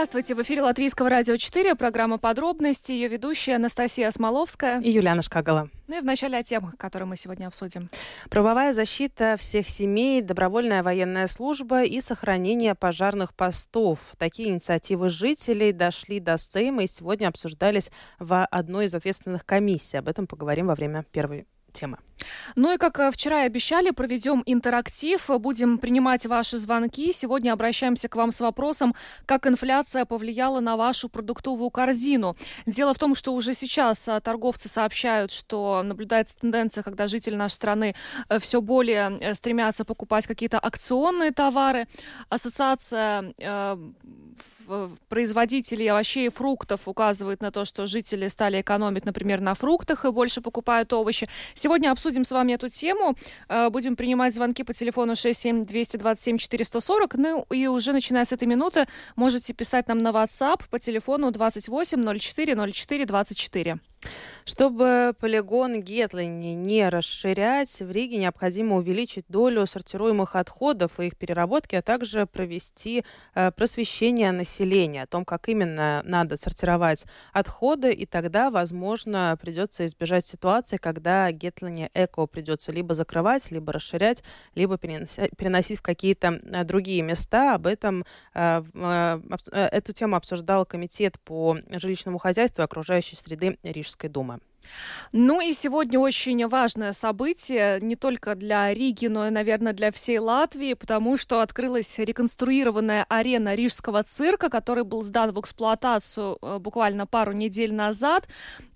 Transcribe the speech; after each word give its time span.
Здравствуйте, 0.00 0.34
в 0.34 0.40
эфире 0.40 0.62
Латвийского 0.62 1.10
радио 1.10 1.36
4, 1.36 1.74
программа 1.74 2.16
«Подробности», 2.16 2.90
ее 2.90 3.08
ведущая 3.08 3.56
Анастасия 3.56 4.10
Смоловская. 4.10 4.80
И 4.80 4.90
Юлиана 4.90 5.20
Шкагала. 5.20 5.68
Ну 5.88 5.98
и 5.98 6.00
в 6.00 6.06
начале 6.06 6.38
о 6.38 6.42
темах, 6.42 6.78
которые 6.78 7.06
мы 7.06 7.16
сегодня 7.16 7.46
обсудим. 7.46 7.90
Правовая 8.30 8.72
защита 8.72 9.36
всех 9.38 9.68
семей, 9.68 10.22
добровольная 10.22 10.82
военная 10.82 11.26
служба 11.26 11.82
и 11.84 12.00
сохранение 12.00 12.74
пожарных 12.74 13.34
постов. 13.34 14.14
Такие 14.16 14.48
инициативы 14.48 15.10
жителей 15.10 15.70
дошли 15.70 16.18
до 16.18 16.38
Сейма 16.38 16.84
и 16.84 16.86
сегодня 16.86 17.28
обсуждались 17.28 17.92
в 18.18 18.42
одной 18.46 18.86
из 18.86 18.94
ответственных 18.94 19.44
комиссий. 19.44 19.98
Об 19.98 20.08
этом 20.08 20.26
поговорим 20.26 20.68
во 20.68 20.76
время 20.76 21.04
первой 21.12 21.46
темы. 21.74 21.98
Ну 22.56 22.74
и 22.74 22.76
как 22.76 22.98
э, 22.98 23.10
вчера 23.10 23.42
и 23.42 23.46
обещали, 23.46 23.90
проведем 23.90 24.42
интерактив, 24.46 25.28
будем 25.38 25.78
принимать 25.78 26.26
ваши 26.26 26.58
звонки. 26.58 27.12
Сегодня 27.12 27.52
обращаемся 27.52 28.08
к 28.08 28.16
вам 28.16 28.32
с 28.32 28.40
вопросом, 28.40 28.94
как 29.26 29.46
инфляция 29.46 30.04
повлияла 30.04 30.60
на 30.60 30.76
вашу 30.76 31.08
продуктовую 31.08 31.70
корзину. 31.70 32.36
Дело 32.66 32.94
в 32.94 32.98
том, 32.98 33.14
что 33.14 33.34
уже 33.34 33.54
сейчас 33.54 34.08
э, 34.08 34.20
торговцы 34.20 34.68
сообщают, 34.68 35.32
что 35.32 35.82
наблюдается 35.82 36.38
тенденция, 36.38 36.82
когда 36.82 37.06
жители 37.06 37.34
нашей 37.34 37.54
страны 37.54 37.94
э, 38.28 38.38
все 38.38 38.60
более 38.60 39.34
стремятся 39.34 39.84
покупать 39.84 40.26
какие-то 40.26 40.58
акционные 40.58 41.32
товары. 41.32 41.86
Ассоциация 42.28 43.34
производителей 45.08 45.88
овощей 45.88 46.26
и 46.26 46.30
фруктов 46.30 46.86
указывает 46.86 47.42
на 47.42 47.50
то, 47.50 47.64
что 47.64 47.86
жители 47.86 48.28
стали 48.28 48.60
экономить, 48.60 49.04
например, 49.04 49.40
на 49.40 49.54
фруктах 49.54 50.04
и 50.04 50.10
больше 50.10 50.40
покупают 50.40 50.92
овощи. 50.92 51.28
Сегодня 51.54 51.90
обсудим 51.90 52.09
с 52.24 52.32
вами 52.32 52.52
эту 52.52 52.68
тему. 52.68 53.16
Э, 53.48 53.70
будем 53.70 53.96
принимать 53.96 54.34
звонки 54.34 54.62
по 54.62 54.72
телефону 54.72 55.16
67 55.16 55.64
227 55.64 56.38
440. 56.38 57.14
Ну 57.14 57.46
и 57.50 57.66
уже 57.66 57.92
начиная 57.92 58.24
с 58.24 58.32
этой 58.32 58.46
минуты 58.46 58.86
можете 59.16 59.52
писать 59.54 59.88
нам 59.88 59.98
на 59.98 60.10
WhatsApp 60.10 60.62
по 60.70 60.78
телефону 60.78 61.30
28 61.30 62.18
04 62.18 62.72
04 62.72 63.06
24. 63.06 63.78
Чтобы 64.44 65.14
полигон 65.20 65.80
Гетлини 65.80 66.54
не 66.54 66.88
расширять, 66.88 67.80
в 67.80 67.88
Риге 67.90 68.16
необходимо 68.18 68.76
увеличить 68.76 69.26
долю 69.28 69.64
сортируемых 69.64 70.34
отходов 70.34 70.98
и 70.98 71.06
их 71.06 71.16
переработки, 71.16 71.76
а 71.76 71.82
также 71.82 72.26
провести 72.26 73.04
э, 73.34 73.52
просвещение 73.52 74.32
населения 74.32 75.02
о 75.02 75.06
том, 75.06 75.24
как 75.24 75.48
именно 75.48 76.02
надо 76.04 76.36
сортировать 76.36 77.04
отходы, 77.32 77.92
и 77.92 78.06
тогда, 78.06 78.50
возможно, 78.50 79.38
придется 79.40 79.86
избежать 79.86 80.26
ситуации, 80.26 80.78
когда 80.78 81.30
Гетлини 81.30 81.88
Эко 81.94 82.26
придется 82.26 82.72
либо 82.72 82.94
закрывать, 82.94 83.50
либо 83.50 83.72
расширять, 83.72 84.24
либо 84.54 84.78
переносить 84.78 85.78
в 85.78 85.82
какие-то 85.82 86.40
э, 86.42 86.64
другие 86.64 87.02
места. 87.02 87.54
Об 87.54 87.66
этом 87.66 88.04
э, 88.34 89.20
эту 89.54 89.92
тему 89.92 90.16
обсуждал 90.16 90.66
комитет 90.66 91.20
по 91.20 91.56
жилищному 91.70 92.18
хозяйству 92.18 92.62
и 92.62 92.64
окружающей 92.64 93.16
среды 93.16 93.58
Рижской 93.62 93.89
думы. 94.08 94.40
Ну 95.12 95.40
и 95.40 95.52
сегодня 95.52 95.98
очень 95.98 96.46
важное 96.46 96.92
событие 96.92 97.78
не 97.80 97.96
только 97.96 98.34
для 98.34 98.72
Риги, 98.72 99.06
но 99.06 99.26
и, 99.26 99.30
наверное, 99.30 99.72
для 99.72 99.90
всей 99.90 100.18
Латвии, 100.18 100.74
потому 100.74 101.16
что 101.16 101.40
открылась 101.40 101.98
реконструированная 101.98 103.06
арена 103.08 103.54
Рижского 103.54 104.04
цирка, 104.04 104.48
который 104.48 104.84
был 104.84 105.02
сдан 105.02 105.32
в 105.32 105.40
эксплуатацию 105.40 106.38
э, 106.40 106.58
буквально 106.58 107.06
пару 107.06 107.32
недель 107.32 107.74
назад. 107.74 108.28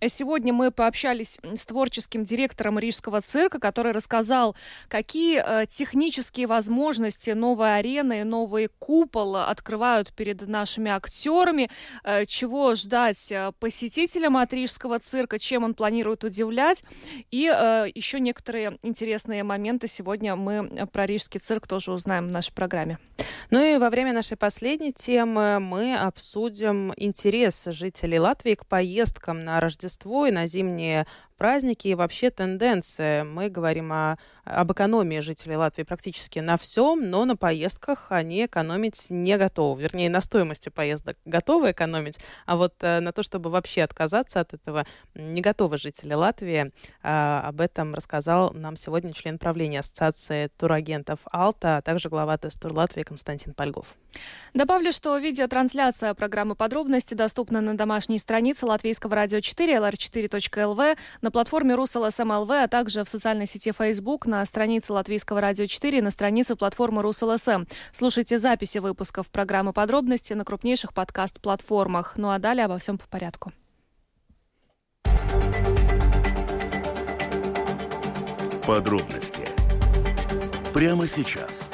Сегодня 0.04 0.52
мы 0.52 0.70
пообщались 0.70 1.38
с 1.42 1.66
творческим 1.66 2.24
директором 2.24 2.78
Рижского 2.78 3.20
цирка, 3.20 3.60
который 3.60 3.92
рассказал, 3.92 4.56
какие 4.88 5.42
э, 5.44 5.66
технические 5.66 6.46
возможности 6.46 7.30
новой 7.30 7.78
арены 7.78 8.20
и 8.20 8.24
новый 8.24 8.68
купол 8.78 9.36
открывают 9.36 10.12
перед 10.12 10.46
нашими 10.48 10.90
актерами, 10.90 11.70
э, 12.02 12.26
чего 12.26 12.74
ждать 12.74 13.32
посетителям 13.60 14.36
от 14.36 14.52
Рижского 14.52 14.98
цирка, 14.98 15.38
чем 15.38 15.64
он 15.64 15.73
планирует 15.74 16.24
удивлять. 16.24 16.84
И 17.30 17.50
э, 17.52 17.86
еще 17.94 18.20
некоторые 18.20 18.78
интересные 18.82 19.42
моменты 19.42 19.86
сегодня 19.86 20.36
мы 20.36 20.86
про 20.92 21.06
Рижский 21.06 21.40
цирк 21.40 21.66
тоже 21.66 21.92
узнаем 21.92 22.28
в 22.28 22.32
нашей 22.32 22.52
программе. 22.52 22.98
Ну 23.50 23.62
и 23.62 23.78
во 23.78 23.90
время 23.90 24.12
нашей 24.12 24.36
последней 24.36 24.92
темы 24.92 25.60
мы 25.60 25.96
обсудим 25.96 26.92
интерес 26.96 27.64
жителей 27.66 28.18
Латвии 28.18 28.54
к 28.54 28.66
поездкам 28.66 29.44
на 29.44 29.60
Рождество 29.60 30.26
и 30.26 30.30
на 30.30 30.46
зимние 30.46 31.06
праздники 31.36 31.88
и 31.88 31.94
вообще 31.94 32.30
тенденции. 32.30 33.22
Мы 33.22 33.48
говорим 33.48 33.92
о, 33.92 34.18
об 34.44 34.72
экономии 34.72 35.20
жителей 35.20 35.56
Латвии 35.56 35.82
практически 35.82 36.38
на 36.38 36.56
всем, 36.56 37.10
но 37.10 37.24
на 37.24 37.36
поездках 37.36 38.06
они 38.10 38.46
экономить 38.46 39.06
не 39.10 39.36
готовы. 39.36 39.82
Вернее, 39.82 40.10
на 40.10 40.20
стоимости 40.20 40.68
поездок 40.68 41.16
готовы 41.24 41.72
экономить, 41.72 42.18
а 42.46 42.56
вот 42.56 42.74
э, 42.80 43.00
на 43.00 43.12
то, 43.12 43.22
чтобы 43.22 43.50
вообще 43.50 43.82
отказаться 43.82 44.40
от 44.40 44.54
этого, 44.54 44.86
не 45.14 45.40
готовы 45.40 45.78
жители 45.78 46.14
Латвии. 46.14 46.72
Э, 47.02 47.40
об 47.44 47.60
этом 47.60 47.94
рассказал 47.94 48.52
нам 48.52 48.76
сегодня 48.76 49.12
член 49.12 49.38
правления 49.38 49.80
Ассоциации 49.80 50.50
турагентов 50.56 51.20
«Алта», 51.30 51.78
а 51.78 51.82
также 51.82 52.08
глава 52.08 52.38
Тестур 52.38 52.72
Латвии 52.72 53.02
Константин 53.02 53.54
Польгов. 53.54 53.94
Добавлю, 54.52 54.92
что 54.92 55.16
видеотрансляция 55.18 56.14
программы 56.14 56.54
«Подробности» 56.54 57.14
доступна 57.14 57.60
на 57.60 57.76
домашней 57.76 58.18
странице 58.18 58.66
Латвийского 58.66 59.14
радио 59.14 59.40
4, 59.40 59.74
lr4.lv, 59.74 60.96
на 61.24 61.30
платформе 61.30 61.74
Rus.LSM.lv, 61.74 62.50
а 62.50 62.68
также 62.68 63.02
в 63.02 63.08
социальной 63.08 63.46
сети 63.46 63.72
Facebook, 63.72 64.26
на 64.26 64.44
странице 64.44 64.92
Латвийского 64.92 65.40
радио 65.40 65.66
4 65.66 65.98
и 65.98 66.02
на 66.02 66.10
странице 66.10 66.54
платформы 66.54 67.02
Rus.LSM. 67.02 67.64
Слушайте 67.92 68.38
записи 68.38 68.78
выпусков 68.78 69.30
программы 69.30 69.72
«Подробности» 69.72 70.34
на 70.34 70.44
крупнейших 70.44 70.92
подкаст-платформах. 70.92 72.12
Ну 72.16 72.30
а 72.30 72.38
далее 72.38 72.66
обо 72.66 72.78
всем 72.78 72.98
по 72.98 73.08
порядку. 73.08 73.52
Подробности 78.66 79.48
прямо 80.72 81.08
сейчас 81.08 81.68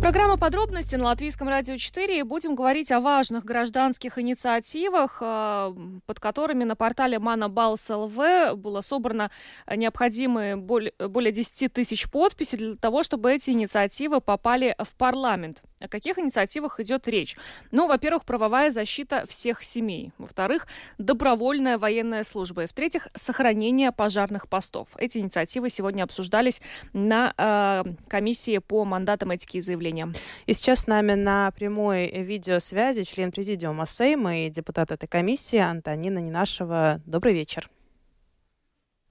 Программа 0.00 0.38
«Подробности» 0.38 0.96
на 0.96 1.04
Латвийском 1.04 1.46
радио 1.50 1.76
4. 1.76 2.20
И 2.20 2.22
будем 2.22 2.54
говорить 2.54 2.90
о 2.90 3.00
важных 3.00 3.44
гражданских 3.44 4.18
инициативах, 4.18 5.18
э, 5.20 5.74
под 6.06 6.18
которыми 6.18 6.64
на 6.64 6.74
портале 6.74 7.18
ЛВ 7.18 8.56
было 8.56 8.80
собрано 8.80 9.30
необходимые 9.68 10.56
более 10.56 11.32
10 11.32 11.74
тысяч 11.74 12.10
подписей 12.10 12.56
для 12.56 12.76
того, 12.76 13.02
чтобы 13.02 13.30
эти 13.30 13.50
инициативы 13.50 14.22
попали 14.22 14.74
в 14.78 14.96
парламент. 14.96 15.62
О 15.80 15.88
каких 15.88 16.18
инициативах 16.18 16.80
идет 16.80 17.06
речь? 17.06 17.36
Ну, 17.70 17.86
во-первых, 17.86 18.24
правовая 18.24 18.70
защита 18.70 19.24
всех 19.28 19.62
семей. 19.62 20.12
Во-вторых, 20.16 20.66
добровольная 20.96 21.76
военная 21.78 22.22
служба. 22.22 22.64
И 22.64 22.66
в-третьих, 22.66 23.08
сохранение 23.14 23.92
пожарных 23.92 24.48
постов. 24.48 24.88
Эти 24.96 25.18
инициативы 25.18 25.68
сегодня 25.68 26.04
обсуждались 26.04 26.62
на 26.94 27.34
э, 27.36 27.84
комиссии 28.08 28.58
по 28.58 28.84
мандатам 28.84 29.30
этики 29.30 29.58
и 29.58 29.60
заявления 29.60 29.89
населением. 29.90 30.12
И 30.46 30.52
сейчас 30.52 30.80
с 30.80 30.86
нами 30.86 31.14
на 31.14 31.50
прямой 31.52 32.08
видеосвязи 32.08 33.04
член 33.04 33.32
президиума 33.32 33.86
Сейма 33.86 34.40
и 34.40 34.50
депутат 34.50 34.90
этой 34.90 35.06
комиссии 35.06 35.58
Антонина 35.58 36.18
Нинашева. 36.18 37.00
Добрый 37.06 37.34
вечер. 37.34 37.70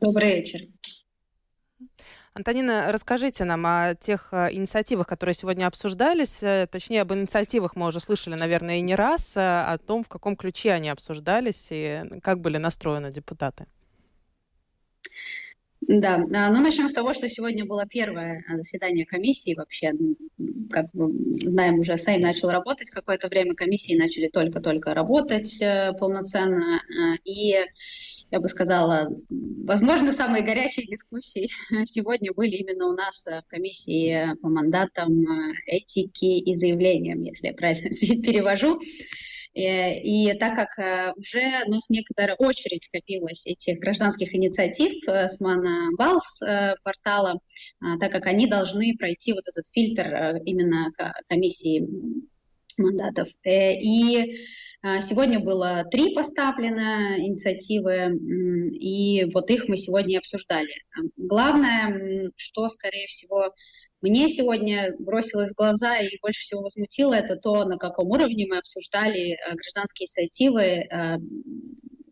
Добрый 0.01 0.35
вечер. 0.35 0.61
Антонина, 2.33 2.91
расскажите 2.91 3.43
нам 3.43 3.65
о 3.65 3.95
тех 3.95 4.29
э, 4.31 4.53
инициативах, 4.53 5.07
которые 5.07 5.33
сегодня 5.33 5.65
обсуждались. 5.65 6.41
Э, 6.41 6.67
точнее, 6.71 7.01
об 7.01 7.11
инициативах 7.11 7.75
мы 7.75 7.87
уже 7.87 7.99
слышали, 7.99 8.35
наверное, 8.35 8.77
и 8.77 8.81
не 8.81 8.95
раз, 8.95 9.35
э, 9.35 9.39
о 9.41 9.77
том, 9.77 10.03
в 10.03 10.07
каком 10.07 10.37
ключе 10.37 10.71
они 10.71 10.89
обсуждались 10.89 11.67
и 11.71 12.03
как 12.21 12.39
были 12.39 12.57
настроены 12.57 13.11
депутаты. 13.11 13.65
Да, 15.81 16.15
а, 16.33 16.51
ну 16.51 16.61
начнем 16.61 16.89
с 16.89 16.93
того, 16.93 17.13
что 17.13 17.29
сегодня 17.29 17.65
было 17.65 17.85
первое 17.85 18.43
а, 18.47 18.57
заседание 18.57 19.05
комиссии 19.05 19.55
вообще. 19.55 19.91
Как 20.69 20.87
мы 20.93 21.11
знаем, 21.33 21.79
уже 21.79 21.97
Сейм 21.97 22.21
начал 22.21 22.49
работать 22.49 22.89
какое-то 22.89 23.27
время, 23.29 23.55
комиссии 23.55 23.97
начали 23.97 24.27
только-только 24.27 24.93
работать 24.93 25.61
э, 25.61 25.93
полноценно. 25.93 26.77
А, 26.77 27.15
и 27.23 27.55
я 28.29 28.39
бы 28.39 28.47
сказала, 28.49 29.09
возможно, 29.29 30.11
самые 30.11 30.43
горячие 30.43 30.85
дискуссии 30.85 31.49
сегодня 31.85 32.33
были 32.33 32.57
именно 32.57 32.87
у 32.87 32.93
нас 32.93 33.25
в 33.25 33.43
комиссии 33.47 34.35
по 34.41 34.49
мандатам 34.49 35.25
этики 35.65 36.25
и 36.25 36.55
заявлениям, 36.55 37.23
если 37.23 37.47
я 37.47 37.53
правильно 37.53 37.89
перевожу. 38.23 38.79
Э, 39.55 39.99
и 39.99 40.37
так 40.37 40.55
как 40.55 40.77
э, 40.77 41.11
уже 41.17 41.63
у 41.65 41.71
нас 41.71 41.89
некоторая 41.89 42.35
очередь 42.35 42.83
скопилась 42.83 43.45
этих 43.45 43.79
гражданских 43.79 44.33
инициатив 44.35 45.07
э, 45.07 45.27
с 45.27 45.41
Мана 45.41 45.89
Балс 45.97 46.41
портала, 46.83 47.39
так 47.99 48.11
как 48.11 48.27
они 48.27 48.47
должны 48.47 48.95
пройти 48.97 49.33
вот 49.33 49.43
этот 49.47 49.65
фильтр 49.67 50.37
именно 50.45 50.91
комиссии 51.27 51.87
мандатов. 52.77 53.27
И 53.45 54.37
Сегодня 55.01 55.41
было 55.41 55.83
три 55.91 56.15
поставлено 56.15 57.17
инициативы, 57.17 58.17
и 58.79 59.25
вот 59.33 59.51
их 59.51 59.67
мы 59.67 59.75
сегодня 59.75 60.19
обсуждали. 60.19 60.71
Главное, 61.17 62.31
что, 62.37 62.69
скорее 62.69 63.07
всего, 63.07 63.53
мне 64.01 64.29
сегодня 64.29 64.93
бросилось 64.99 65.51
в 65.51 65.55
глаза 65.55 65.99
и 65.99 66.19
больше 66.21 66.41
всего 66.41 66.61
возмутило 66.61 67.13
это 67.13 67.35
то, 67.35 67.65
на 67.65 67.77
каком 67.77 68.09
уровне 68.09 68.47
мы 68.49 68.57
обсуждали 68.57 69.37
гражданские 69.55 70.05
инициативы 70.05 70.87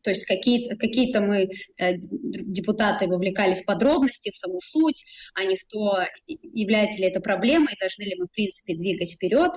то 0.07 0.11
есть 0.11 0.25
какие-то 0.25 0.77
какие 0.77 1.13
мы, 1.17 1.49
э, 1.81 1.97
депутаты, 1.97 3.07
вовлекались 3.07 3.63
в 3.63 3.65
подробности, 3.65 4.31
в 4.31 4.37
саму 4.37 4.61
суть, 4.61 5.03
а 5.33 5.43
не 5.43 5.57
в 5.57 5.65
то, 5.67 6.01
является 6.27 6.99
ли 6.99 7.09
это 7.09 7.19
проблемой, 7.19 7.75
должны 7.77 8.03
ли 8.03 8.15
мы, 8.17 8.27
в 8.27 8.31
принципе, 8.31 8.77
двигать 8.77 9.11
вперед. 9.11 9.51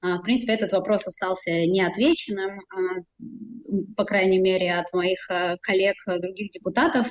А, 0.00 0.18
в 0.18 0.22
принципе, 0.22 0.54
этот 0.54 0.72
вопрос 0.72 1.06
остался 1.06 1.52
неотвеченным, 1.52 2.62
а, 2.68 3.94
по 3.96 4.04
крайней 4.04 4.40
мере, 4.40 4.74
от 4.74 4.92
моих 4.92 5.30
э, 5.30 5.56
коллег, 5.62 5.94
э, 6.08 6.18
других 6.18 6.50
депутатов, 6.50 7.08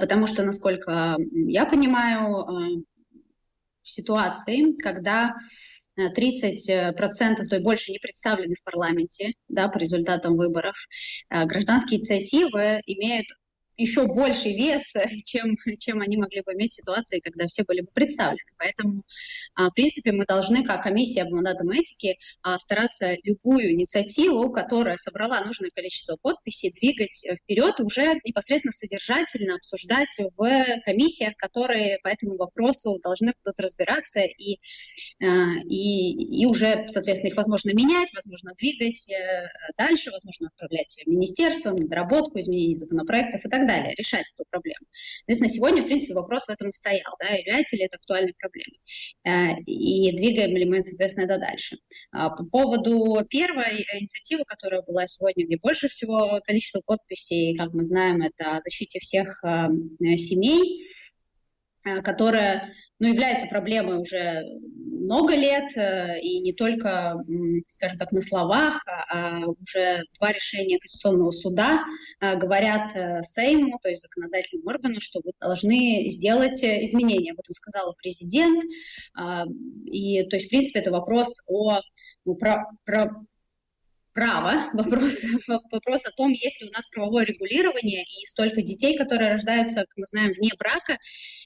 потому 0.00 0.26
что, 0.26 0.44
насколько 0.44 1.16
я 1.46 1.66
понимаю, 1.66 2.86
в 3.82 3.88
ситуации, 3.88 4.74
когда 4.82 5.34
30% 5.98 7.44
то 7.48 7.56
и 7.56 7.60
больше 7.60 7.92
не 7.92 7.98
представлены 7.98 8.54
в 8.54 8.64
парламенте 8.64 9.34
да, 9.48 9.68
по 9.68 9.78
результатам 9.78 10.36
выборов. 10.36 10.74
Э, 11.28 11.44
гражданские 11.44 11.98
инициативы 12.00 12.80
имеют 12.86 13.26
еще 13.76 14.06
больший 14.06 14.54
вес, 14.54 14.94
чем, 15.24 15.56
чем 15.78 16.00
они 16.00 16.16
могли 16.16 16.42
бы 16.42 16.52
иметь 16.52 16.72
в 16.72 16.74
ситуации, 16.76 17.20
когда 17.20 17.46
все 17.46 17.64
были 17.64 17.80
бы 17.80 17.88
представлены. 17.92 18.38
Поэтому, 18.58 19.02
а, 19.54 19.70
в 19.70 19.74
принципе, 19.74 20.12
мы 20.12 20.24
должны, 20.26 20.64
как 20.64 20.82
комиссия 20.82 21.24
по 21.24 21.34
мандатам 21.34 21.70
этики, 21.70 22.18
а, 22.42 22.58
стараться 22.58 23.16
любую 23.22 23.72
инициативу, 23.72 24.50
которая 24.50 24.96
собрала 24.96 25.44
нужное 25.44 25.70
количество 25.70 26.16
подписей, 26.20 26.70
двигать 26.70 27.26
вперед 27.42 27.80
уже 27.80 28.14
непосредственно 28.24 28.72
содержательно 28.72 29.56
обсуждать 29.56 30.16
в 30.36 30.80
комиссиях, 30.84 31.34
которые 31.36 31.98
по 32.02 32.08
этому 32.08 32.36
вопросу 32.36 32.98
должны 33.02 33.32
кто-то 33.32 33.62
разбираться 33.62 34.20
и, 34.20 34.58
а, 35.22 35.54
и, 35.64 36.42
и 36.42 36.46
уже, 36.46 36.86
соответственно, 36.88 37.30
их 37.30 37.36
возможно 37.36 37.70
менять, 37.70 38.12
возможно 38.14 38.52
двигать 38.56 39.10
э, 39.10 39.48
дальше, 39.76 40.10
возможно 40.10 40.48
отправлять 40.48 41.02
в 41.04 41.08
министерство, 41.08 41.70
на 41.70 41.86
доработку, 41.86 42.38
изменение 42.38 42.76
законопроектов 42.76 43.44
и 43.44 43.48
так 43.48 43.61
далее 43.66 43.82
далее, 43.82 43.94
решать 43.96 44.26
эту 44.34 44.44
проблему. 44.50 44.86
Соответственно, 45.20 45.48
сегодня, 45.48 45.82
в 45.82 45.86
принципе, 45.86 46.14
вопрос 46.14 46.46
в 46.46 46.50
этом 46.50 46.70
стоял, 46.70 47.14
да, 47.20 47.28
является 47.28 47.76
ли 47.76 47.84
это 47.84 47.96
актуальной 47.96 48.34
проблемой, 48.38 48.80
э, 49.24 49.60
и 49.66 50.16
двигаем 50.16 50.56
ли 50.56 50.64
мы, 50.64 50.82
соответственно, 50.82 51.24
это 51.24 51.38
дальше. 51.38 51.76
А, 52.12 52.30
по 52.30 52.44
поводу 52.44 53.24
первой 53.28 53.84
инициативы, 53.98 54.44
которая 54.46 54.82
была 54.82 55.06
сегодня, 55.06 55.46
где 55.46 55.56
больше 55.58 55.88
всего 55.88 56.40
количество 56.44 56.80
подписей, 56.86 57.56
как 57.56 57.72
мы 57.72 57.84
знаем, 57.84 58.22
это 58.22 58.56
о 58.56 58.60
защите 58.60 58.98
всех 59.00 59.42
э, 59.44 59.68
семей, 60.16 60.78
Э, 61.84 62.00
которая 62.00 62.72
ну, 63.02 63.08
является 63.08 63.48
проблемой 63.48 63.98
уже 63.98 64.44
много 64.76 65.34
лет, 65.34 65.76
э, 65.76 66.20
и 66.20 66.38
не 66.38 66.52
только, 66.52 67.16
скажем 67.66 67.98
так, 67.98 68.12
на 68.12 68.20
словах, 68.20 68.80
а, 68.86 69.40
а 69.40 69.46
уже 69.48 70.04
два 70.20 70.30
решения 70.30 70.78
Конституционного 70.78 71.32
суда 71.32 71.82
э, 72.20 72.36
говорят 72.36 72.92
Сейму, 73.26 73.80
то 73.82 73.88
есть 73.88 74.02
законодательному 74.02 74.70
органу, 74.70 75.00
что 75.00 75.20
вы 75.24 75.32
должны 75.40 76.10
сделать 76.10 76.62
изменения. 76.62 77.32
Об 77.32 77.40
этом 77.40 77.54
сказал 77.54 77.92
президент. 78.00 78.62
И, 79.86 80.22
то 80.22 80.36
есть, 80.36 80.46
в 80.46 80.50
принципе, 80.50 80.78
это 80.78 80.92
вопрос 80.92 81.42
о 81.48 81.80
ну, 82.24 82.34
про, 82.36 82.66
про 82.84 83.10
право, 84.12 84.70
вопрос, 84.72 85.22
вопрос 85.70 86.06
о 86.06 86.12
том, 86.12 86.30
есть 86.32 86.62
ли 86.62 86.68
у 86.68 86.72
нас 86.72 86.86
правовое 86.88 87.24
регулирование 87.24 88.02
и 88.02 88.26
столько 88.26 88.62
детей, 88.62 88.96
которые 88.96 89.32
рождаются, 89.32 89.80
как 89.80 89.96
мы 89.96 90.06
знаем, 90.06 90.32
вне 90.32 90.50
брака, 90.58 90.98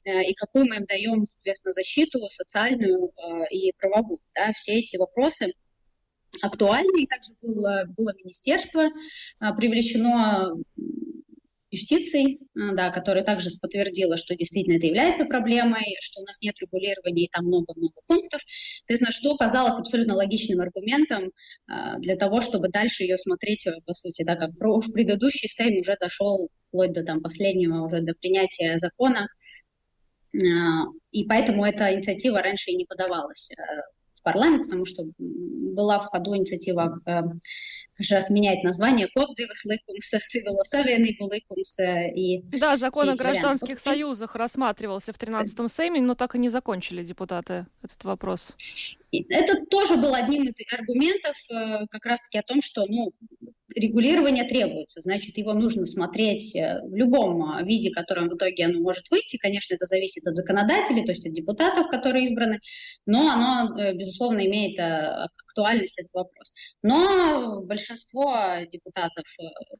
э, 0.04 0.24
и 0.24 0.34
какую 0.34 0.66
мы 0.66 0.76
им 0.76 0.86
даем, 0.86 1.24
соответственно, 1.24 1.72
защиту 1.72 2.20
социальную 2.28 3.08
э, 3.10 3.48
и 3.50 3.72
правовую. 3.78 4.20
Да, 4.34 4.52
все 4.52 4.78
эти 4.78 4.96
вопросы 4.96 5.52
актуальны, 6.42 7.02
и 7.02 7.06
также 7.06 7.32
было, 7.40 7.84
было 7.96 8.12
министерство 8.18 8.82
э, 8.82 8.90
привлечено 9.56 10.52
юстиции, 11.70 12.38
а, 12.54 12.74
да, 12.74 12.90
которая 12.90 13.24
также 13.24 13.50
подтвердила, 13.60 14.16
что 14.16 14.34
действительно 14.34 14.76
это 14.76 14.86
является 14.86 15.24
проблемой, 15.24 15.96
что 16.00 16.22
у 16.22 16.24
нас 16.24 16.40
нет 16.42 16.54
регулирования 16.60 17.24
и 17.24 17.30
там 17.30 17.46
много-много 17.46 18.00
пунктов. 18.06 18.40
Соответственно, 18.78 19.12
что 19.12 19.36
казалось 19.36 19.78
абсолютно 19.78 20.14
логичным 20.14 20.60
аргументом 20.60 21.32
а, 21.66 21.98
для 21.98 22.16
того, 22.16 22.40
чтобы 22.40 22.68
дальше 22.68 23.02
ее 23.02 23.18
смотреть, 23.18 23.66
э, 23.66 23.80
по 23.84 23.94
сути, 23.94 24.24
да, 24.24 24.36
как 24.36 24.50
в 24.50 24.92
предыдущий 24.92 25.48
Сейм 25.48 25.80
уже 25.80 25.96
дошел 26.00 26.48
вплоть 26.68 26.92
до 26.92 27.02
там, 27.02 27.20
последнего, 27.20 27.84
уже 27.84 28.00
до 28.00 28.14
принятия 28.14 28.78
закона, 28.78 29.28
а, 30.34 30.86
и 31.12 31.24
поэтому 31.24 31.64
эта 31.64 31.92
инициатива 31.94 32.42
раньше 32.42 32.70
и 32.70 32.76
не 32.76 32.84
подавалась 32.84 33.50
э, 33.52 33.62
парламент, 34.26 34.64
потому 34.64 34.84
что 34.84 35.04
была 35.18 36.00
в 36.00 36.06
ходу 36.06 36.36
инициатива 36.36 37.00
э, 37.06 37.20
как 37.94 38.10
раз 38.10 38.28
менять 38.30 38.64
название 38.64 39.06
Копдзивас 39.14 39.64
ликумс, 39.64 40.10
Цивилосовенный 40.28 41.16
ликумс. 41.32 41.78
И 42.16 42.42
да, 42.58 42.76
закон 42.76 43.08
о 43.08 43.14
гражданских 43.14 43.78
варианты. 43.78 43.82
союзах 43.82 44.34
рассматривался 44.34 45.12
в 45.12 45.16
13-м 45.16 45.68
Сейме, 45.68 46.00
но 46.00 46.16
так 46.16 46.34
и 46.34 46.38
не 46.38 46.48
закончили 46.48 47.04
депутаты 47.04 47.66
этот 47.82 48.02
вопрос. 48.02 48.56
Это 49.12 49.64
тоже 49.70 49.96
был 49.96 50.12
одним 50.14 50.42
из 50.42 50.58
аргументов 50.72 51.36
э, 51.50 51.86
как 51.88 52.04
раз-таки 52.04 52.38
о 52.38 52.42
том, 52.42 52.60
что 52.60 52.84
ну, 52.88 53.12
регулирование 53.74 54.44
требуется, 54.44 55.00
значит, 55.00 55.36
его 55.38 55.52
нужно 55.52 55.86
смотреть 55.86 56.54
э, 56.54 56.80
в 56.84 56.94
любом 56.94 57.42
э, 57.42 57.64
виде, 57.64 57.90
которым 57.90 58.28
в 58.28 58.36
итоге 58.36 58.66
оно 58.66 58.80
может 58.80 59.10
выйти. 59.10 59.38
Конечно, 59.38 59.74
это 59.74 59.86
зависит 59.86 60.26
от 60.26 60.36
законодателей, 60.36 61.04
то 61.04 61.12
есть 61.12 61.26
от 61.26 61.32
депутатов, 61.32 61.88
которые 61.88 62.24
избраны, 62.24 62.60
но 63.06 63.30
оно, 63.30 63.78
э, 63.78 63.94
безусловно, 63.94 64.46
имеет 64.46 64.78
актуальность, 64.78 65.98
этот 65.98 66.14
вопрос. 66.14 66.54
Но 66.82 67.62
большинство 67.62 68.36
депутатов, 68.70 69.24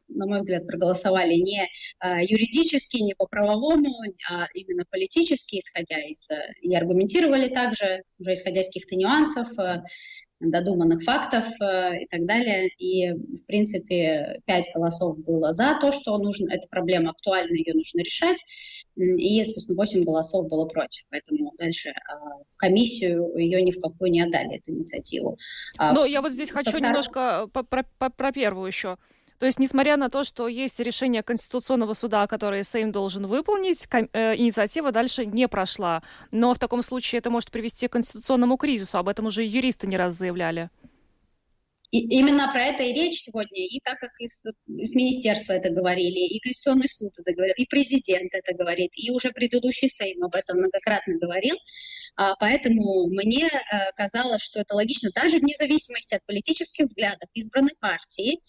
на 0.08 0.26
мой 0.26 0.40
взгляд, 0.40 0.66
проголосовали 0.66 1.34
не 1.34 1.66
юридически, 2.02 2.98
не 2.98 3.14
по 3.14 3.26
правовому, 3.26 3.94
а 4.30 4.46
именно 4.54 4.84
политически, 4.90 5.60
исходя 5.60 6.00
из... 6.00 6.28
и 6.62 6.74
аргументировали 6.74 7.48
также, 7.48 8.02
уже 8.18 8.32
исходя 8.32 8.62
из 8.62 8.66
каких-то 8.68 8.96
нюансов, 8.96 9.48
додуманных 10.40 11.02
фактов 11.02 11.44
э, 11.60 12.02
и 12.02 12.06
так 12.06 12.26
далее. 12.26 12.68
И, 12.78 13.12
в 13.12 13.46
принципе, 13.46 14.40
пять 14.44 14.66
голосов 14.74 15.18
было 15.24 15.52
за 15.52 15.78
то, 15.80 15.92
что 15.92 16.18
нужно, 16.18 16.52
эта 16.52 16.68
проблема 16.68 17.10
актуальна, 17.10 17.54
ее 17.54 17.74
нужно 17.74 18.00
решать, 18.00 18.42
и, 18.96 19.44
собственно, 19.44 19.76
восемь 19.76 20.04
голосов 20.04 20.48
было 20.48 20.66
против. 20.66 21.04
Поэтому 21.10 21.52
дальше 21.58 21.90
а, 21.90 22.14
в 22.48 22.56
комиссию 22.58 23.36
ее 23.36 23.62
ни 23.62 23.70
в 23.70 23.80
какую 23.80 24.10
не 24.10 24.22
отдали, 24.22 24.56
эту 24.56 24.72
инициативу. 24.72 25.36
Ну, 25.78 26.04
я 26.04 26.22
вот 26.22 26.32
здесь 26.32 26.50
хочу 26.50 26.70
второго... 26.70 26.86
немножко 26.86 27.48
про, 27.52 27.62
про, 27.62 28.10
про 28.10 28.32
первую 28.32 28.66
еще. 28.66 28.98
То 29.38 29.46
есть, 29.46 29.58
несмотря 29.58 29.96
на 29.96 30.08
то, 30.08 30.24
что 30.24 30.48
есть 30.48 30.80
решение 30.80 31.22
Конституционного 31.22 31.92
суда, 31.92 32.26
которое 32.26 32.62
Сейм 32.62 32.92
должен 32.92 33.26
выполнить, 33.26 33.86
э, 33.90 34.36
инициатива 34.36 34.92
дальше 34.92 35.26
не 35.26 35.46
прошла. 35.48 36.02
Но 36.30 36.54
в 36.54 36.58
таком 36.58 36.82
случае 36.82 37.18
это 37.18 37.30
может 37.30 37.50
привести 37.50 37.88
к 37.88 37.92
конституционному 37.92 38.56
кризису. 38.56 38.98
Об 38.98 39.08
этом 39.08 39.26
уже 39.26 39.44
юристы 39.44 39.86
не 39.86 39.96
раз 39.96 40.14
заявляли. 40.14 40.70
И 41.92 42.18
именно 42.18 42.50
про 42.50 42.64
это 42.64 42.82
и 42.82 42.92
речь 42.92 43.22
сегодня. 43.22 43.64
И 43.66 43.80
так 43.80 43.98
как 43.98 44.10
из, 44.18 44.44
из 44.66 44.94
министерства 44.94 45.52
это 45.52 45.70
говорили, 45.70 46.18
и 46.18 46.40
Конституционный 46.40 46.88
суд 46.88 47.12
это 47.18 47.32
говорил, 47.32 47.54
и 47.56 47.66
президент 47.66 48.34
это 48.34 48.54
говорит, 48.54 48.90
и 48.96 49.10
уже 49.10 49.30
предыдущий 49.30 49.88
Сейм 49.88 50.22
об 50.24 50.34
этом 50.34 50.58
многократно 50.58 51.16
говорил. 51.18 51.56
А, 52.16 52.34
поэтому 52.36 53.06
мне 53.08 53.48
а, 53.48 53.92
казалось, 53.92 54.42
что 54.42 54.60
это 54.60 54.74
логично, 54.74 55.10
даже 55.14 55.38
вне 55.38 55.54
зависимости 55.56 56.14
от 56.14 56.24
политических 56.26 56.86
взглядов 56.86 57.28
избранной 57.34 57.76
партии, 57.78 58.40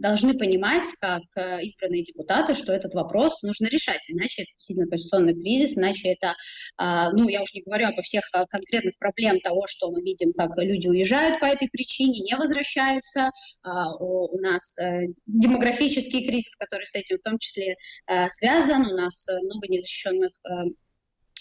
должны 0.00 0.38
понимать, 0.38 0.86
как 1.00 1.22
э, 1.36 1.62
избранные 1.62 2.02
депутаты, 2.02 2.54
что 2.54 2.72
этот 2.72 2.94
вопрос 2.94 3.42
нужно 3.42 3.66
решать, 3.66 4.00
иначе 4.08 4.42
это 4.42 4.52
сильно 4.56 4.86
конституционный 4.86 5.34
кризис, 5.34 5.76
иначе 5.76 6.12
это, 6.12 6.34
а, 6.76 7.12
ну, 7.12 7.28
я 7.28 7.42
уж 7.42 7.52
не 7.52 7.62
говорю 7.62 7.88
обо 7.88 8.00
всех 8.02 8.24
э, 8.34 8.44
конкретных 8.48 8.96
проблем 8.98 9.40
того, 9.40 9.66
что 9.68 9.90
мы 9.90 10.00
видим, 10.00 10.32
как 10.32 10.56
люди 10.56 10.88
уезжают 10.88 11.40
по 11.40 11.44
этой 11.44 11.68
причине, 11.68 12.20
не 12.20 12.36
возвращаются, 12.36 13.30
а, 13.62 13.94
у 13.96 14.38
нас 14.40 14.78
э, 14.78 15.08
демографический 15.26 16.26
кризис, 16.26 16.56
который 16.56 16.86
с 16.86 16.94
этим 16.94 17.18
в 17.18 17.22
том 17.22 17.38
числе 17.38 17.76
связан, 18.28 18.86
у 18.86 18.96
нас 18.96 19.26
много 19.28 19.68
незащищенных 19.68 20.32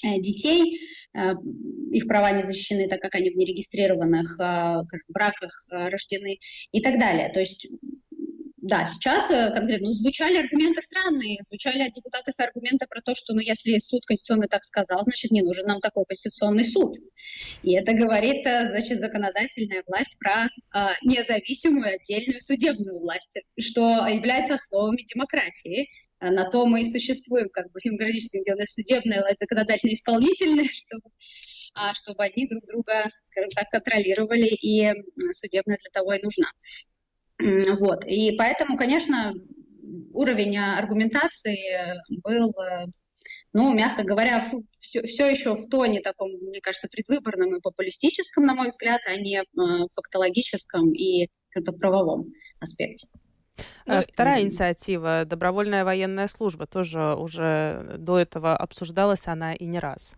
детей, 0.03 0.79
э, 1.13 1.33
их 1.91 2.07
права 2.07 2.31
не 2.31 2.43
защищены, 2.43 2.87
так 2.87 3.01
как 3.01 3.15
они 3.15 3.29
в 3.29 3.35
нерегистрированных 3.35 4.39
э, 4.39 4.83
браках 5.07 5.67
рождены 5.69 6.39
и 6.71 6.81
так 6.81 6.99
далее. 6.99 7.29
То 7.33 7.39
есть 7.39 7.67
да, 8.67 8.85
сейчас 8.85 9.31
э, 9.31 9.51
конкретно 9.53 9.87
ну, 9.87 9.93
звучали 9.93 10.37
аргументы 10.37 10.81
странные, 10.81 11.37
звучали 11.41 11.83
от 11.83 11.93
депутатов 11.93 12.35
аргументы 12.37 12.85
про 12.85 13.01
то, 13.01 13.15
что 13.15 13.33
ну, 13.33 13.39
если 13.39 13.77
суд 13.77 14.05
конституционный 14.05 14.49
так 14.49 14.65
сказал, 14.65 15.01
значит, 15.03 15.31
не 15.31 15.41
нужен 15.41 15.65
нам 15.65 15.79
такой 15.79 16.03
конституционный 16.05 16.65
суд. 16.65 16.93
И 17.63 17.73
это 17.73 17.93
говорит, 17.93 18.45
э, 18.45 18.67
значит, 18.67 18.99
законодательная 18.99 19.83
власть 19.87 20.17
про 20.19 20.47
э, 20.47 20.95
независимую 21.03 21.95
отдельную 21.95 22.41
судебную 22.41 22.99
власть, 22.99 23.39
что 23.57 24.05
является 24.07 24.55
основами 24.55 25.03
демократии. 25.03 25.87
На 26.19 26.49
то 26.49 26.65
мы 26.65 26.81
и 26.81 26.85
существуем, 26.85 27.49
как 27.49 27.71
бы 27.71 27.79
демократически, 27.83 28.41
где 28.41 28.53
у 28.53 28.57
нас 28.57 28.73
судебная 28.73 29.21
власть, 29.21 29.39
законодательная, 29.39 29.95
чтобы 30.73 31.09
а, 31.79 31.93
чтобы 31.93 32.23
они 32.23 32.47
друг 32.47 32.65
друга, 32.65 33.07
скажем 33.21 33.49
так, 33.51 33.69
контролировали, 33.69 34.47
и 34.47 34.91
судебная 35.31 35.77
для 35.77 35.91
того 35.91 36.13
и 36.13 36.23
нужна. 36.23 36.51
Вот. 37.77 38.03
И 38.05 38.31
поэтому, 38.35 38.77
конечно, 38.77 39.33
уровень 40.13 40.57
аргументации 40.57 42.01
был, 42.23 42.49
э, 42.59 42.87
ну, 43.53 43.73
мягко 43.73 44.03
говоря, 44.03 44.43
все, 44.79 45.03
все 45.03 45.29
еще 45.29 45.55
в 45.55 45.69
тоне 45.69 46.01
таком, 46.01 46.31
мне 46.31 46.61
кажется, 46.61 46.87
предвыборном 46.91 47.55
и 47.55 47.61
популистическом, 47.61 48.45
на 48.45 48.55
мой 48.55 48.69
взгляд, 48.69 49.01
а 49.05 49.15
не 49.15 49.37
э, 49.37 49.43
фактологическом 49.93 50.93
и 50.93 51.29
правовом 51.79 52.33
аспекте. 52.59 53.07
Ну, 53.85 54.01
Вторая 54.01 54.41
инициатива, 54.41 55.25
добровольная 55.25 55.83
военная 55.83 56.27
служба, 56.27 56.67
тоже 56.67 57.15
уже 57.15 57.95
до 57.97 58.19
этого 58.19 58.55
обсуждалась 58.55 59.27
она 59.27 59.53
и 59.53 59.65
не 59.65 59.79
раз. 59.79 60.15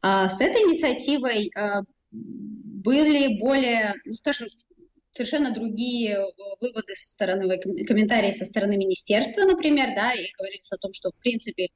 А, 0.00 0.28
с 0.28 0.40
этой 0.40 0.62
инициативой 0.62 1.50
э, 1.56 1.82
были 2.10 3.38
более, 3.38 3.94
ну, 4.04 4.14
скажем, 4.14 4.48
совершенно 5.12 5.52
другие 5.52 6.16
э, 6.16 6.24
выводы 6.60 6.94
со 6.94 7.08
стороны, 7.08 7.58
комментарии 7.86 8.30
со 8.30 8.44
стороны 8.44 8.76
министерства, 8.76 9.42
например, 9.42 9.94
да, 9.94 10.12
и 10.12 10.32
говорится 10.38 10.74
о 10.74 10.78
том, 10.78 10.92
что, 10.92 11.10
в 11.10 11.16
принципе, 11.16 11.68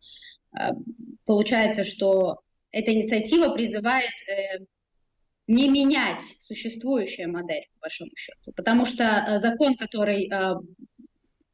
получается, 1.26 1.84
что 1.84 2.40
эта 2.70 2.92
инициатива 2.92 3.54
призывает 3.54 4.10
не 5.46 5.68
менять 5.68 6.22
существующую 6.22 7.30
модель, 7.30 7.66
по 7.74 7.82
большому 7.82 8.10
счету, 8.16 8.52
потому 8.56 8.84
что 8.84 9.38
закон, 9.38 9.76
который 9.76 10.30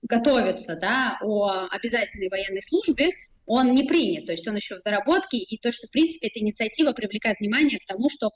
готовится, 0.02 0.78
да, 0.80 1.18
о 1.20 1.66
обязательной 1.70 2.28
военной 2.28 2.62
службе, 2.62 3.10
он 3.46 3.74
не 3.74 3.84
принят, 3.84 4.26
то 4.26 4.32
есть 4.32 4.46
он 4.46 4.56
еще 4.56 4.76
в 4.76 4.82
доработке, 4.82 5.38
и 5.38 5.58
то, 5.58 5.72
что, 5.72 5.86
в 5.86 5.90
принципе, 5.90 6.28
эта 6.28 6.40
инициатива 6.40 6.92
привлекает 6.92 7.38
внимание 7.40 7.78
к 7.78 7.84
тому, 7.84 8.08
что 8.08 8.30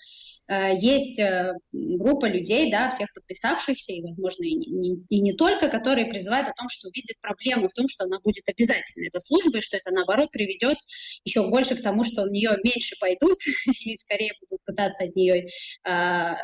э, 0.48 0.76
есть 0.76 1.18
э, 1.18 1.52
группа 1.72 2.26
людей, 2.26 2.70
да, 2.70 2.90
всех 2.90 3.12
подписавшихся, 3.14 3.92
и, 3.92 4.02
возможно, 4.02 4.44
и 4.44 4.54
не, 4.54 4.96
и 5.08 5.20
не 5.20 5.32
только, 5.34 5.68
которые 5.68 6.06
призывают 6.06 6.48
о 6.48 6.52
том, 6.52 6.68
что 6.68 6.88
видят 6.92 7.16
проблему 7.20 7.68
в 7.68 7.72
том, 7.72 7.88
что 7.88 8.04
она 8.04 8.18
будет 8.20 8.48
обязательной, 8.48 9.08
эта 9.08 9.20
служба, 9.20 9.58
и 9.58 9.60
что 9.60 9.76
это, 9.76 9.90
наоборот, 9.90 10.30
приведет 10.30 10.76
еще 11.24 11.48
больше 11.48 11.76
к 11.76 11.82
тому, 11.82 12.04
что 12.04 12.22
в 12.22 12.30
нее 12.30 12.56
меньше 12.62 12.96
пойдут 13.00 13.38
и 13.84 13.96
скорее 13.96 14.32
будут 14.40 14.64
пытаться 14.64 15.04
от 15.04 15.14
нее, 15.14 15.46
э, 15.84 16.34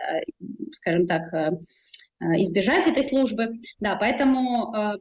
скажем 0.73 1.07
так, 1.07 1.23
э, 1.33 1.50
э, 2.21 2.40
избежать 2.40 2.87
этой 2.87 3.02
службы. 3.02 3.52
Да, 3.81 3.97
поэтому 3.97 4.75
э, 4.75 4.99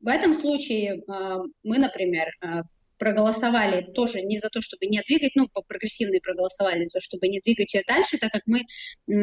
в 0.00 0.08
этом 0.08 0.34
случае 0.34 1.02
а, 1.08 1.38
мы, 1.62 1.78
например, 1.78 2.28
а, 2.40 2.62
проголосовали 2.98 3.86
тоже 3.94 4.22
не 4.22 4.38
за 4.38 4.48
то, 4.48 4.60
чтобы 4.60 4.86
не 4.86 5.00
двигать, 5.06 5.32
ну, 5.36 5.48
прогрессивные 5.66 6.20
проголосовали 6.20 6.84
за 6.84 6.98
то, 6.98 7.00
чтобы 7.00 7.28
не 7.28 7.40
двигать 7.40 7.72
ее 7.74 7.82
дальше, 7.86 8.18
так 8.18 8.32
как 8.32 8.42
мы 8.46 8.62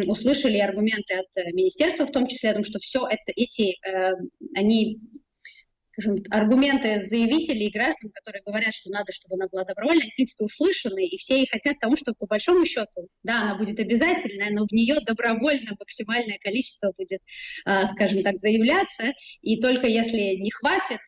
услышали 0.07 0.57
аргументы 0.57 1.15
от 1.15 1.37
э, 1.37 1.51
министерства, 1.51 2.05
в 2.05 2.11
том 2.11 2.25
числе 2.25 2.51
о 2.51 2.53
том, 2.53 2.63
что 2.63 2.79
все 2.79 3.05
это, 3.05 3.33
эти, 3.35 3.77
э, 3.85 4.13
они 4.55 4.99
скажем, 5.95 6.17
аргументы 6.29 7.01
заявителей 7.01 7.67
и 7.67 7.71
граждан, 7.71 8.11
которые 8.13 8.43
говорят, 8.45 8.73
что 8.73 8.89
надо, 8.89 9.11
чтобы 9.11 9.35
она 9.35 9.47
была 9.47 9.63
добровольной, 9.63 10.09
в 10.09 10.15
принципе, 10.15 10.43
услышаны, 10.43 11.05
и 11.05 11.17
все 11.17 11.41
и 11.41 11.49
хотят 11.49 11.79
того, 11.79 11.95
чтобы 11.95 12.17
по 12.19 12.27
большому 12.27 12.65
счету, 12.65 13.07
да, 13.23 13.43
она 13.43 13.55
будет 13.55 13.79
обязательная, 13.79 14.51
но 14.51 14.65
в 14.65 14.71
нее 14.71 14.95
добровольно 15.05 15.71
максимальное 15.79 16.37
количество 16.39 16.91
будет, 16.97 17.21
а, 17.65 17.85
скажем 17.85 18.21
так, 18.23 18.37
заявляться, 18.37 19.13
и 19.41 19.59
только 19.59 19.87
если 19.87 20.35
не 20.35 20.51
хватит 20.51 20.99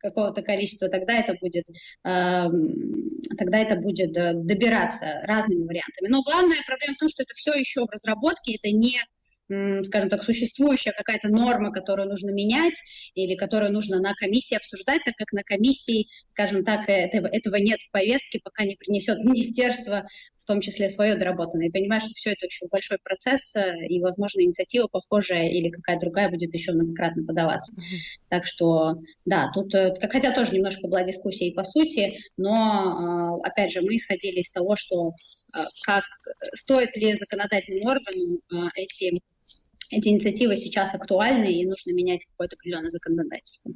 какого-то 0.00 0.42
количества, 0.42 0.88
тогда 0.88 1.18
это 1.18 1.34
будет, 1.40 1.64
тогда 2.02 3.58
это 3.58 3.76
будет 3.76 4.16
э, 4.16 4.32
добираться 4.34 5.20
разными 5.24 5.66
вариантами. 5.66 6.08
Но 6.08 6.22
главная 6.22 6.62
проблема 6.66 6.94
в 6.94 6.98
том, 6.98 7.08
что 7.08 7.22
это 7.22 7.34
все 7.34 7.52
еще 7.52 7.82
в 7.82 7.90
разработке, 7.90 8.56
это 8.56 8.74
не 8.74 8.98
скажем 9.46 10.08
так, 10.08 10.22
существующая 10.22 10.92
какая-то 10.92 11.28
норма, 11.28 11.70
которую 11.70 12.08
нужно 12.08 12.30
менять 12.30 12.80
или 13.14 13.34
которую 13.34 13.72
нужно 13.72 14.00
на 14.00 14.14
комиссии 14.14 14.56
обсуждать, 14.56 15.02
так 15.04 15.14
как 15.16 15.32
на 15.32 15.42
комиссии, 15.42 16.08
скажем 16.28 16.64
так, 16.64 16.88
этого, 16.88 17.26
этого 17.26 17.56
нет 17.56 17.80
в 17.80 17.90
повестке, 17.90 18.40
пока 18.42 18.64
не 18.64 18.76
принесет 18.76 19.18
министерство, 19.18 20.06
в 20.44 20.46
том 20.46 20.60
числе 20.60 20.90
свое 20.90 21.16
доработанное. 21.16 21.68
И 21.68 21.70
понимаешь, 21.70 22.02
что 22.02 22.12
все 22.12 22.32
это 22.32 22.44
еще 22.44 22.66
большой 22.70 22.98
процесс, 23.02 23.56
э, 23.56 23.86
и, 23.88 24.00
возможно, 24.00 24.42
инициатива 24.42 24.88
похожая 24.88 25.48
или 25.48 25.70
какая-то 25.70 26.02
другая 26.02 26.28
будет 26.28 26.52
еще 26.52 26.72
многократно 26.72 27.24
подаваться. 27.24 27.72
Mm-hmm. 27.72 28.28
Так 28.28 28.44
что, 28.44 28.96
да, 29.24 29.50
тут, 29.54 29.74
э, 29.74 29.94
хотя 30.10 30.32
тоже 30.32 30.52
немножко 30.52 30.86
была 30.86 31.02
дискуссия 31.02 31.48
и 31.48 31.54
по 31.54 31.64
сути, 31.64 32.18
но, 32.36 33.40
э, 33.42 33.48
опять 33.48 33.72
же, 33.72 33.80
мы 33.80 33.96
исходили 33.96 34.40
из 34.40 34.50
того, 34.52 34.76
что 34.76 35.12
как 35.86 36.04
стоит 36.52 36.94
ли 36.96 37.14
законодательным 37.14 37.86
органам 37.86 38.70
эти 38.76 39.18
эти 39.96 40.08
инициативы 40.08 40.56
сейчас 40.56 40.94
актуальны 40.94 41.52
и 41.52 41.66
нужно 41.66 41.92
менять 41.92 42.24
какое-то 42.24 42.56
определенное 42.56 42.90
законодательство. 42.90 43.72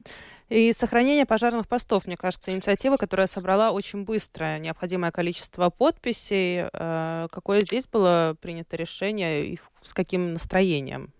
И 0.49 0.73
сохранение 0.73 1.27
пожарных 1.27 1.69
постов, 1.69 2.07
мне 2.07 2.17
кажется, 2.17 2.53
инициатива, 2.53 2.97
которая 2.97 3.27
собрала 3.27 3.71
очень 3.71 4.05
быстро 4.05 4.59
необходимое 4.59 5.11
количество 5.11 5.71
подписей. 5.71 6.69
Э, 6.73 7.29
какое 7.31 7.61
здесь 7.61 7.87
было 7.87 8.37
принято 8.41 8.77
решение 8.77 9.47
и 9.47 9.59
с 9.83 9.93
каким 9.93 10.33
настроением? 10.33 11.13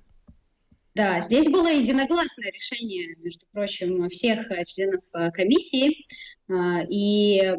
Да, 0.95 1.21
здесь 1.21 1.47
было 1.47 1.71
единогласное 1.71 2.51
решение, 2.51 3.15
между 3.19 3.47
прочим, 3.53 4.09
всех 4.09 4.49
членов 4.67 5.03
э, 5.15 5.31
комиссии. 5.31 6.03
Э, 6.49 6.85
и 6.89 7.55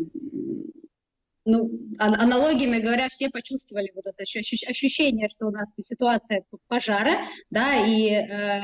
ну, 1.49 1.71
аналогиями 1.97 2.79
говоря, 2.79 3.09
все 3.09 3.29
почувствовали 3.29 3.91
вот 3.95 4.05
это 4.05 4.23
ощущение, 4.23 5.29
что 5.29 5.47
у 5.47 5.51
нас 5.51 5.73
ситуация 5.73 6.43
пожара, 6.67 7.25
да, 7.49 7.75
и, 7.85 8.11
э, 8.11 8.61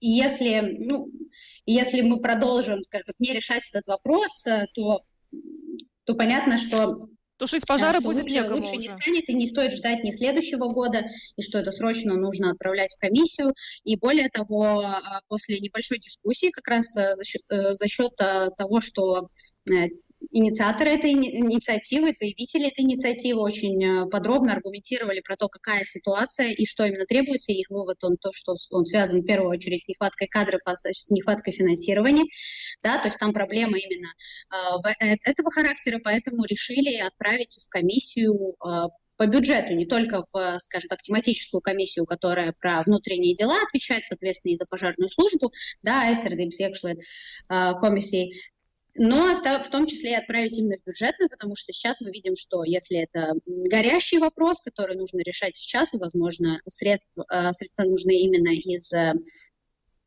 и 0.00 0.10
если, 0.10 0.76
ну, 0.78 1.10
если 1.64 2.02
мы 2.02 2.20
продолжим, 2.20 2.82
скажем 2.84 3.06
так, 3.06 3.20
не 3.20 3.32
решать 3.32 3.62
этот 3.72 3.86
вопрос, 3.86 4.46
э, 4.46 4.66
то, 4.74 5.02
то 6.04 6.14
понятно, 6.14 6.58
что 6.58 7.08
Тушить 7.38 7.66
пожары 7.66 8.00
что 8.00 8.08
будет 8.08 8.22
лучше, 8.22 8.34
некому 8.34 8.56
лучше 8.56 8.70
уже. 8.70 8.80
не 8.80 8.88
станет, 8.88 9.28
и 9.28 9.34
не 9.34 9.46
стоит 9.46 9.74
ждать 9.74 10.02
ни 10.02 10.10
следующего 10.10 10.68
года, 10.68 11.04
и 11.36 11.42
что 11.42 11.58
это 11.58 11.70
срочно 11.70 12.14
нужно 12.14 12.50
отправлять 12.50 12.94
в 12.94 12.98
комиссию. 12.98 13.52
И 13.84 13.96
более 13.96 14.30
того, 14.30 14.80
а, 14.80 15.20
после 15.28 15.60
небольшой 15.60 15.98
дискуссии, 15.98 16.50
как 16.50 16.66
раз 16.66 16.96
э, 16.96 17.14
за 17.14 17.24
счет, 17.24 17.42
за 17.50 17.88
счет 17.88 18.12
того, 18.16 18.80
что 18.80 19.28
инициаторы 20.30 20.90
этой 20.90 21.12
инициативы, 21.12 22.12
заявители 22.12 22.68
этой 22.68 22.84
инициативы 22.84 23.40
очень 23.40 23.82
э, 23.84 24.06
подробно 24.08 24.52
аргументировали 24.52 25.20
про 25.20 25.36
то, 25.36 25.48
какая 25.48 25.84
ситуация 25.84 26.50
и 26.50 26.66
что 26.66 26.84
именно 26.84 27.06
требуется. 27.06 27.52
их 27.52 27.68
вывод 27.70 28.02
он 28.02 28.16
то, 28.16 28.30
что 28.32 28.54
он 28.70 28.84
связан 28.84 29.20
в 29.20 29.26
первую 29.26 29.50
очередь 29.50 29.84
с 29.84 29.88
нехваткой 29.88 30.28
кадров, 30.28 30.60
а 30.64 30.74
с 30.74 31.10
нехваткой 31.10 31.52
финансирования. 31.52 32.24
Да, 32.82 32.98
то 32.98 33.06
есть 33.06 33.18
там 33.18 33.32
проблема 33.32 33.78
именно 33.78 34.08
э, 34.52 35.06
э 35.06 35.16
этого 35.24 35.50
характера, 35.50 36.00
поэтому 36.02 36.44
решили 36.44 36.96
отправить 36.96 37.58
в 37.64 37.68
комиссию 37.68 38.54
э, 38.64 38.88
по 39.16 39.26
бюджету, 39.26 39.72
не 39.74 39.86
только 39.86 40.22
в, 40.32 40.58
скажем 40.60 40.88
так, 40.88 41.00
тематическую 41.00 41.60
комиссию, 41.60 42.04
которая 42.04 42.52
про 42.60 42.82
внутренние 42.82 43.34
дела 43.34 43.56
отвечает, 43.66 44.04
соответственно, 44.04 44.52
и 44.52 44.56
за 44.56 44.66
пожарную 44.66 45.08
службу, 45.08 45.52
да, 45.82 46.14
СРД, 46.14 46.40
комиссии, 47.80 48.34
но 48.98 49.36
в 49.36 49.70
том 49.70 49.86
числе 49.86 50.12
и 50.12 50.14
отправить 50.14 50.56
именно 50.58 50.76
в 50.76 50.86
бюджетную, 50.86 51.28
потому 51.28 51.54
что 51.56 51.72
сейчас 51.72 52.00
мы 52.00 52.10
видим, 52.10 52.34
что 52.36 52.64
если 52.64 52.98
это 52.98 53.34
горящий 53.46 54.18
вопрос, 54.18 54.60
который 54.62 54.96
нужно 54.96 55.20
решать 55.20 55.56
сейчас, 55.56 55.94
и, 55.94 55.98
возможно, 55.98 56.60
средства, 56.68 57.24
э, 57.30 57.52
средства 57.52 57.84
нужны 57.84 58.12
именно 58.20 58.50
из 58.50 58.92
э, 58.92 59.14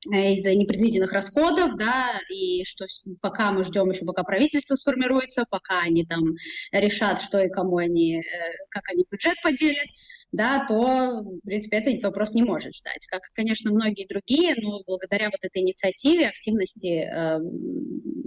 из 0.05 0.45
непредвиденных 0.45 1.11
расходов, 1.11 1.75
да, 1.75 2.21
и 2.29 2.63
что 2.63 2.85
пока 3.19 3.51
мы 3.51 3.65
ждем 3.65 3.89
еще, 3.89 4.05
пока 4.05 4.23
правительство 4.23 4.75
сформируется, 4.75 5.43
пока 5.49 5.81
они 5.81 6.05
там 6.05 6.35
решат, 6.71 7.21
что 7.21 7.43
и 7.43 7.49
кому 7.49 7.77
они, 7.77 8.19
э, 8.19 8.21
как 8.69 8.87
они 8.89 9.05
бюджет 9.11 9.35
поделят, 9.43 9.87
да, 10.31 10.65
то, 10.65 11.21
в 11.23 11.41
принципе, 11.45 11.77
этот 11.77 12.03
вопрос 12.03 12.33
не 12.33 12.43
может 12.43 12.73
ждать. 12.73 13.05
Как, 13.07 13.23
конечно, 13.33 13.71
многие 13.71 14.07
другие, 14.07 14.55
но 14.61 14.83
благодаря 14.85 15.25
вот 15.31 15.43
этой 15.43 15.61
инициативе, 15.61 16.27
активности 16.27 17.09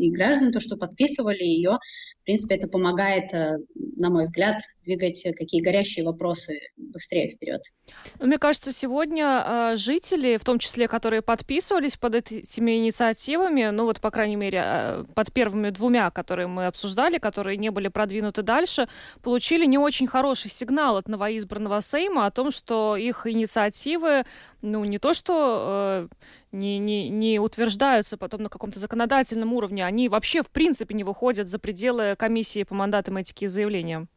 и 0.06 0.10
граждан, 0.10 0.52
то, 0.52 0.60
что 0.60 0.76
подписывали 0.76 1.42
ее, 1.42 1.78
в 2.20 2.24
принципе, 2.24 2.56
это 2.56 2.68
помогает 2.68 3.32
э, 3.32 3.58
на 4.02 4.10
мой 4.10 4.24
взгляд, 4.24 4.60
двигать 4.84 5.22
какие 5.36 5.62
горящие 5.62 6.04
вопросы 6.04 6.58
быстрее 6.76 7.28
вперед. 7.28 7.62
Ну, 8.18 8.26
мне 8.26 8.36
кажется, 8.36 8.72
сегодня 8.72 9.74
жители, 9.76 10.36
в 10.36 10.44
том 10.44 10.58
числе, 10.58 10.88
которые 10.88 11.22
подписывались 11.22 11.96
под 11.96 12.16
этими 12.16 12.78
инициативами, 12.78 13.70
ну 13.70 13.84
вот, 13.84 14.00
по 14.00 14.10
крайней 14.10 14.34
мере, 14.34 15.06
под 15.14 15.32
первыми 15.32 15.70
двумя, 15.70 16.10
которые 16.10 16.48
мы 16.48 16.66
обсуждали, 16.66 17.18
которые 17.18 17.56
не 17.56 17.70
были 17.70 17.88
продвинуты 17.88 18.42
дальше, 18.42 18.88
получили 19.22 19.66
не 19.66 19.78
очень 19.78 20.08
хороший 20.08 20.50
сигнал 20.50 20.96
от 20.96 21.08
новоизбранного 21.08 21.80
Сейма 21.80 22.26
о 22.26 22.30
том, 22.32 22.50
что 22.50 22.96
их 22.96 23.26
инициативы, 23.28 24.24
ну, 24.62 24.84
не 24.84 24.98
то 24.98 25.14
что 25.14 26.08
э, 26.10 26.14
не, 26.52 26.78
не, 26.78 27.08
не 27.08 27.38
утверждаются 27.38 28.16
потом 28.16 28.42
на 28.42 28.48
каком-то 28.48 28.78
законодательном 28.78 29.52
уровне, 29.52 29.84
они 29.84 30.08
вообще 30.08 30.42
в 30.42 30.50
принципе 30.50 30.94
не 30.94 31.04
выходят 31.04 31.48
за 31.48 31.58
пределы 31.58 32.14
комиссии 32.16 32.62
по 32.62 32.74
мандатам 32.74 33.16
этики 33.16 33.44
и 33.44 33.48
заявлениям. 33.48 34.08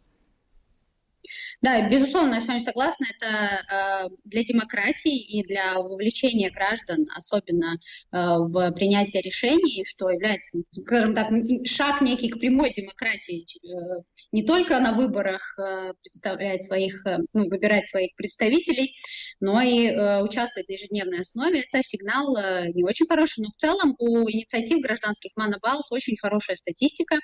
Да, 1.62 1.90
безусловно, 1.90 2.36
я 2.36 2.42
с 2.42 2.48
вами 2.48 2.60
согласна. 2.60 3.08
Это 3.18 3.28
э, 3.28 4.10
для 4.26 4.44
демократии 4.44 5.18
и 5.18 5.44
для 5.44 5.80
вовлечения 5.80 6.52
граждан, 6.52 7.08
особенно 7.16 7.76
э, 7.76 7.78
в 8.12 8.72
принятие 8.72 9.22
решений, 9.22 9.84
что 9.86 10.10
является, 10.10 10.60
скажем 10.72 11.16
так, 11.16 11.30
шаг 11.66 12.02
некий 12.02 12.30
к 12.30 12.40
прямой 12.40 12.72
демократии. 12.72 13.46
Э, 13.64 14.02
не 14.32 14.44
только 14.44 14.80
на 14.80 14.94
выборах 14.94 15.58
э, 15.58 15.94
представлять 16.02 16.64
своих, 16.64 17.06
э, 17.06 17.20
ну, 17.34 17.50
выбирать 17.50 17.88
своих 17.88 18.16
представителей, 18.16 18.94
но 19.40 19.62
и 19.62 19.88
э, 19.88 20.22
участвовать 20.22 20.68
на 20.70 20.74
ежедневной 20.74 21.20
основе. 21.22 21.62
Это 21.62 21.84
сигнал 21.84 22.36
э, 22.36 22.68
не 22.74 22.84
очень 22.84 23.06
хороший, 23.08 23.42
но 23.44 23.50
в 23.50 23.56
целом 23.56 23.96
у 24.00 24.30
инициатив 24.30 24.80
гражданских 24.80 25.32
Манабалс 25.36 25.92
очень 25.92 26.18
хорошая 26.18 26.56
статистика, 26.56 27.16
э, 27.16 27.20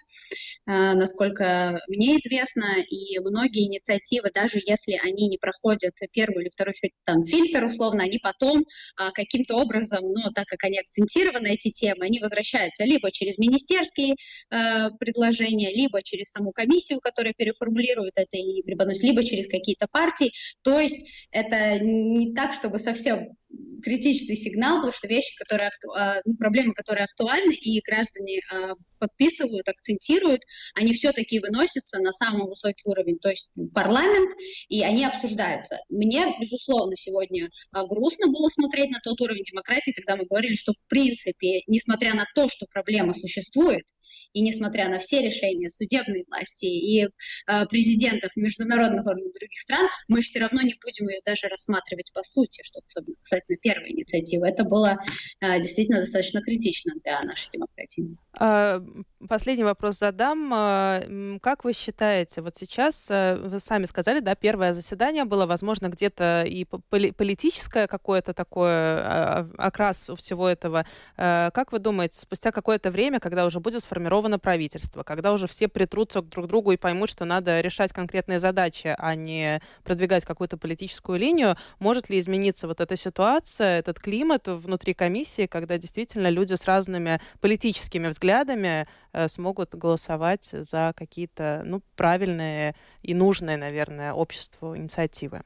насколько 0.66 1.80
мне 1.88 2.18
известно, 2.18 2.82
и 2.82 3.20
многие 3.20 3.68
инициативы 3.68 4.30
даже 4.34 4.60
если 4.66 5.00
они 5.04 5.28
не 5.28 5.38
проходят 5.38 5.94
первый 6.12 6.44
или 6.44 6.50
второй 6.50 6.74
там, 7.04 7.24
фильтр, 7.24 7.66
условно, 7.66 8.04
они 8.04 8.20
потом 8.20 8.66
а, 8.98 9.12
каким-то 9.12 9.56
образом, 9.56 10.02
ну, 10.04 10.32
так 10.34 10.46
как 10.46 10.64
они 10.64 10.80
акцентированы, 10.80 11.48
эти 11.48 11.72
темы, 11.72 12.06
они 12.06 12.20
возвращаются 12.20 12.86
либо 12.86 13.12
через 13.12 13.38
министерские 13.38 14.16
э, 14.50 14.90
предложения, 15.00 15.72
либо 15.74 16.02
через 16.04 16.32
саму 16.32 16.52
комиссию, 16.52 17.00
которая 17.00 17.34
переформулирует 17.34 18.14
это 18.16 18.38
и 18.38 18.62
преподносит, 18.64 19.04
либо 19.04 19.24
через 19.24 19.48
какие-то 19.48 19.88
партии. 19.92 20.32
То 20.64 20.80
есть 20.80 21.10
это 21.32 21.80
не 22.02 22.34
так, 22.34 22.54
чтобы 22.54 22.80
совсем 22.80 23.36
критичный 23.82 24.36
сигнал, 24.36 24.78
потому 24.78 24.94
что 24.94 25.08
вещи, 25.08 25.36
которые 25.38 25.68
акту... 25.68 25.92
А, 25.92 26.22
ну, 26.26 26.36
проблемы, 26.36 26.74
которые 26.74 27.06
актуальны, 27.06 27.54
и 27.54 27.82
граждане 27.82 28.40
а, 28.52 28.74
подписывают, 29.00 29.68
акцентируют, 29.68 30.42
они 30.76 30.94
все-таки 30.94 31.40
выносятся 31.40 32.00
на 32.00 32.12
самый 32.12 32.48
высокий 32.48 32.84
уровень, 32.86 33.18
то 33.20 33.30
есть 33.30 33.50
парламент, 33.74 34.32
и 34.70 34.84
они 34.84 35.04
обсуждаются. 35.04 35.78
Мне, 35.90 36.36
безусловно, 36.40 36.96
сегодня 36.96 37.50
а, 37.72 37.86
грустно 37.86 38.28
было 38.28 38.48
смотреть 38.48 38.92
на 38.92 39.00
тот 39.00 39.20
уровень 39.22 39.44
демократии, 39.44 39.92
когда 39.92 40.16
мы 40.16 40.26
говорили, 40.26 40.56
что 40.56 40.74
в 40.74 40.88
принципе, 40.88 41.62
несмотря 41.68 42.14
на 42.14 42.26
то, 42.36 42.48
что 42.50 42.66
проблема 42.72 43.14
существует, 43.14 43.84
и 44.34 44.42
несмотря 44.42 44.90
на 44.90 45.00
все 45.00 45.22
решения 45.22 45.70
судебной 45.70 46.26
власти 46.30 46.66
и 46.66 47.04
э, 47.04 47.66
президентов 47.68 48.32
международных 48.36 49.06
органов 49.06 49.34
других 49.34 49.60
стран, 49.60 49.88
мы 50.08 50.22
все 50.22 50.40
равно 50.40 50.62
не 50.62 50.76
будем 50.84 51.10
ее 51.10 51.20
даже 51.26 51.48
рассматривать 51.48 52.12
по 52.14 52.24
сути, 52.24 52.62
что 52.64 52.80
особенно 52.86 53.16
касательно 53.22 53.58
первой 53.58 53.92
инициативы. 53.92 54.48
Это 54.48 54.64
было 54.64 54.98
э, 55.42 55.60
действительно 55.60 56.00
достаточно 56.00 56.42
критично 56.42 56.94
для 57.04 57.22
нашей 57.22 57.50
демократии. 57.52 58.06
А, 58.40 58.84
последний 59.28 59.64
вопрос 59.64 60.00
задам. 60.00 60.52
А, 60.54 61.38
как 61.42 61.64
вы 61.64 61.74
считаете, 61.74 62.42
вот 62.42 62.56
сейчас, 62.56 63.08
э, 63.10 63.36
вы 63.36 63.60
сами 63.60 63.86
сказали, 63.86 64.20
да, 64.20 64.36
первое 64.36 64.74
заседание 64.74 65.26
было, 65.26 65.46
возможно, 65.46 65.88
где-то 65.88 66.44
и 66.48 66.66
политическое 66.66 67.88
какое-то 67.88 68.34
такое 68.34 68.98
а, 68.98 69.50
окрас 69.58 70.06
всего 70.18 70.48
этого. 70.48 70.86
Как 71.16 71.72
вы 71.72 71.80
думаете, 71.80 72.20
спустя 72.20 72.52
какое-то 72.52 72.92
время, 72.92 73.20
когда 73.20 73.46
уже 73.46 73.60
будет 73.60 73.84
сформирован 73.84 74.21
сформировано 74.22 74.40
правительство, 74.40 75.04
когда 75.04 75.34
уже 75.34 75.48
все 75.48 75.68
притрутся 75.68 76.22
друг 76.22 76.46
к 76.46 76.50
другу 76.50 76.72
и 76.72 76.78
поймут, 76.78 77.10
что 77.10 77.26
надо 77.26 77.62
решать 77.62 77.92
конкретные 77.92 78.40
задачи, 78.40 78.96
а 78.98 79.16
не 79.16 79.62
продвигать 79.84 80.26
какую-то 80.26 80.58
политическую 80.58 81.20
линию, 81.20 81.56
может 81.80 82.10
ли 82.10 82.20
измениться 82.20 82.68
вот 82.68 82.82
эта 82.82 82.96
ситуация, 82.96 83.80
этот 83.80 84.00
климат 84.00 84.48
внутри 84.48 84.94
комиссии, 84.94 85.48
когда 85.48 85.78
действительно 85.78 86.30
люди 86.30 86.54
с 86.54 86.66
разными 86.66 87.20
политическими 87.40 88.08
взглядами 88.08 88.88
э, 89.14 89.28
смогут 89.28 89.76
голосовать 89.76 90.50
за 90.52 90.94
какие-то 90.96 91.64
ну, 91.66 91.82
правильные 91.96 92.76
и 93.02 93.14
нужные, 93.14 93.58
наверное, 93.58 94.14
обществу 94.14 94.76
инициативы? 94.78 95.42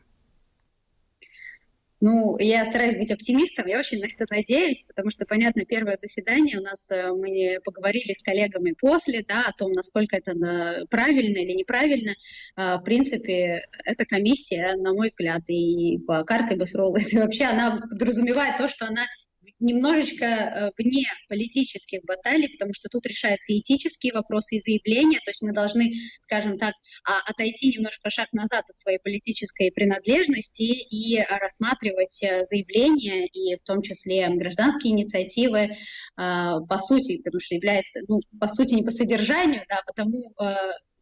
Ну, 2.06 2.38
я 2.38 2.64
стараюсь 2.66 2.98
быть 2.98 3.10
оптимистом, 3.10 3.66
я 3.66 3.80
очень 3.80 4.00
на 4.00 4.06
это 4.06 4.28
надеюсь, 4.30 4.84
потому 4.84 5.10
что, 5.10 5.26
понятно, 5.26 5.66
первое 5.66 5.96
заседание 5.96 6.60
у 6.60 6.62
нас, 6.62 6.92
э, 6.92 7.12
мы 7.12 7.58
поговорили 7.64 8.14
с 8.14 8.22
коллегами 8.22 8.76
после, 8.80 9.26
да, 9.28 9.46
о 9.48 9.54
том, 9.54 9.72
насколько 9.72 10.16
это 10.16 10.34
правильно 10.92 11.40
или 11.40 11.54
неправильно. 11.54 12.14
А, 12.56 12.78
в 12.78 12.84
принципе, 12.84 13.66
эта 13.86 14.06
комиссия, 14.06 14.76
на 14.76 14.94
мой 14.94 15.08
взгляд, 15.08 15.50
и 15.50 15.98
по 16.06 16.24
карте 16.24 16.56
Басроллес, 16.56 17.12
и 17.14 17.18
вообще 17.18 17.46
она 17.46 17.76
подразумевает 17.76 18.58
то, 18.58 18.68
что 18.68 18.86
она 18.86 19.08
немножечко 19.60 20.26
э, 20.26 20.72
вне 20.78 21.06
политических 21.30 22.02
баталий, 22.04 22.50
потому 22.50 22.74
что 22.74 22.90
тут 22.90 23.06
решаются 23.06 23.58
этические 23.58 24.14
вопросы 24.14 24.58
и 24.58 24.60
заявления, 24.60 25.20
то 25.20 25.30
есть 25.30 25.42
мы 25.42 25.54
должны, 25.54 25.94
скажем 26.20 26.58
так, 26.58 26.74
а, 27.08 27.30
отойти 27.30 27.68
немножко 27.76 28.10
шаг 28.10 28.32
назад 28.34 28.64
от 28.70 28.78
своей 28.78 29.00
политической 29.00 29.72
принадлежности 29.72 30.64
и 30.64 31.20
рассматривать 31.20 32.22
э, 32.24 32.46
заявления 32.46 33.26
и 33.28 33.56
в 33.56 33.64
том 33.64 33.82
числе 33.82 34.28
гражданские 34.30 34.94
инициативы 34.94 35.60
э, 35.60 35.70
по 36.18 36.78
сути, 36.78 37.22
потому 37.24 37.40
что 37.40 37.56
является, 37.56 38.00
ну, 38.08 38.20
по 38.40 38.48
сути, 38.48 38.76
не 38.76 38.84
по 38.84 38.92
содержанию, 38.92 39.64
да, 39.70 39.82
потому 39.86 40.34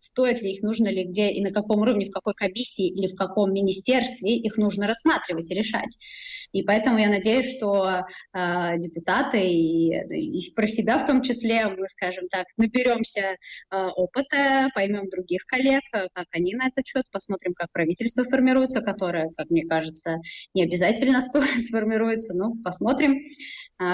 стоит 0.03 0.41
ли 0.41 0.53
их, 0.53 0.61
нужно 0.61 0.89
ли 0.89 1.05
где 1.05 1.31
и 1.31 1.41
на 1.41 1.51
каком 1.51 1.81
уровне, 1.81 2.05
в 2.05 2.11
какой 2.11 2.33
комиссии 2.33 2.87
или 2.87 3.07
в 3.07 3.15
каком 3.15 3.51
министерстве 3.53 4.35
их 4.37 4.57
нужно 4.57 4.85
рассматривать 4.87 5.49
и 5.49 5.55
решать. 5.55 5.97
И 6.51 6.61
поэтому 6.61 6.99
я 6.99 7.09
надеюсь, 7.09 7.55
что 7.55 7.85
э, 7.85 8.77
депутаты 8.77 9.39
и, 9.39 9.89
и 9.89 10.53
про 10.55 10.67
себя 10.67 10.99
в 10.99 11.05
том 11.05 11.23
числе 11.23 11.67
мы, 11.67 11.87
скажем 11.87 12.27
так, 12.29 12.45
наберемся 12.57 13.21
э, 13.21 13.75
опыта, 13.95 14.69
поймем 14.75 15.09
других 15.09 15.45
коллег, 15.45 15.81
как 15.91 16.27
они 16.31 16.53
на 16.53 16.67
этот 16.67 16.85
счет, 16.85 17.05
посмотрим, 17.11 17.53
как 17.55 17.71
правительство 17.71 18.23
формируется, 18.23 18.81
которое, 18.81 19.29
как 19.35 19.49
мне 19.49 19.65
кажется, 19.65 20.17
не 20.53 20.63
обязательно 20.63 21.21
скоро 21.21 21.45
сформируется, 21.57 22.33
но 22.35 22.53
посмотрим, 22.63 23.13
э, 23.13 23.19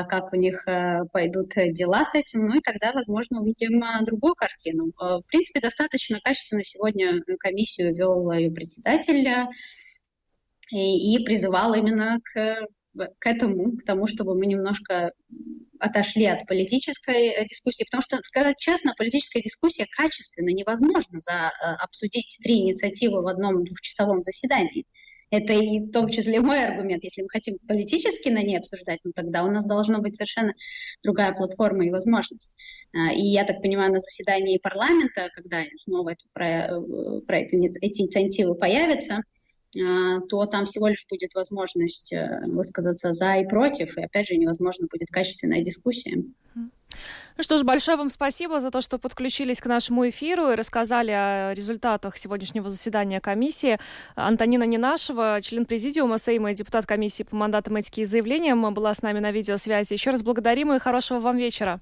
как 0.07 0.33
у 0.33 0.35
них 0.35 0.67
э, 0.67 1.01
пойдут 1.13 1.53
дела 1.55 2.03
с 2.03 2.15
этим, 2.15 2.45
ну 2.45 2.57
и 2.57 2.61
тогда, 2.61 2.91
возможно, 2.93 3.41
увидим 3.41 3.81
э, 3.83 4.05
другую 4.05 4.35
картину. 4.35 4.87
Э, 5.01 5.19
в 5.19 5.23
принципе, 5.27 5.61
достаточно 5.61 5.98
качественно 6.23 6.63
сегодня 6.63 7.21
комиссию 7.39 7.93
вел 7.93 8.31
ее 8.31 8.51
председатель 8.51 9.27
и, 10.71 11.15
и 11.15 11.23
призывал 11.23 11.73
именно 11.73 12.19
к, 12.23 12.67
к 13.19 13.25
этому, 13.25 13.77
к 13.77 13.83
тому, 13.83 14.07
чтобы 14.07 14.35
мы 14.35 14.45
немножко 14.45 15.11
отошли 15.79 16.25
от 16.25 16.45
политической 16.45 17.29
э, 17.29 17.45
дискуссии, 17.45 17.85
потому 17.85 18.01
что, 18.01 18.17
сказать 18.23 18.57
честно, 18.59 18.93
политическая 18.97 19.41
дискуссия 19.41 19.85
качественно 19.89 20.49
невозможно 20.49 21.21
за, 21.21 21.31
э, 21.51 21.75
обсудить 21.81 22.37
три 22.43 22.59
инициативы 22.59 23.21
в 23.21 23.27
одном 23.27 23.63
двухчасовом 23.63 24.21
заседании. 24.21 24.85
Это 25.31 25.53
и 25.53 25.79
в 25.79 25.91
том 25.91 26.09
числе 26.09 26.41
мой 26.41 26.65
аргумент. 26.65 27.03
Если 27.03 27.21
мы 27.21 27.29
хотим 27.29 27.57
политически 27.67 28.29
на 28.29 28.41
ней 28.41 28.57
обсуждать, 28.57 28.99
ну 29.03 29.11
тогда 29.13 29.43
у 29.43 29.51
нас 29.51 29.63
должна 29.63 29.99
быть 29.99 30.15
совершенно 30.15 30.53
другая 31.03 31.33
платформа 31.33 31.85
и 31.85 31.91
возможность. 31.91 32.57
А, 32.93 33.13
и 33.13 33.21
я 33.21 33.43
так 33.43 33.61
понимаю, 33.61 33.91
на 33.93 33.99
заседании 33.99 34.57
парламента, 34.57 35.29
когда 35.33 35.63
снова 35.83 36.09
это, 36.09 36.25
про, 36.33 36.47
э, 36.47 37.21
про 37.27 37.39
эти 37.39 37.55
инициативы 37.55 38.55
появятся, 38.55 39.21
а, 39.77 40.19
то 40.21 40.45
там 40.45 40.65
всего 40.65 40.87
лишь 40.87 41.05
будет 41.09 41.35
возможность 41.35 42.11
э, 42.11 42.41
высказаться 42.47 43.13
за 43.13 43.35
и 43.35 43.47
против, 43.47 43.97
и 43.97 44.01
опять 44.01 44.27
же 44.27 44.35
невозможно 44.35 44.87
будет 44.89 45.09
качественная 45.09 45.61
дискуссия. 45.61 46.23
Ну 47.37 47.43
что 47.43 47.57
ж, 47.57 47.63
большое 47.63 47.97
вам 47.97 48.09
спасибо 48.09 48.59
за 48.59 48.71
то, 48.71 48.81
что 48.81 48.97
подключились 48.97 49.61
к 49.61 49.65
нашему 49.65 50.09
эфиру 50.09 50.51
и 50.51 50.55
рассказали 50.55 51.11
о 51.11 51.53
результатах 51.53 52.17
сегодняшнего 52.17 52.69
заседания 52.69 53.21
комиссии. 53.21 53.79
Антонина 54.15 54.63
Ненашева, 54.63 55.39
член 55.41 55.65
президиума 55.65 56.17
Сейма 56.17 56.51
и 56.51 56.55
депутат 56.55 56.85
комиссии 56.85 57.23
по 57.23 57.35
мандатам 57.35 57.77
этики 57.77 58.01
и 58.01 58.05
заявлениям, 58.05 58.73
была 58.73 58.93
с 58.93 59.01
нами 59.01 59.19
на 59.19 59.31
видеосвязи. 59.31 59.93
Еще 59.93 60.09
раз 60.11 60.21
благодарим 60.21 60.73
и 60.73 60.79
хорошего 60.79 61.19
вам 61.19 61.37
вечера. 61.37 61.79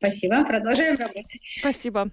Спасибо, 0.00 0.42
продолжаем 0.46 0.96
работать. 0.96 1.58
Спасибо. 1.58 2.08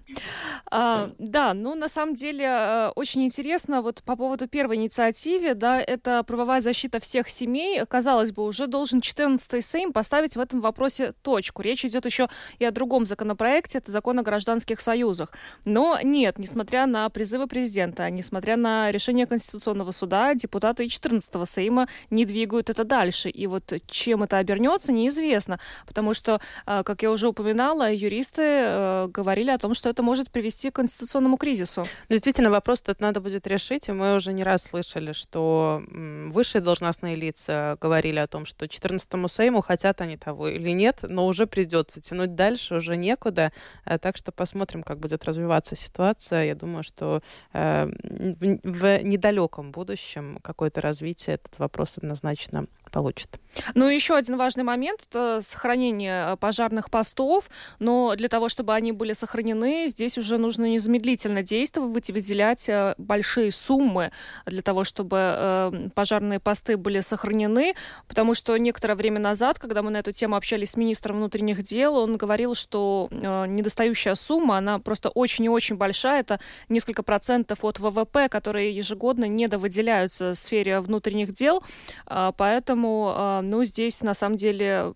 А, 0.70 1.10
да, 1.18 1.54
ну 1.54 1.74
на 1.74 1.88
самом 1.88 2.16
деле 2.16 2.44
э, 2.44 2.88
очень 2.94 3.24
интересно 3.24 3.80
вот 3.80 4.02
по 4.02 4.14
поводу 4.14 4.46
первой 4.46 4.76
инициативы, 4.76 5.54
да, 5.54 5.80
это 5.80 6.22
правовая 6.22 6.60
защита 6.60 7.00
всех 7.00 7.30
семей. 7.30 7.80
Казалось 7.86 8.30
бы, 8.30 8.44
уже 8.44 8.66
должен 8.66 8.98
14-й 8.98 9.62
Сейм 9.62 9.94
поставить 9.94 10.36
в 10.36 10.40
этом 10.40 10.60
вопросе 10.60 11.14
точку. 11.22 11.62
Речь 11.62 11.82
идет 11.86 12.04
еще 12.04 12.28
и 12.58 12.66
о 12.66 12.72
другом 12.72 13.06
законопроекте, 13.06 13.78
это 13.78 13.90
закон 13.90 14.18
о 14.18 14.22
гражданских 14.22 14.82
союзах. 14.82 15.32
Но 15.64 15.98
нет, 16.02 16.38
несмотря 16.38 16.84
на 16.84 17.08
призывы 17.08 17.46
президента, 17.46 18.10
несмотря 18.10 18.58
на 18.58 18.90
решение 18.92 19.24
Конституционного 19.24 19.92
суда, 19.92 20.34
депутаты 20.34 20.84
14-го 20.84 21.46
Сейма 21.46 21.88
не 22.10 22.26
двигают 22.26 22.68
это 22.68 22.84
дальше. 22.84 23.30
И 23.30 23.46
вот 23.46 23.72
чем 23.86 24.24
это 24.24 24.36
обернется, 24.36 24.92
неизвестно, 24.92 25.58
потому 25.86 26.12
что, 26.12 26.42
э, 26.66 26.82
как 26.84 27.02
я 27.02 27.10
уже 27.10 27.28
упоминала, 27.28 27.77
мало 27.78 27.92
юристы 27.92 28.42
э, 28.42 29.08
говорили 29.08 29.50
о 29.50 29.58
том, 29.58 29.74
что 29.74 29.88
это 29.88 30.02
может 30.02 30.30
привести 30.30 30.70
к 30.70 30.74
конституционному 30.74 31.36
кризису. 31.36 31.84
Действительно, 32.08 32.50
вопрос 32.50 32.80
этот 32.80 33.00
надо 33.00 33.20
будет 33.20 33.46
решить, 33.46 33.88
и 33.88 33.92
мы 33.92 34.16
уже 34.16 34.32
не 34.32 34.42
раз 34.42 34.64
слышали, 34.64 35.12
что 35.12 35.82
высшие 35.88 36.60
должностные 36.60 37.14
лица 37.14 37.78
говорили 37.80 38.18
о 38.18 38.26
том, 38.26 38.46
что 38.46 38.66
14-му 38.66 39.28
Сейму 39.28 39.60
хотят 39.60 40.00
они 40.00 40.16
того 40.16 40.48
или 40.48 40.70
нет, 40.70 40.98
но 41.02 41.26
уже 41.26 41.46
придется 41.46 42.00
тянуть 42.00 42.34
дальше, 42.34 42.74
уже 42.76 42.96
некуда. 42.96 43.52
Э, 43.84 43.98
так 43.98 44.16
что 44.16 44.32
посмотрим, 44.32 44.82
как 44.82 44.98
будет 44.98 45.24
развиваться 45.24 45.76
ситуация. 45.76 46.44
Я 46.44 46.54
думаю, 46.54 46.82
что 46.82 47.22
э, 47.52 47.86
в 47.86 49.02
недалеком 49.02 49.70
будущем 49.70 50.38
какое-то 50.42 50.80
развитие 50.80 51.34
этот 51.34 51.58
вопрос 51.58 51.98
однозначно 51.98 52.66
получит. 52.90 53.38
Ну, 53.74 53.88
еще 53.88 54.16
один 54.16 54.36
важный 54.36 54.64
момент– 54.64 55.00
это 55.10 55.40
сохранение 55.42 56.32
э, 56.32 56.36
пожарных 56.36 56.90
постов. 56.90 57.48
Но 57.78 58.14
для 58.16 58.28
того, 58.28 58.48
чтобы 58.48 58.74
они 58.74 58.92
были 58.92 59.12
сохранены, 59.12 59.86
здесь 59.88 60.18
уже 60.18 60.38
нужно 60.38 60.66
незамедлительно 60.66 61.42
действовать 61.42 62.10
и 62.10 62.12
выделять 62.12 62.68
э, 62.68 62.94
большие 62.98 63.50
суммы 63.50 64.12
для 64.46 64.62
того, 64.62 64.84
чтобы 64.84 65.16
э, 65.18 65.88
пожарные 65.94 66.40
посты 66.40 66.76
были 66.76 67.00
сохранены. 67.00 67.74
Потому 68.06 68.34
что 68.34 68.56
некоторое 68.56 68.94
время 68.94 69.20
назад, 69.20 69.58
когда 69.58 69.82
мы 69.82 69.90
на 69.90 69.98
эту 69.98 70.12
тему 70.12 70.36
общались 70.36 70.70
с 70.70 70.76
министром 70.76 71.16
внутренних 71.16 71.62
дел, 71.62 71.96
он 71.96 72.16
говорил, 72.16 72.54
что 72.54 73.08
недостающая 73.10 74.14
сумма, 74.14 74.58
она 74.58 74.78
просто 74.78 75.08
очень 75.08 75.44
и 75.44 75.48
очень 75.48 75.76
большая. 75.76 76.20
Это 76.20 76.40
несколько 76.68 77.02
процентов 77.02 77.64
от 77.64 77.78
ВВП, 77.78 78.28
которые 78.28 78.74
ежегодно 78.74 79.24
недовыделяются 79.26 80.32
в 80.32 80.34
сфере 80.36 80.80
внутренних 80.80 81.32
дел. 81.32 81.62
А, 82.06 82.32
поэтому 82.32 82.77
Поэтому, 82.78 83.12
а, 83.16 83.42
ну, 83.42 83.64
здесь 83.64 84.02
на 84.04 84.14
самом 84.14 84.36
деле 84.36 84.94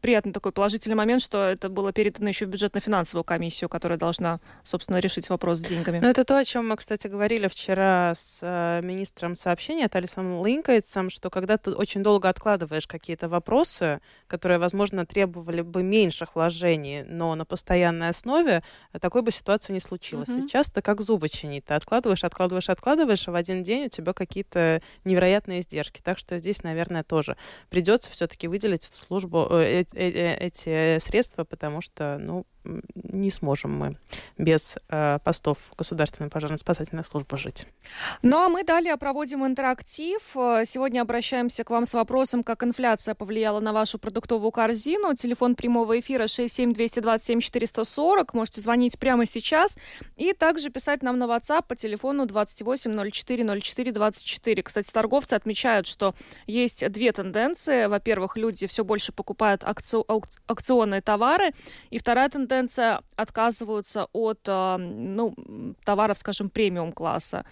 приятный 0.00 0.32
такой 0.32 0.52
положительный 0.52 0.96
момент, 0.96 1.22
что 1.22 1.44
это 1.44 1.68
было 1.68 1.92
передано 1.92 2.28
еще 2.28 2.46
в 2.46 2.48
бюджетно-финансовую 2.48 3.24
комиссию, 3.24 3.68
которая 3.68 3.98
должна, 3.98 4.40
собственно, 4.64 4.98
решить 4.98 5.28
вопрос 5.28 5.58
с 5.58 5.62
деньгами. 5.62 6.00
Ну, 6.00 6.08
это 6.08 6.24
то, 6.24 6.38
о 6.38 6.44
чем 6.44 6.68
мы, 6.68 6.76
кстати, 6.76 7.06
говорили 7.06 7.48
вчера 7.48 8.14
с 8.14 8.38
э, 8.42 8.80
министром 8.82 9.34
сообщения 9.34 9.88
Талисом 9.88 10.44
Линкайтсом, 10.44 11.10
что 11.10 11.30
когда 11.30 11.58
ты 11.58 11.72
очень 11.72 12.02
долго 12.02 12.28
откладываешь 12.28 12.86
какие-то 12.86 13.28
вопросы, 13.28 14.00
которые, 14.26 14.58
возможно, 14.58 15.06
требовали 15.06 15.62
бы 15.62 15.82
меньших 15.82 16.34
вложений, 16.34 17.04
но 17.08 17.34
на 17.34 17.44
постоянной 17.44 18.08
основе, 18.08 18.62
такой 19.00 19.22
бы 19.22 19.30
ситуации 19.30 19.72
не 19.72 19.80
случилось. 19.80 20.28
Mm-hmm. 20.28 20.42
Сейчас 20.42 20.70
ты 20.70 20.82
как 20.82 21.00
зубы 21.00 21.28
чинить. 21.28 21.64
Ты 21.64 21.74
откладываешь, 21.74 22.24
откладываешь, 22.24 22.68
откладываешь, 22.68 23.26
а 23.28 23.32
в 23.32 23.34
один 23.34 23.62
день 23.62 23.86
у 23.86 23.88
тебя 23.88 24.12
какие-то 24.12 24.82
невероятные 25.04 25.60
издержки. 25.60 26.00
Так 26.02 26.18
что 26.18 26.38
здесь, 26.38 26.62
наверное, 26.62 27.02
тоже 27.02 27.36
придется 27.68 28.10
все-таки 28.10 28.48
выделить 28.48 28.86
эту 28.86 28.96
службу, 28.96 29.17
э, 29.26 29.84
э, 29.94 30.10
э, 30.10 30.34
эти 30.36 30.98
средства, 30.98 31.44
потому 31.44 31.80
что, 31.80 32.18
ну, 32.18 32.46
не 32.94 33.30
сможем 33.30 33.76
мы 33.76 33.96
без 34.36 34.78
э, 34.88 35.18
постов 35.24 35.72
Государственной 35.76 36.30
пожарно-спасательной 36.30 37.04
службы 37.04 37.36
жить. 37.36 37.66
Ну 38.22 38.38
а 38.38 38.48
мы 38.48 38.64
далее 38.64 38.96
проводим 38.96 39.44
интерактив. 39.44 40.20
Сегодня 40.64 41.02
обращаемся 41.02 41.64
к 41.64 41.70
вам 41.70 41.84
с 41.84 41.94
вопросом, 41.94 42.44
как 42.44 42.62
инфляция 42.62 43.14
повлияла 43.14 43.60
на 43.60 43.72
вашу 43.72 43.98
продуктовую 43.98 44.52
корзину. 44.52 45.14
Телефон 45.14 45.54
прямого 45.54 45.98
эфира 45.98 46.24
67227-440. 46.24 48.30
Можете 48.32 48.60
звонить 48.60 48.98
прямо 48.98 49.24
сейчас. 49.26 49.78
И 50.16 50.32
также 50.32 50.70
писать 50.70 51.02
нам 51.02 51.18
на 51.18 51.24
WhatsApp 51.24 51.64
по 51.66 51.76
телефону 51.76 52.26
28040424. 52.26 54.62
Кстати, 54.62 54.92
торговцы 54.92 55.34
отмечают, 55.34 55.86
что 55.86 56.14
есть 56.46 56.90
две 56.90 57.12
тенденции. 57.12 57.86
Во-первых, 57.86 58.36
люди 58.36 58.66
все 58.66 58.84
больше 58.84 59.12
покупают 59.12 59.62
акци... 59.64 59.98
акционные 60.46 61.00
товары. 61.00 61.52
И 61.90 61.98
вторая 61.98 62.28
тенденция 62.28 62.57
тенденция 62.58 63.00
отказываются 63.16 64.08
от 64.12 64.40
э, 64.46 64.76
ну, 64.78 65.34
товаров, 65.84 66.18
скажем, 66.18 66.50
премиум-класса. 66.50 67.44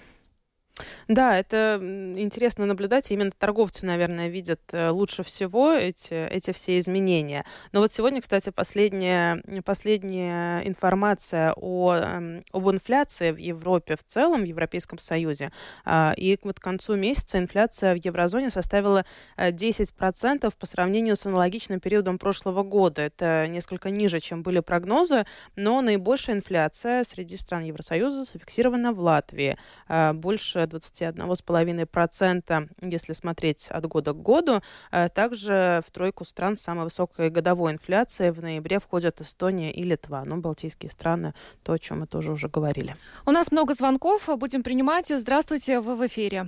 Да, 1.08 1.38
это 1.38 1.78
интересно 2.16 2.66
наблюдать. 2.66 3.10
Именно 3.10 3.30
торговцы, 3.30 3.86
наверное, 3.86 4.28
видят 4.28 4.60
э, 4.72 4.90
лучше 4.90 5.22
всего 5.22 5.72
эти, 5.72 6.12
эти 6.12 6.52
все 6.52 6.78
изменения. 6.78 7.44
Но 7.72 7.80
вот 7.80 7.92
сегодня, 7.92 8.20
кстати, 8.20 8.50
последняя, 8.50 9.42
последняя 9.64 10.60
информация 10.66 11.54
о, 11.56 11.94
эм, 11.94 12.42
об 12.52 12.68
инфляции 12.70 13.30
в 13.30 13.38
Европе 13.38 13.96
в 13.96 14.04
целом, 14.04 14.42
в 14.42 14.44
Европейском 14.44 14.98
Союзе. 14.98 15.50
А, 15.84 16.12
и 16.16 16.38
вот 16.42 16.60
к 16.60 16.62
концу 16.62 16.96
месяца 16.96 17.38
инфляция 17.38 17.94
в 17.94 18.04
еврозоне 18.04 18.50
составила 18.50 19.04
10% 19.38 20.46
э, 20.46 20.50
по 20.58 20.66
сравнению 20.66 21.16
с 21.16 21.24
аналогичным 21.24 21.80
периодом 21.80 22.18
прошлого 22.18 22.62
года. 22.62 23.02
Это 23.02 23.46
несколько 23.48 23.90
ниже, 23.90 24.20
чем 24.20 24.42
были 24.42 24.60
прогнозы, 24.60 25.24
но 25.54 25.80
наибольшая 25.80 26.36
инфляция 26.36 27.04
среди 27.04 27.36
стран 27.36 27.64
Евросоюза 27.64 28.24
зафиксирована 28.24 28.92
в 28.92 29.00
Латвии. 29.00 29.56
А, 29.88 30.12
больше 30.12 30.65
21,5%, 30.66 32.68
если 32.80 33.12
смотреть 33.12 33.68
от 33.70 33.86
года 33.86 34.12
к 34.12 34.22
году. 34.22 34.60
Э, 34.92 35.08
также 35.08 35.80
в 35.86 35.90
тройку 35.90 36.24
стран 36.24 36.56
с 36.56 36.62
самой 36.62 36.84
высокой 36.84 37.30
годовой 37.30 37.72
инфляцией 37.72 38.30
в 38.30 38.42
ноябре 38.42 38.78
входят 38.78 39.20
Эстония 39.20 39.72
и 39.72 39.82
Литва. 39.82 40.22
Ну, 40.24 40.36
балтийские 40.38 40.90
страны, 40.90 41.34
то, 41.64 41.72
о 41.72 41.78
чем 41.78 42.00
мы 42.00 42.06
тоже 42.06 42.32
уже 42.32 42.48
говорили. 42.48 42.94
У 43.26 43.30
нас 43.30 43.52
много 43.52 43.74
звонков, 43.74 44.28
будем 44.38 44.62
принимать. 44.62 45.08
Здравствуйте, 45.08 45.80
вы 45.80 45.96
в 45.96 46.06
эфире. 46.06 46.46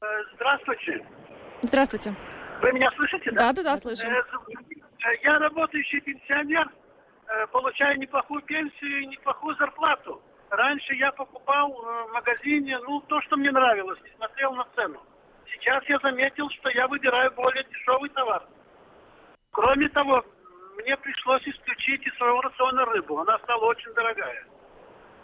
Э, 0.00 0.06
здравствуйте. 0.34 1.04
Здравствуйте. 1.62 2.14
Вы 2.62 2.72
меня 2.72 2.90
слышите? 2.96 3.30
Да, 3.32 3.52
да, 3.52 3.62
да, 3.62 3.76
слышим. 3.76 4.08
Э, 4.08 4.22
я 5.24 5.38
работающий 5.38 6.00
пенсионер, 6.00 6.68
получаю 7.52 7.98
неплохую 7.98 8.42
пенсию 8.42 9.02
и 9.02 9.06
неплохую 9.06 9.56
зарплату. 9.56 10.20
Раньше 10.50 10.94
я 10.94 11.12
покупал 11.12 11.70
э, 11.70 12.08
в 12.08 12.12
магазине, 12.12 12.76
ну, 12.80 13.00
то, 13.02 13.20
что 13.22 13.36
мне 13.36 13.52
нравилось, 13.52 14.00
не 14.02 14.10
смотрел 14.16 14.52
на 14.54 14.66
цену. 14.74 15.00
Сейчас 15.52 15.84
я 15.88 15.98
заметил, 16.00 16.50
что 16.50 16.70
я 16.70 16.88
выбираю 16.88 17.30
более 17.32 17.62
дешевый 17.64 18.10
товар. 18.10 18.42
Кроме 19.52 19.88
того, 19.90 20.24
мне 20.76 20.96
пришлось 20.96 21.46
исключить 21.46 22.04
из 22.04 22.14
своего 22.16 22.40
рациона 22.40 22.84
рыбу. 22.86 23.20
Она 23.20 23.38
стала 23.38 23.64
очень 23.66 23.92
дорогая. 23.94 24.44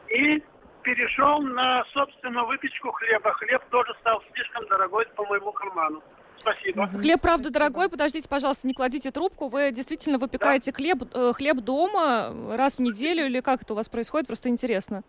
И 0.09 0.43
перешел 0.83 1.43
на, 1.43 1.85
собственно, 1.93 2.45
выпечку 2.45 2.93
хлеба. 2.93 3.33
Хлеб 3.33 3.65
тоже 3.71 3.95
стал 4.01 4.23
слишком 4.33 4.65
дорогой 4.67 5.07
по 5.17 5.25
моему 5.27 5.51
карману. 5.51 6.03
Спасибо. 6.41 6.87
Хлеб, 6.89 7.21
правда, 7.21 7.45
Спасибо. 7.45 7.59
дорогой. 7.59 7.89
Подождите, 7.89 8.29
пожалуйста, 8.29 8.67
не 8.67 8.75
кладите 8.75 9.11
трубку. 9.11 9.49
Вы 9.49 9.73
действительно 9.73 10.19
выпекаете 10.19 10.73
да. 10.73 10.77
хлеб, 10.77 11.03
э, 11.15 11.33
хлеб 11.35 11.59
дома 11.59 12.33
раз 12.57 12.77
в 12.77 12.81
неделю 12.81 13.27
или 13.27 13.41
как 13.41 13.63
это 13.63 13.73
у 13.73 13.77
вас 13.77 13.89
происходит? 13.89 14.27
Просто 14.27 14.49
интересно. 14.49 15.03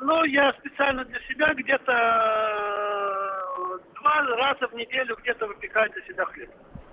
Ну, 0.00 0.24
я 0.24 0.52
специально 0.54 1.04
для 1.04 1.20
себя 1.28 1.52
где-то 1.54 1.92
э, 1.92 3.78
два 4.00 4.22
раза 4.36 4.68
в 4.68 4.74
неделю 4.74 5.16
где-то 5.20 5.46
выпекаю 5.46 5.90
для 5.92 6.02
себя 6.02 6.24
хлеб. 6.26 6.50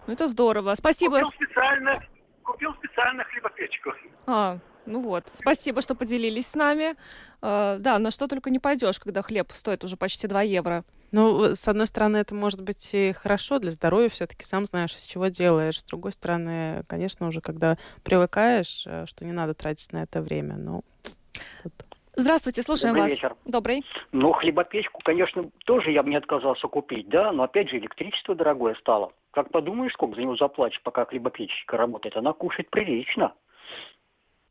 Ну, 0.08 0.14
это 0.14 0.28
здорово. 0.28 0.74
Спасибо. 0.76 1.22
Купил 1.22 1.48
специально, 1.48 2.04
купил 2.44 2.74
специально 2.76 3.24
хлебопечку. 3.26 3.94
А, 4.26 4.58
ну 4.88 5.02
вот. 5.02 5.26
Спасибо, 5.34 5.82
что 5.82 5.96
поделились 5.96 6.48
с 6.48 6.56
нами. 6.56 6.96
Uh, 7.42 7.78
да, 7.78 8.00
на 8.00 8.10
что 8.10 8.28
только 8.28 8.50
не 8.50 8.58
пойдешь, 8.58 9.00
когда 9.00 9.22
хлеб 9.22 9.52
стоит 9.54 9.84
уже 9.84 9.96
почти 9.96 10.28
2 10.28 10.42
евро. 10.42 10.84
Ну, 11.12 11.56
с 11.56 11.68
одной 11.68 11.88
стороны, 11.88 12.18
это 12.18 12.34
может 12.34 12.62
быть 12.62 12.90
и 12.94 13.14
хорошо 13.14 13.60
для 13.60 13.70
здоровья, 13.70 14.10
все-таки 14.10 14.44
сам 14.44 14.66
знаешь, 14.66 14.96
из 14.96 15.04
чего 15.04 15.28
делаешь. 15.28 15.80
С 15.80 15.84
другой 15.84 16.12
стороны, 16.12 16.84
конечно, 16.88 17.28
уже 17.28 17.42
когда 17.42 17.78
привыкаешь, 18.04 18.86
э, 18.88 19.06
что 19.06 19.24
не 19.24 19.32
надо 19.32 19.54
тратить 19.54 19.94
на 19.94 20.04
это 20.04 20.22
время, 20.22 20.56
ну, 20.56 20.84
тут 21.64 21.74
Здравствуйте, 22.20 22.64
слушаем 22.64 22.96
Добрый 22.96 23.04
вас. 23.04 23.12
вечер. 23.12 23.36
Добрый. 23.46 23.84
Ну, 24.12 24.32
хлебопечку, 24.32 25.02
конечно, 25.04 25.52
тоже 25.66 25.92
я 25.92 26.02
бы 26.02 26.10
не 26.10 26.16
отказался 26.16 26.68
купить, 26.68 27.08
да, 27.10 27.32
но 27.32 27.44
опять 27.44 27.70
же 27.70 27.78
электричество 27.78 28.34
дорогое 28.34 28.74
стало. 28.80 29.12
Как 29.30 29.52
подумаешь, 29.52 29.94
сколько 29.94 30.16
за 30.16 30.22
него 30.22 30.36
заплатишь, 30.36 30.82
пока 30.82 31.06
хлебопечка 31.06 31.78
работает, 31.78 32.18
она 32.18 32.34
кушает 32.34 32.72
прилично. 32.72 33.34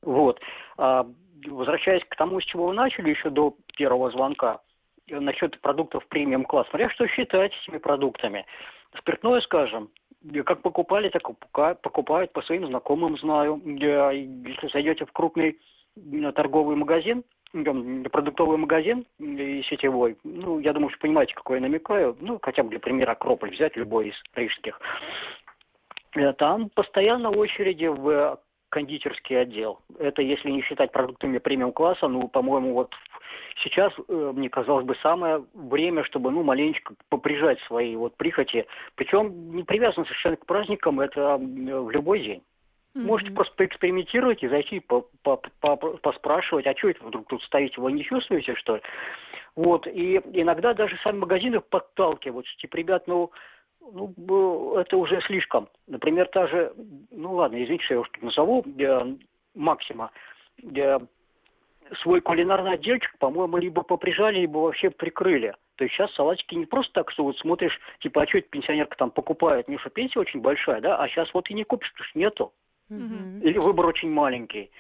Вот. 0.06 0.40
А, 0.78 1.06
возвращаясь 1.46 2.04
к 2.08 2.16
тому, 2.16 2.40
с 2.40 2.44
чего 2.44 2.68
вы 2.68 2.74
начали 2.74 3.10
еще 3.10 3.28
до 3.28 3.54
первого 3.76 4.10
звонка, 4.10 4.60
насчет 5.10 5.60
продуктов 5.60 6.06
премиум 6.08 6.44
класс. 6.44 6.66
Смотря 6.70 6.88
что 6.90 7.06
считать 7.08 7.52
этими 7.62 7.78
продуктами. 7.78 8.46
Спиртное, 8.98 9.40
скажем, 9.42 9.90
как 10.44 10.62
покупали, 10.62 11.10
так 11.10 11.22
покупают 11.82 12.32
по 12.32 12.42
своим 12.42 12.66
знакомым, 12.66 13.18
знаю. 13.18 13.60
Если 13.64 14.68
зайдете 14.72 15.04
в 15.04 15.12
крупный 15.12 15.58
торговый 16.34 16.76
магазин, 16.76 17.24
продуктовый 17.52 18.58
магазин 18.58 19.06
сетевой, 19.18 20.16
ну, 20.24 20.58
я 20.60 20.72
думаю, 20.72 20.90
что 20.90 21.00
понимаете, 21.00 21.34
какой 21.34 21.58
я 21.58 21.62
намекаю, 21.62 22.16
ну, 22.20 22.38
хотя 22.42 22.62
бы 22.62 22.70
для 22.70 22.80
примера 22.80 23.12
Акрополь 23.12 23.50
взять, 23.50 23.76
любой 23.76 24.08
из 24.08 24.14
рижских. 24.34 24.80
Э, 26.16 26.32
там 26.32 26.70
постоянно 26.70 27.30
очереди 27.30 27.86
в 27.86 28.40
кондитерский 28.76 29.40
отдел. 29.40 29.78
Это 29.98 30.20
если 30.20 30.50
не 30.50 30.60
считать 30.60 30.92
продуктами 30.92 31.38
премиум-класса, 31.38 32.08
ну, 32.08 32.28
по-моему, 32.28 32.74
вот 32.74 32.92
сейчас, 33.62 33.90
э, 33.96 34.32
мне 34.34 34.50
казалось 34.50 34.84
бы, 34.84 34.94
самое 35.02 35.42
время, 35.54 36.04
чтобы, 36.04 36.30
ну, 36.30 36.42
маленечко 36.42 36.94
поприжать 37.08 37.58
свои 37.60 37.96
вот 37.96 38.14
прихоти. 38.18 38.66
Причем 38.94 39.56
не 39.56 39.62
привязан 39.62 40.04
совершенно 40.04 40.36
к 40.36 40.44
праздникам, 40.44 41.00
это 41.00 41.38
в 41.38 41.90
любой 41.90 42.20
день. 42.20 42.42
Mm-hmm. 42.94 43.06
Можете 43.06 43.30
просто 43.30 43.54
поэкспериментировать 43.56 44.42
и 44.42 44.48
зайти 44.48 44.80
по, 44.80 45.06
по, 45.22 45.40
по, 45.60 45.76
поспрашивать, 45.76 46.66
а 46.66 46.76
что 46.76 46.90
это 46.90 47.02
вдруг 47.02 47.28
тут 47.28 47.42
стоите, 47.44 47.80
вы 47.80 47.92
не 47.92 48.04
чувствуете, 48.04 48.54
что 48.56 48.76
ли? 48.76 48.82
Вот, 49.54 49.86
и 49.86 50.20
иногда 50.34 50.74
даже 50.74 50.98
сами 51.02 51.16
магазины 51.16 51.60
подталкивают, 51.60 52.46
что, 52.46 52.60
типа, 52.60 52.76
ребят, 52.76 53.06
ну, 53.06 53.30
ну, 53.92 54.76
это 54.76 54.96
уже 54.96 55.20
слишком. 55.22 55.68
Например, 55.86 56.28
та 56.28 56.46
же, 56.46 56.72
ну 57.10 57.34
ладно, 57.34 57.62
извините, 57.62 57.84
что 57.84 57.94
я 57.94 58.00
уж 58.00 58.08
тут 58.10 58.22
назову, 58.22 58.64
э, 58.78 59.14
Максима, 59.54 60.10
э, 60.62 60.98
свой 62.02 62.20
кулинарный 62.20 62.72
отдельчик, 62.72 63.16
по-моему, 63.18 63.56
либо 63.58 63.82
поприжали, 63.82 64.40
либо 64.40 64.58
вообще 64.58 64.90
прикрыли. 64.90 65.54
То 65.76 65.84
есть 65.84 65.94
сейчас 65.94 66.12
салатики 66.14 66.54
не 66.54 66.66
просто 66.66 66.92
так, 66.94 67.10
что 67.10 67.24
вот 67.24 67.38
смотришь, 67.38 67.78
типа, 68.00 68.22
а 68.22 68.26
что 68.26 68.38
эта 68.38 68.48
пенсионерка 68.48 68.96
там 68.96 69.10
покупает? 69.10 69.66
Что 69.80 69.90
пенсия 69.90 70.18
очень 70.18 70.40
большая, 70.40 70.80
да? 70.80 70.96
А 70.96 71.08
сейчас 71.08 71.32
вот 71.34 71.50
и 71.50 71.54
не 71.54 71.64
купишь, 71.64 71.92
потому 71.92 72.08
что 72.08 72.18
нету. 72.18 72.52
Mm-hmm. 72.90 73.40
Или 73.42 73.58
выбор 73.58 73.86
очень 73.86 74.10
маленький. 74.10 74.70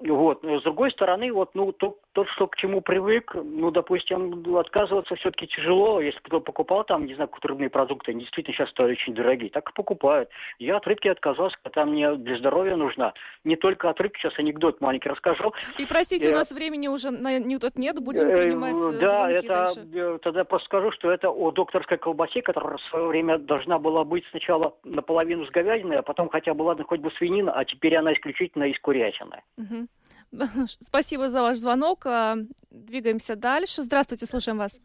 Вот. 0.00 0.42
С 0.42 0.62
другой 0.62 0.90
стороны, 0.90 1.32
вот, 1.32 1.54
ну, 1.54 1.72
то, 1.72 1.98
тот, 2.16 2.28
что 2.30 2.46
к 2.46 2.56
чему 2.56 2.80
привык, 2.80 3.34
ну, 3.34 3.70
допустим, 3.70 4.56
отказываться 4.56 5.14
все-таки 5.16 5.48
тяжело. 5.48 6.00
Если 6.00 6.18
кто 6.20 6.40
покупал 6.40 6.82
там, 6.82 7.04
не 7.04 7.14
знаю, 7.14 7.28
какие-то 7.28 7.48
рыбные 7.48 7.68
продукты, 7.68 8.12
они 8.12 8.20
действительно 8.20 8.56
сейчас 8.56 8.70
стали 8.70 8.92
очень 8.92 9.14
дорогие, 9.14 9.50
так 9.50 9.68
и 9.68 9.72
покупают. 9.74 10.30
Я 10.58 10.78
от 10.78 10.86
рыбки 10.86 11.08
отказался, 11.08 11.58
когда 11.62 11.84
мне 11.84 12.14
для 12.14 12.38
здоровья 12.38 12.76
нужна. 12.76 13.12
Не 13.44 13.56
только 13.56 13.90
от 13.90 14.00
рыбки, 14.00 14.18
сейчас 14.18 14.32
анекдот 14.38 14.80
маленький 14.80 15.10
расскажу. 15.10 15.52
И 15.76 15.84
простите, 15.84 16.30
у 16.30 16.32
э, 16.32 16.36
нас 16.36 16.52
времени 16.52 16.88
уже 16.88 17.10
на 17.10 17.32
анекдот 17.32 17.76
нет, 17.76 18.02
будем 18.02 18.28
э, 18.28 18.34
принимать 18.34 18.76
Да, 18.98 19.30
это, 19.30 19.74
дальше. 19.76 20.18
тогда 20.22 20.44
просто 20.44 20.64
скажу, 20.68 20.92
что 20.92 21.10
это 21.10 21.28
о 21.28 21.50
докторской 21.50 21.98
колбасе, 21.98 22.40
которая 22.40 22.78
в 22.78 22.82
свое 22.84 23.08
время 23.08 23.36
должна 23.36 23.78
была 23.78 24.04
быть 24.04 24.24
сначала 24.30 24.74
наполовину 24.84 25.44
с 25.44 25.50
говядиной, 25.50 25.98
а 25.98 26.02
потом 26.02 26.30
хотя 26.30 26.54
бы, 26.54 26.62
ладно, 26.62 26.84
хоть 26.84 27.00
бы 27.00 27.10
свинина, 27.18 27.52
а 27.52 27.66
теперь 27.66 27.94
она 27.94 28.14
исключительно 28.14 28.64
из 28.64 28.80
курятины. 28.80 29.42
Угу. 29.58 29.86
Спасибо 30.80 31.28
за 31.28 31.42
ваш 31.42 31.56
звонок. 31.56 32.06
А, 32.06 32.36
двигаемся 32.70 33.36
дальше. 33.36 33.82
Здравствуйте, 33.82 34.26
слушаем 34.26 34.58
вас. 34.58 34.80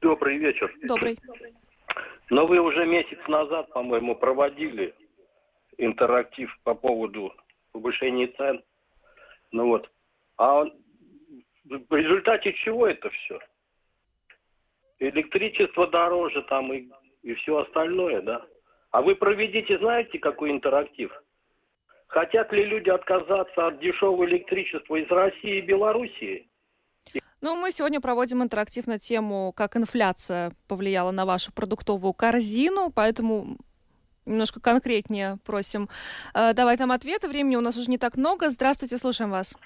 Добрый 0.00 0.38
вечер. 0.38 0.72
Добрый. 0.82 1.18
Но 2.30 2.46
вы 2.46 2.60
уже 2.60 2.86
месяц 2.86 3.18
назад, 3.28 3.72
по-моему, 3.72 4.14
проводили 4.14 4.94
интерактив 5.78 6.50
по 6.62 6.74
поводу 6.74 7.34
повышения 7.72 8.28
цен. 8.28 8.62
Ну 9.52 9.66
вот. 9.68 9.90
А 10.36 10.64
в 11.64 11.94
результате 11.94 12.52
чего 12.52 12.86
это 12.86 13.10
все? 13.10 13.38
Электричество 14.98 15.86
дороже 15.86 16.42
там 16.42 16.72
и, 16.72 16.88
и 17.22 17.34
все 17.34 17.58
остальное, 17.58 18.20
да? 18.22 18.46
А 18.90 19.02
вы 19.02 19.14
проведите, 19.14 19.78
знаете, 19.78 20.18
какой 20.18 20.50
интерактив? 20.50 21.12
Хотят 22.10 22.52
ли 22.52 22.64
люди 22.64 22.90
отказаться 22.90 23.68
от 23.68 23.78
дешевого 23.78 24.24
электричества 24.24 24.96
из 24.96 25.08
России 25.10 25.58
и 25.58 25.66
Белоруссии? 25.66 26.48
Ну, 27.40 27.54
мы 27.54 27.70
сегодня 27.70 28.00
проводим 28.00 28.42
интерактив 28.42 28.88
на 28.88 28.98
тему, 28.98 29.52
как 29.56 29.76
инфляция 29.76 30.52
повлияла 30.66 31.12
на 31.12 31.24
вашу 31.24 31.52
продуктовую 31.52 32.12
корзину, 32.12 32.90
поэтому 32.92 33.56
немножко 34.26 34.60
конкретнее 34.60 35.38
просим 35.44 35.88
э, 36.34 36.52
давать 36.52 36.80
нам 36.80 36.90
ответы. 36.90 37.28
Времени 37.28 37.54
у 37.54 37.60
нас 37.60 37.76
уже 37.76 37.88
не 37.88 37.96
так 37.96 38.16
много. 38.16 38.50
Здравствуйте, 38.50 38.98
слушаем 38.98 39.30
вас. 39.30 39.56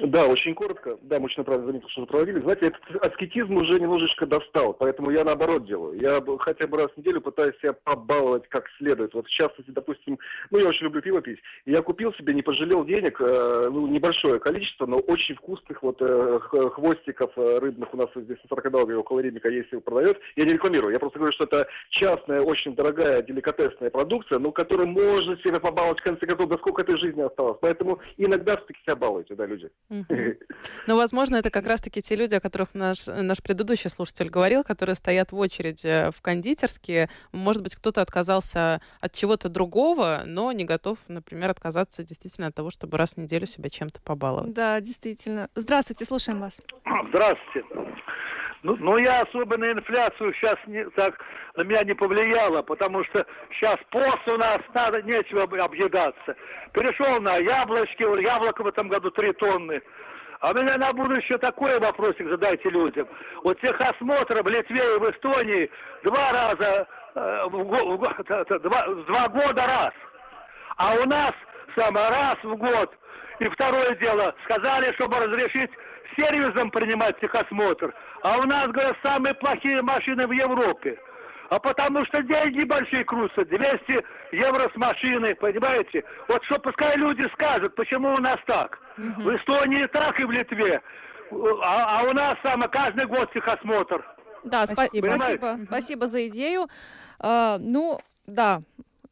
Да, 0.00 0.26
очень 0.26 0.56
коротко. 0.56 0.98
Да, 1.02 1.20
мы 1.20 1.26
очень 1.26 1.38
направо 1.38 1.66
заметили, 1.66 1.88
что 1.90 2.04
проводили. 2.06 2.40
Знаете, 2.40 2.66
этот 2.66 3.06
аскетизм 3.06 3.56
уже 3.56 3.78
немножечко 3.78 4.26
достал, 4.26 4.74
поэтому 4.74 5.10
я 5.10 5.22
наоборот 5.22 5.66
делаю. 5.66 6.00
Я 6.00 6.20
хотя 6.40 6.66
бы 6.66 6.78
раз 6.78 6.88
в 6.88 6.96
неделю 6.96 7.20
пытаюсь 7.20 7.56
себя 7.58 7.74
побаловать 7.84 8.48
как 8.48 8.64
следует. 8.78 9.14
Вот 9.14 9.26
в 9.26 9.30
частности, 9.30 9.70
допустим, 9.70 10.18
ну 10.50 10.58
я 10.58 10.66
очень 10.66 10.86
люблю 10.86 11.00
пиво 11.00 11.22
пить. 11.22 11.38
Я 11.64 11.80
купил 11.80 12.12
себе, 12.14 12.34
не 12.34 12.42
пожалел 12.42 12.84
денег, 12.84 13.20
э, 13.20 13.68
ну 13.70 13.86
небольшое 13.86 14.40
количество, 14.40 14.86
но 14.86 14.98
очень 14.98 15.36
вкусных 15.36 15.80
вот 15.80 15.98
э, 16.00 16.40
хвостиков 16.40 17.30
э, 17.36 17.58
рыбных 17.60 17.94
у 17.94 17.96
нас 17.96 18.08
здесь 18.16 18.38
на 18.42 18.48
40 18.48 18.72
долларов 18.72 18.98
около 18.98 19.20
Римика 19.20 19.48
есть 19.48 19.72
и 19.72 19.76
продает. 19.76 20.18
Я 20.34 20.44
не 20.44 20.54
рекламирую, 20.54 20.92
я 20.92 20.98
просто 20.98 21.20
говорю, 21.20 21.34
что 21.34 21.44
это 21.44 21.68
частная, 21.90 22.40
очень 22.40 22.74
дорогая, 22.74 23.22
деликатесная 23.22 23.90
продукция, 23.90 24.40
но 24.40 24.50
которой 24.50 24.88
можно 24.88 25.36
себе 25.36 25.60
побаловать 25.60 26.00
в 26.00 26.02
конце 26.02 26.26
концов, 26.26 26.48
до 26.48 26.58
сколько 26.58 26.82
этой 26.82 26.98
жизни 26.98 27.20
осталось. 27.20 27.58
Поэтому 27.60 28.00
иногда 28.16 28.56
все-таки 28.56 28.80
себя 28.82 28.96
балуйте, 28.96 29.36
да, 29.36 29.46
люди. 29.46 29.70
Ну, 29.88 30.96
возможно, 30.96 31.36
это 31.36 31.50
как 31.50 31.66
раз-таки 31.66 32.02
те 32.02 32.14
люди, 32.14 32.34
о 32.34 32.40
которых 32.40 32.74
наш, 32.74 33.06
наш 33.06 33.42
предыдущий 33.42 33.90
слушатель 33.90 34.28
говорил, 34.28 34.64
которые 34.64 34.94
стоят 34.94 35.32
в 35.32 35.36
очереди 35.36 36.10
в 36.10 36.20
кондитерские. 36.20 37.08
Может 37.32 37.62
быть, 37.62 37.74
кто-то 37.74 38.00
отказался 38.00 38.80
от 39.00 39.12
чего-то 39.12 39.48
другого, 39.48 40.22
но 40.24 40.52
не 40.52 40.64
готов, 40.64 40.98
например, 41.08 41.50
отказаться 41.50 42.02
действительно 42.02 42.48
от 42.48 42.54
того, 42.54 42.70
чтобы 42.70 42.98
раз 42.98 43.12
в 43.12 43.16
неделю 43.18 43.46
себя 43.46 43.68
чем-то 43.68 44.00
побаловать. 44.00 44.52
Да, 44.52 44.80
действительно. 44.80 45.48
Здравствуйте, 45.54 46.04
слушаем 46.04 46.40
вас. 46.40 46.60
Здравствуйте. 47.10 47.64
Ну, 48.64 48.76
ну, 48.80 48.96
я 48.96 49.20
особо 49.20 49.58
на 49.58 49.72
инфляцию 49.72 50.32
сейчас 50.32 50.56
не, 50.66 50.88
так 50.96 51.20
на 51.54 51.64
меня 51.64 51.82
не 51.82 51.92
повлияло, 51.92 52.62
потому 52.62 53.04
что 53.04 53.26
сейчас 53.52 53.76
пост 53.90 54.20
у 54.26 54.38
нас, 54.38 54.58
надо 54.72 55.02
нечего 55.02 55.42
объедаться. 55.42 56.34
Перешел 56.72 57.20
на 57.20 57.36
яблочки, 57.36 58.02
яблоко 58.26 58.62
в 58.62 58.66
этом 58.66 58.88
году 58.88 59.10
3 59.10 59.32
тонны. 59.34 59.82
А 60.40 60.54
меня 60.54 60.78
на 60.78 60.94
будущее 60.94 61.36
такой 61.36 61.78
вопросик 61.78 62.26
задайте 62.26 62.70
людям. 62.70 63.06
Вот 63.42 63.60
техосмотры 63.60 64.42
в 64.42 64.48
Литве 64.48 64.80
и 64.80 64.98
в 64.98 65.10
Эстонии 65.10 65.70
два 66.02 66.32
раза, 66.32 66.88
э, 67.16 67.44
в, 67.44 67.50
в, 67.50 67.98
в, 67.98 68.58
два, 68.60 68.86
два 69.04 69.28
года 69.28 69.62
раз. 69.66 69.92
А 70.78 70.94
у 71.02 71.06
нас 71.06 71.32
самое 71.76 72.08
раз 72.08 72.36
в 72.42 72.56
год. 72.56 72.96
И 73.40 73.44
второе 73.44 73.90
дело, 74.00 74.34
сказали, 74.44 74.90
чтобы 74.94 75.18
разрешить 75.18 75.70
сервисом 76.16 76.70
принимать 76.70 77.18
техосмотр. 77.20 77.94
А 78.22 78.38
у 78.38 78.42
нас, 78.46 78.66
говорят, 78.68 78.96
самые 79.02 79.34
плохие 79.34 79.82
машины 79.82 80.26
в 80.26 80.32
Европе. 80.32 80.98
А 81.50 81.58
потому 81.58 82.04
что 82.06 82.22
деньги 82.22 82.64
большие 82.64 83.04
крутятся, 83.04 83.44
200 83.44 84.04
евро 84.32 84.70
с 84.72 84.76
машины, 84.76 85.34
понимаете? 85.34 86.02
Вот 86.28 86.42
что 86.44 86.58
пускай 86.58 86.96
люди 86.96 87.22
скажут, 87.34 87.74
почему 87.74 88.12
у 88.12 88.20
нас 88.20 88.36
так. 88.46 88.78
Угу. 88.96 89.22
В 89.22 89.36
Эстонии 89.36 89.84
так 89.84 90.18
и 90.20 90.24
в 90.24 90.30
Литве. 90.30 90.80
А, 91.62 92.00
а 92.00 92.10
у 92.10 92.12
нас 92.12 92.34
самое 92.42 92.68
каждый 92.70 93.06
год 93.06 93.32
техосмотр. 93.32 94.04
Да, 94.44 94.66
спасибо. 94.66 95.16
Спасибо, 95.16 95.58
спасибо 95.66 96.06
за 96.06 96.28
идею. 96.28 96.68
А, 97.18 97.58
ну, 97.58 97.98
да, 98.26 98.62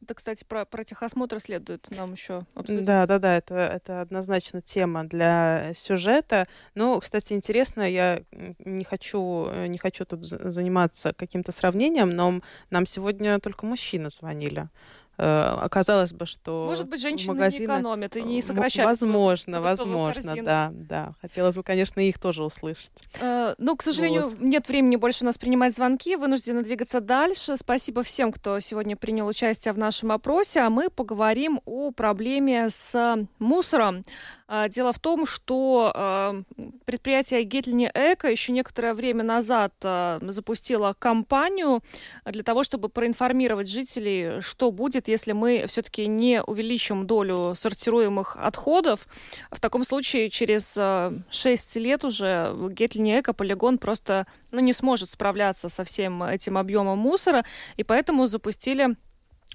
это, 0.03 0.13
кстати, 0.13 0.43
про, 0.43 0.65
про 0.65 0.83
техосмотр 0.83 1.39
следует 1.39 1.87
нам 1.97 2.13
еще 2.13 2.41
обсудить. 2.55 2.85
Да, 2.85 3.05
да, 3.05 3.19
да, 3.19 3.37
это, 3.37 3.55
это 3.55 4.01
однозначно 4.01 4.61
тема 4.61 5.03
для 5.05 5.71
сюжета. 5.73 6.47
Ну, 6.75 6.99
кстати, 6.99 7.33
интересно, 7.33 7.81
я 7.81 8.23
не 8.59 8.83
хочу, 8.83 9.49
не 9.67 9.77
хочу 9.77 10.05
тут 10.05 10.25
заниматься 10.25 11.13
каким-то 11.13 11.51
сравнением, 11.51 12.09
но 12.09 12.41
нам 12.69 12.85
сегодня 12.85 13.39
только 13.39 13.65
мужчины 13.65 14.09
звонили. 14.09 14.69
Э, 15.17 15.57
оказалось 15.61 16.11
бы, 16.11 16.25
что 16.25 16.65
Может 16.65 16.89
быть, 16.89 16.99
женщины 16.99 17.33
магазины... 17.33 17.59
не 17.59 17.65
экономят 17.65 18.17
и 18.17 18.23
не 18.23 18.41
сокращают. 18.41 18.89
Возможно, 18.89 19.61
возможно, 19.61 20.35
да, 20.43 20.71
да. 20.73 21.13
Хотелось 21.21 21.55
бы, 21.55 21.61
конечно, 21.61 21.99
их 21.99 22.17
тоже 22.17 22.43
услышать. 22.43 22.91
Э, 23.19 23.53
ну, 23.59 23.75
к 23.75 23.83
сожалению, 23.83 24.23
Голос. 24.23 24.37
нет 24.39 24.67
времени 24.67 24.95
больше 24.95 25.23
у 25.23 25.27
нас 25.27 25.37
принимать 25.37 25.75
звонки, 25.75 26.15
вынуждены 26.15 26.63
двигаться 26.63 26.99
дальше. 26.99 27.57
Спасибо 27.57 28.01
всем, 28.01 28.31
кто 28.31 28.59
сегодня 28.59 28.97
принял 28.97 29.27
участие 29.27 29.73
в 29.73 29.77
нашем 29.77 30.11
опросе, 30.11 30.61
а 30.61 30.71
мы 30.71 30.89
поговорим 30.89 31.61
о 31.65 31.91
проблеме 31.91 32.69
с 32.69 33.27
мусором. 33.37 34.03
Э, 34.47 34.67
дело 34.67 34.93
в 34.93 34.99
том, 34.99 35.27
что 35.27 35.91
э, 35.93 36.43
предприятие 36.85 37.43
Гетлини 37.43 37.89
Эко 37.93 38.31
еще 38.31 38.51
некоторое 38.51 38.95
время 38.95 39.23
назад 39.23 39.73
запустило 40.21 40.95
кампанию 40.97 41.81
для 42.25 42.43
того, 42.43 42.63
чтобы 42.63 42.89
проинформировать 42.89 43.69
жителей, 43.69 44.41
что 44.41 44.71
будет, 44.71 45.07
если 45.13 45.31
мы 45.31 45.65
все-таки 45.67 46.07
не 46.07 46.41
увеличим 46.41 47.05
долю 47.07 47.53
сортируемых 47.55 48.35
отходов. 48.37 49.07
В 49.51 49.59
таком 49.59 49.83
случае 49.83 50.29
через 50.29 50.73
6 50.73 51.77
э, 51.77 51.79
лет 51.79 52.03
уже 52.03 52.53
Гетлини 52.71 53.19
Эко-полигон 53.19 53.77
просто 53.77 54.25
ну, 54.51 54.59
не 54.59 54.73
сможет 54.73 55.09
справляться 55.09 55.69
со 55.69 55.83
всем 55.83 56.23
этим 56.23 56.57
объемом 56.57 56.97
мусора, 56.97 57.45
и 57.77 57.83
поэтому 57.83 58.25
запустили 58.25 58.95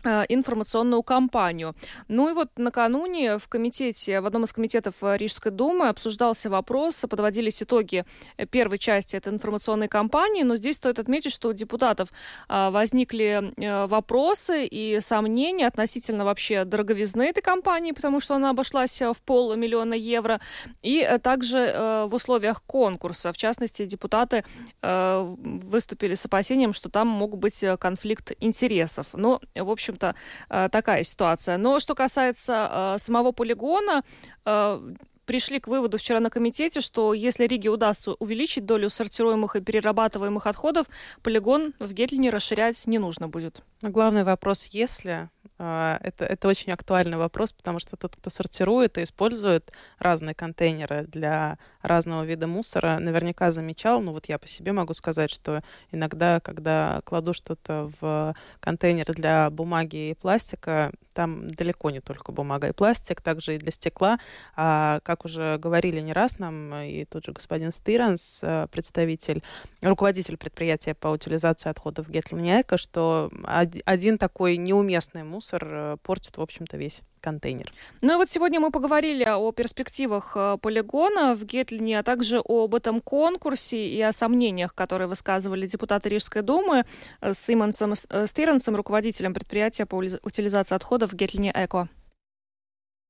информационную 0.04 1.02
кампанию. 1.02 1.74
Ну 2.08 2.28
и 2.30 2.32
вот 2.32 2.50
накануне 2.56 3.38
в 3.38 3.48
комитете, 3.48 4.20
в 4.20 4.26
одном 4.26 4.44
из 4.44 4.52
комитетов 4.52 4.94
Рижской 5.02 5.50
думы 5.50 5.88
обсуждался 5.88 6.50
вопрос, 6.50 7.04
подводились 7.08 7.62
итоги 7.62 8.04
первой 8.50 8.78
части 8.78 9.16
этой 9.16 9.32
информационной 9.32 9.88
кампании, 9.88 10.42
но 10.42 10.56
здесь 10.56 10.76
стоит 10.76 10.98
отметить, 10.98 11.32
что 11.32 11.48
у 11.48 11.52
депутатов 11.52 12.08
э, 12.48 12.70
возникли 12.70 13.52
э, 13.56 13.86
вопросы 13.86 14.66
и 14.66 15.00
сомнения 15.00 15.66
относительно 15.66 16.24
вообще 16.24 16.64
дороговизны 16.64 17.22
этой 17.22 17.42
кампании, 17.42 17.92
потому 17.92 18.20
что 18.20 18.34
она 18.34 18.50
обошлась 18.50 19.00
в 19.00 19.16
полмиллиона 19.24 19.94
евро, 19.94 20.40
и 20.82 21.18
также 21.22 22.04
в 22.08 22.14
условиях 22.14 22.62
конкурса. 22.62 23.32
В 23.32 23.36
частности, 23.36 23.84
депутаты 23.84 24.44
выступили 24.82 26.14
с 26.14 26.24
опасением, 26.26 26.72
что 26.72 26.88
там 26.88 27.08
мог 27.08 27.38
быть 27.38 27.64
конфликт 27.78 28.32
интересов. 28.40 29.08
Но, 29.12 29.40
в 29.54 29.70
общем, 29.70 29.87
общем-то, 29.88 30.14
э, 30.50 30.68
такая 30.70 31.02
ситуация. 31.02 31.56
Но 31.56 31.78
что 31.78 31.94
касается 31.94 32.94
э, 32.94 32.98
самого 32.98 33.32
полигона, 33.32 34.02
э, 34.44 34.94
пришли 35.24 35.60
к 35.60 35.68
выводу 35.68 35.98
вчера 35.98 36.20
на 36.20 36.30
комитете, 36.30 36.80
что 36.80 37.12
если 37.12 37.46
Риге 37.46 37.68
удастся 37.68 38.12
увеличить 38.12 38.64
долю 38.64 38.88
сортируемых 38.88 39.56
и 39.56 39.60
перерабатываемых 39.60 40.46
отходов, 40.46 40.86
полигон 41.22 41.74
в 41.78 41.92
Гетлине 41.92 42.30
расширять 42.30 42.86
не 42.86 42.98
нужно 42.98 43.28
будет. 43.28 43.60
Главный 43.82 44.24
вопрос, 44.24 44.70
если 44.72 45.28
это, 45.58 46.24
это 46.24 46.48
очень 46.48 46.72
актуальный 46.72 47.18
вопрос, 47.18 47.52
потому 47.52 47.80
что 47.80 47.96
тот, 47.96 48.14
кто 48.16 48.30
сортирует 48.30 48.96
и 48.96 49.02
использует 49.02 49.72
разные 49.98 50.34
контейнеры 50.34 51.04
для 51.06 51.58
разного 51.82 52.24
вида 52.24 52.46
мусора, 52.46 52.98
наверняка 53.00 53.50
замечал, 53.50 54.00
ну 54.00 54.12
вот 54.12 54.26
я 54.26 54.38
по 54.38 54.46
себе 54.46 54.72
могу 54.72 54.94
сказать, 54.94 55.30
что 55.30 55.62
иногда, 55.90 56.38
когда 56.40 57.00
кладу 57.04 57.32
что-то 57.32 57.90
в 58.00 58.36
контейнер 58.60 59.06
для 59.06 59.50
бумаги 59.50 60.10
и 60.10 60.14
пластика, 60.14 60.92
там 61.12 61.50
далеко 61.50 61.90
не 61.90 62.00
только 62.00 62.30
бумага 62.30 62.68
и 62.68 62.72
пластик, 62.72 63.20
также 63.20 63.56
и 63.56 63.58
для 63.58 63.72
стекла. 63.72 64.20
А, 64.54 65.00
как 65.02 65.24
уже 65.24 65.58
говорили 65.58 66.00
не 66.00 66.12
раз 66.12 66.38
нам, 66.38 66.72
и 66.74 67.04
тот 67.04 67.24
же 67.24 67.32
господин 67.32 67.72
Стиранс, 67.72 68.38
э, 68.42 68.68
представитель, 68.70 69.42
руководитель 69.82 70.36
предприятия 70.36 70.94
по 70.94 71.08
утилизации 71.08 71.70
отходов 71.70 72.08
Гетлиньяка, 72.08 72.76
что 72.76 73.32
один 73.44 74.18
такой 74.18 74.56
неуместный 74.56 75.24
мусор 75.24 75.47
мусор 75.48 75.68
э, 75.70 75.96
портит, 76.02 76.36
в 76.36 76.42
общем-то, 76.42 76.76
весь 76.76 77.02
контейнер. 77.20 77.72
Ну 78.00 78.14
и 78.14 78.16
вот 78.16 78.30
сегодня 78.30 78.60
мы 78.60 78.70
поговорили 78.70 79.24
о 79.24 79.50
перспективах 79.52 80.32
э, 80.36 80.58
полигона 80.60 81.34
в 81.34 81.44
Гетлине, 81.44 81.98
а 81.98 82.02
также 82.02 82.40
об 82.44 82.74
этом 82.74 83.00
конкурсе 83.00 83.88
и 83.88 84.00
о 84.02 84.12
сомнениях, 84.12 84.74
которые 84.74 85.08
высказывали 85.08 85.66
депутаты 85.66 86.08
Рижской 86.08 86.42
думы 86.42 86.84
э, 87.20 87.32
с 87.32 87.50
Имансом 87.52 87.94
Стиренсом, 87.94 88.76
руководителем 88.76 89.34
предприятия 89.34 89.86
по 89.86 89.96
утилизации 89.96 90.74
отходов 90.74 91.12
в 91.12 91.16
Гетлине 91.16 91.52
Эко. 91.54 91.88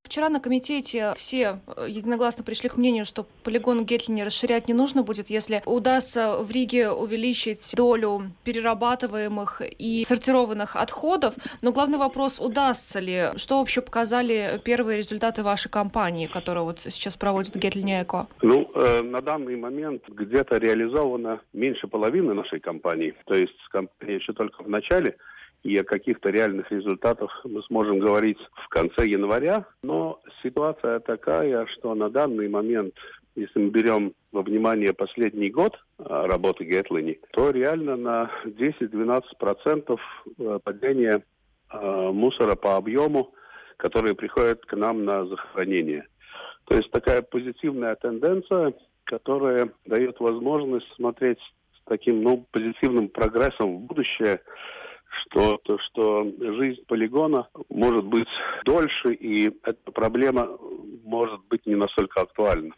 Вчера 0.09 0.31
на 0.31 0.41
комитете 0.41 1.13
все 1.17 1.61
э, 1.77 1.87
единогласно 1.87 2.43
пришли 2.43 2.71
к 2.71 2.79
мнению, 2.79 3.05
что 3.05 3.27
полигон 3.45 3.85
Гетлине 3.85 4.25
расширять 4.25 4.67
не 4.67 4.73
нужно 4.73 5.03
будет, 5.03 5.29
если 5.29 5.61
удастся 5.67 6.39
в 6.39 6.51
Риге 6.51 6.91
увеличить 6.91 7.75
долю 7.77 8.23
перерабатываемых 8.43 9.61
и 9.79 10.05
сортированных 10.05 10.77
отходов. 10.77 11.35
Но 11.61 11.73
главный 11.73 11.99
вопрос, 11.99 12.41
удастся 12.41 13.01
ли? 13.01 13.33
Что 13.37 13.59
вообще 13.59 13.83
показали 13.83 14.59
первые 14.65 14.97
результаты 14.97 15.43
вашей 15.43 15.69
кампании, 15.69 16.27
которую 16.27 16.65
вот 16.65 16.81
сейчас 16.81 17.19
проводит 17.19 17.55
Гетлине 17.55 18.03
Эко? 18.03 18.29
Ну, 18.41 18.71
э, 18.75 19.03
на 19.03 19.21
данный 19.21 19.57
момент 19.57 20.05
где-то 20.09 20.57
реализовано 20.57 21.43
меньше 21.53 21.87
половины 21.87 22.33
нашей 22.33 22.61
кампании. 22.61 23.15
То 23.27 23.35
есть 23.35 23.59
компания 23.71 24.15
еще 24.15 24.33
только 24.33 24.63
в 24.63 24.71
начале 24.71 25.19
и 25.63 25.77
о 25.77 25.85
каких-то 25.85 26.31
реальных 26.31 26.71
результатах 26.71 27.45
мы 27.45 27.63
сможем 27.65 27.99
говорить 27.99 28.39
в 28.65 28.69
конце 28.69 29.07
января. 29.07 29.67
Но 29.83 30.21
ситуация 30.43 31.01
такая, 31.01 31.67
что 31.67 31.95
на 31.95 32.11
данный 32.11 32.49
момент, 32.49 32.95
если 33.35 33.59
мы 33.59 33.71
берем 33.71 34.15
во 34.33 34.43
внимание 34.43 34.93
последний 34.93 35.51
год 35.51 35.77
а, 35.99 36.27
работы 36.27 36.65
Гетлини, 36.65 37.19
то 37.33 37.51
реально 37.51 37.97
на 37.97 38.31
10-12% 38.45 39.99
э, 40.39 40.59
падение 40.63 41.23
э, 41.71 42.11
мусора 42.13 42.55
по 42.55 42.77
объему, 42.77 43.35
который 43.77 44.15
приходит 44.15 44.65
к 44.65 44.77
нам 44.77 45.05
на 45.05 45.27
захоронение. 45.27 46.07
То 46.65 46.77
есть 46.77 46.91
такая 46.91 47.23
позитивная 47.23 47.95
тенденция, 47.97 48.75
которая 49.05 49.71
дает 49.87 50.21
возможность 50.21 50.87
смотреть 50.95 51.39
с 51.39 51.89
таким 51.89 52.23
ну, 52.23 52.45
позитивным 52.51 53.09
прогрессом 53.09 53.77
в 53.77 53.81
будущее– 53.81 54.41
что, 55.23 55.59
то, 55.65 55.79
что 55.79 56.25
жизнь 56.39 56.83
полигона 56.87 57.49
может 57.69 58.05
быть 58.05 58.29
дольше, 58.65 59.13
и 59.15 59.51
эта 59.63 59.93
проблема 59.93 60.59
может 61.05 61.41
быть 61.49 61.67
не 61.67 61.75
настолько 61.75 62.23
актуальна. 62.23 62.75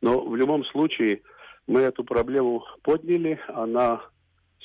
Но 0.00 0.20
в 0.24 0.34
любом 0.36 0.64
случае 0.64 1.22
мы 1.66 1.80
эту 1.80 2.04
проблему 2.04 2.64
подняли, 2.82 3.38
она 3.48 4.00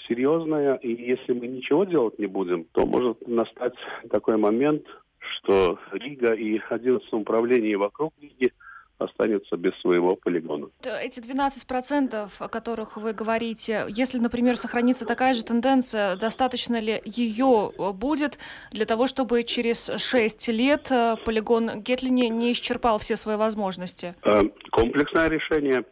серьезная, 0.08 0.75
и 0.75 0.89
если 0.89 1.34
мы 1.34 1.47
ничего 1.47 1.84
делать 1.84 2.19
не 2.19 2.28
будем, 2.28 2.65
то 2.71 2.86
может 2.86 3.28
настать 3.28 3.75
такой 4.10 4.38
момент, 4.38 4.86
что 5.19 5.80
Рига 5.91 6.34
и 6.34 6.60
11 6.69 7.12
управление 7.13 7.78
вокруг 7.78 8.13
Риги– 8.21 8.51
останется 8.97 9.58
без 9.58 9.73
своего 9.81 10.15
полигона. 10.15 10.67
Эти 10.84 11.19
12%, 11.19 12.29
о 12.39 12.47
которых 12.47 12.97
вы 12.97 13.13
говорите, 13.13 13.86
если, 13.89 14.19
например, 14.19 14.58
сохранится 14.58 15.05
такая 15.05 15.34
же 15.34 15.43
тенденция, 15.43 16.15
достаточно 16.15 16.79
ли 16.79 17.01
ее 17.03 17.71
будет 17.93 18.38
для 18.71 18.86
того, 18.86 19.08
чтобы 19.08 19.43
через 19.43 19.89
6 19.97 20.47
лет 20.49 20.91
э, 20.91 21.15
полигон 21.25 21.81
Гетлини 21.81 22.27
не 22.27 22.53
исчерпал 22.53 22.97
все 22.99 23.15
свои 23.15 23.36
возможности? 23.36 24.15
Э, 24.23 24.41
комплексное 24.71 25.27
решение. 25.27 25.84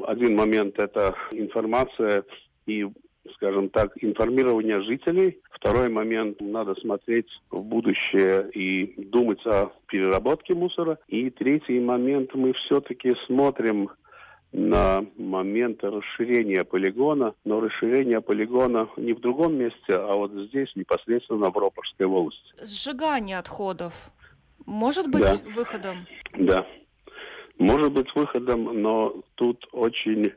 Один 0.00 0.36
момент– 0.36 0.78
это 0.78 1.14
информация 1.32 2.24
и 2.66 2.86
скажем 3.34 3.68
так, 3.68 3.92
информирование 4.02 4.82
жителей. 4.82 5.38
Второй 5.60 5.90
момент, 5.90 6.40
надо 6.40 6.74
смотреть 6.76 7.28
в 7.50 7.60
будущее 7.60 8.50
и 8.52 8.94
думать 8.96 9.44
о 9.44 9.70
переработке 9.88 10.54
мусора. 10.54 10.98
И 11.06 11.28
третий 11.28 11.78
момент, 11.80 12.34
мы 12.34 12.54
все-таки 12.54 13.14
смотрим 13.26 13.90
на 14.52 15.04
момент 15.18 15.84
расширения 15.84 16.64
полигона, 16.64 17.34
но 17.44 17.60
расширение 17.60 18.22
полигона 18.22 18.88
не 18.96 19.12
в 19.12 19.20
другом 19.20 19.56
месте, 19.56 19.92
а 19.92 20.14
вот 20.14 20.32
здесь, 20.32 20.74
непосредственно 20.76 21.50
в 21.50 21.58
Ропорской 21.58 22.06
волости. 22.06 22.54
Сжигание 22.62 23.38
отходов 23.38 23.92
может 24.64 25.08
быть 25.10 25.20
да. 25.20 25.36
выходом? 25.54 26.06
Да, 26.38 26.66
может 27.58 27.92
быть 27.92 28.08
выходом, 28.14 28.80
но 28.80 29.14
тут 29.34 29.68
очень 29.72 30.32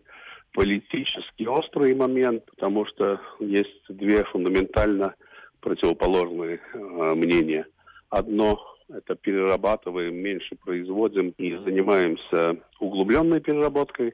политически 0.54 1.44
острый 1.44 1.94
момент, 1.96 2.46
потому 2.46 2.86
что 2.86 3.20
есть 3.40 3.84
две 3.90 4.24
фундаментально 4.26 5.16
противоположные 5.60 6.60
э, 6.74 6.78
мнения. 7.16 7.66
Одно 8.10 8.60
это 8.90 9.16
перерабатываем, 9.16 10.16
меньше 10.16 10.56
производим 10.56 11.34
и 11.38 11.56
занимаемся 11.56 12.58
углубленной 12.80 13.42
переработкой. 13.42 14.14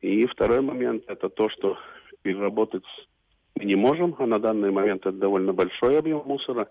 И 0.00 0.26
второй 0.26 0.60
момент 0.60 1.04
это 1.06 1.28
то, 1.28 1.48
что 1.50 1.78
переработать 2.22 2.84
мы 3.54 3.64
не 3.64 3.76
можем, 3.76 4.16
а 4.18 4.26
на 4.26 4.38
данный 4.38 4.70
момент 4.70 5.02
это 5.02 5.12
довольно 5.12 5.52
большой 5.52 5.98
объем 5.98 6.22
мусора. 6.24 6.68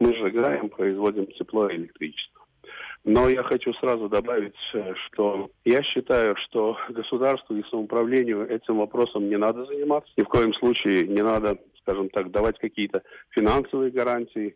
Мы 0.00 0.14
сжигаем, 0.14 0.70
производим 0.70 1.26
тепло 1.26 1.68
и 1.68 1.76
электричество. 1.76 2.31
Но 3.04 3.28
я 3.28 3.42
хочу 3.42 3.72
сразу 3.74 4.08
добавить, 4.08 4.54
э, 4.74 4.94
что 5.06 5.50
я 5.64 5.82
считаю, 5.82 6.36
что 6.36 6.76
государству 6.88 7.56
и 7.56 7.64
самоуправлению 7.64 8.48
этим 8.48 8.76
вопросом 8.76 9.28
не 9.28 9.36
надо 9.36 9.64
заниматься. 9.66 10.12
Ни 10.16 10.22
в 10.22 10.28
коем 10.28 10.54
случае 10.54 11.08
не 11.08 11.22
надо, 11.22 11.58
скажем 11.80 12.10
так, 12.10 12.30
давать 12.30 12.58
какие-то 12.58 13.02
финансовые 13.30 13.90
гарантии 13.90 14.54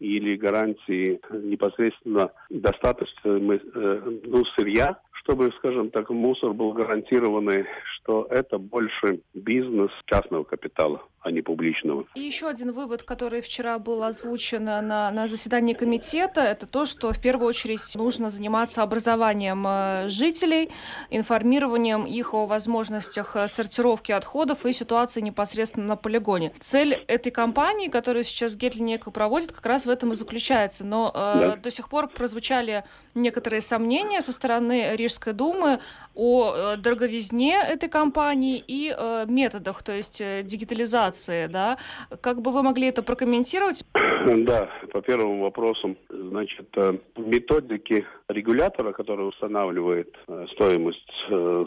или 0.00 0.36
гарантии 0.36 1.20
непосредственно 1.30 2.32
достаточно 2.50 3.30
э, 3.30 4.20
ну, 4.24 4.44
сырья, 4.56 4.98
чтобы, 5.12 5.52
скажем 5.58 5.90
так, 5.90 6.10
мусор 6.10 6.52
был 6.54 6.72
гарантированный, 6.72 7.66
что 7.94 8.26
это 8.30 8.58
больше 8.58 9.20
бизнес 9.32 9.90
частного 10.06 10.42
капитала 10.42 11.02
а 11.26 11.32
не 11.32 11.42
публичного. 11.42 12.04
И 12.14 12.20
еще 12.20 12.46
один 12.46 12.70
вывод, 12.70 13.02
который 13.02 13.40
вчера 13.40 13.80
был 13.80 14.04
озвучен 14.04 14.62
на, 14.62 15.10
на 15.10 15.26
заседании 15.26 15.74
комитета, 15.74 16.40
это 16.40 16.66
то, 16.66 16.84
что 16.84 17.12
в 17.12 17.20
первую 17.20 17.48
очередь 17.48 17.80
нужно 17.96 18.30
заниматься 18.30 18.84
образованием 18.84 19.64
э, 19.66 20.08
жителей, 20.08 20.70
информированием 21.10 22.04
их 22.04 22.32
о 22.32 22.46
возможностях 22.46 23.34
э, 23.34 23.48
сортировки 23.48 24.12
отходов 24.12 24.64
и 24.66 24.72
ситуации 24.72 25.20
непосредственно 25.20 25.86
на 25.86 25.96
полигоне. 25.96 26.52
Цель 26.60 26.92
этой 27.08 27.32
кампании, 27.32 27.88
которую 27.88 28.22
сейчас 28.22 28.54
Гетлинека 28.54 29.10
проводит, 29.10 29.50
как 29.50 29.66
раз 29.66 29.84
в 29.84 29.90
этом 29.90 30.12
и 30.12 30.14
заключается. 30.14 30.84
Но 30.84 31.10
э, 31.12 31.40
да. 31.40 31.56
до 31.56 31.70
сих 31.72 31.88
пор 31.88 32.06
прозвучали 32.08 32.84
некоторые 33.16 33.62
сомнения 33.62 34.20
со 34.20 34.30
стороны 34.30 34.94
Рижской 34.94 35.32
думы 35.32 35.80
о 36.16 36.54
э, 36.54 36.76
дороговизне 36.78 37.60
этой 37.60 37.88
кампании 37.88 38.62
и 38.66 38.94
э, 38.96 39.26
методах, 39.28 39.82
то 39.82 39.92
есть 39.92 40.20
э, 40.20 40.42
дигитализации 40.42 41.46
да? 41.46 41.78
Как 42.20 42.40
бы 42.42 42.50
вы 42.52 42.62
могли 42.62 42.88
это 42.88 43.02
прокомментировать? 43.02 43.84
Да, 44.26 44.70
по 44.92 45.00
первым 45.02 45.40
вопросам, 45.40 45.96
значит, 46.08 46.68
э, 46.76 46.98
методики 47.16 48.06
регулятора, 48.28 48.92
который 48.92 49.28
устанавливает 49.28 50.14
стоимость 50.52 51.12
э, 51.30 51.64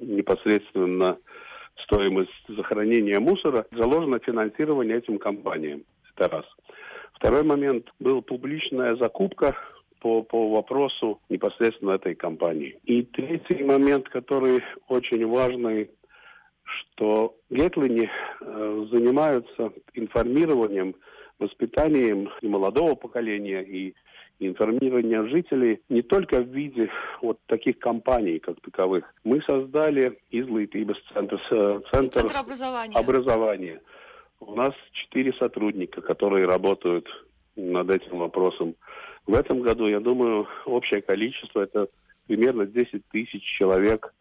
непосредственно 0.00 1.18
стоимость 1.84 2.30
захоронения 2.48 3.20
мусора, 3.20 3.66
заложено 3.72 4.18
финансирование 4.18 4.98
этим 4.98 5.18
компаниям. 5.18 5.84
Это 6.16 6.28
раз. 6.28 6.44
Второй 7.14 7.42
момент 7.42 7.86
был 7.98 8.22
публичная 8.22 8.96
закупка 8.96 9.56
по, 10.00 10.22
по 10.22 10.50
вопросу 10.50 11.20
непосредственно 11.28 11.92
этой 11.92 12.14
компании. 12.14 12.78
И 12.84 13.02
третий 13.02 13.62
момент, 13.64 14.08
который 14.08 14.62
очень 14.88 15.26
важный, 15.26 15.90
что 16.64 17.36
Гетлини 17.50 18.08
э, 18.40 18.86
занимаются 18.90 19.72
информированием, 19.94 20.94
воспитанием 21.38 22.28
и 22.40 22.48
молодого 22.48 22.94
поколения, 22.94 23.62
и 23.62 23.94
информирования 24.40 25.24
жителей 25.24 25.80
не 25.88 26.02
только 26.02 26.40
в 26.40 26.48
виде 26.48 26.90
вот 27.22 27.38
таких 27.46 27.78
компаний, 27.78 28.38
как 28.38 28.60
таковых. 28.60 29.04
Мы 29.24 29.42
создали 29.42 30.18
излитības 30.30 30.96
центр, 31.12 31.40
э, 31.50 31.80
центр, 31.90 32.12
центр 32.12 32.36
образования. 32.36 32.96
образования. 32.96 33.80
У 34.40 34.54
нас 34.54 34.72
четыре 34.92 35.32
сотрудника, 35.32 36.00
которые 36.00 36.46
работают 36.46 37.06
над 37.56 37.90
этим 37.90 38.18
вопросом. 38.18 38.74
В 39.28 39.34
этом 39.34 39.60
году, 39.60 39.86
я 39.86 40.00
думаю, 40.00 40.48
общее 40.64 41.02
количество 41.02 41.60
это 41.60 41.88
примерно 42.26 42.64
10 42.64 43.06
тысяч 43.12 43.42
человек 43.42 44.14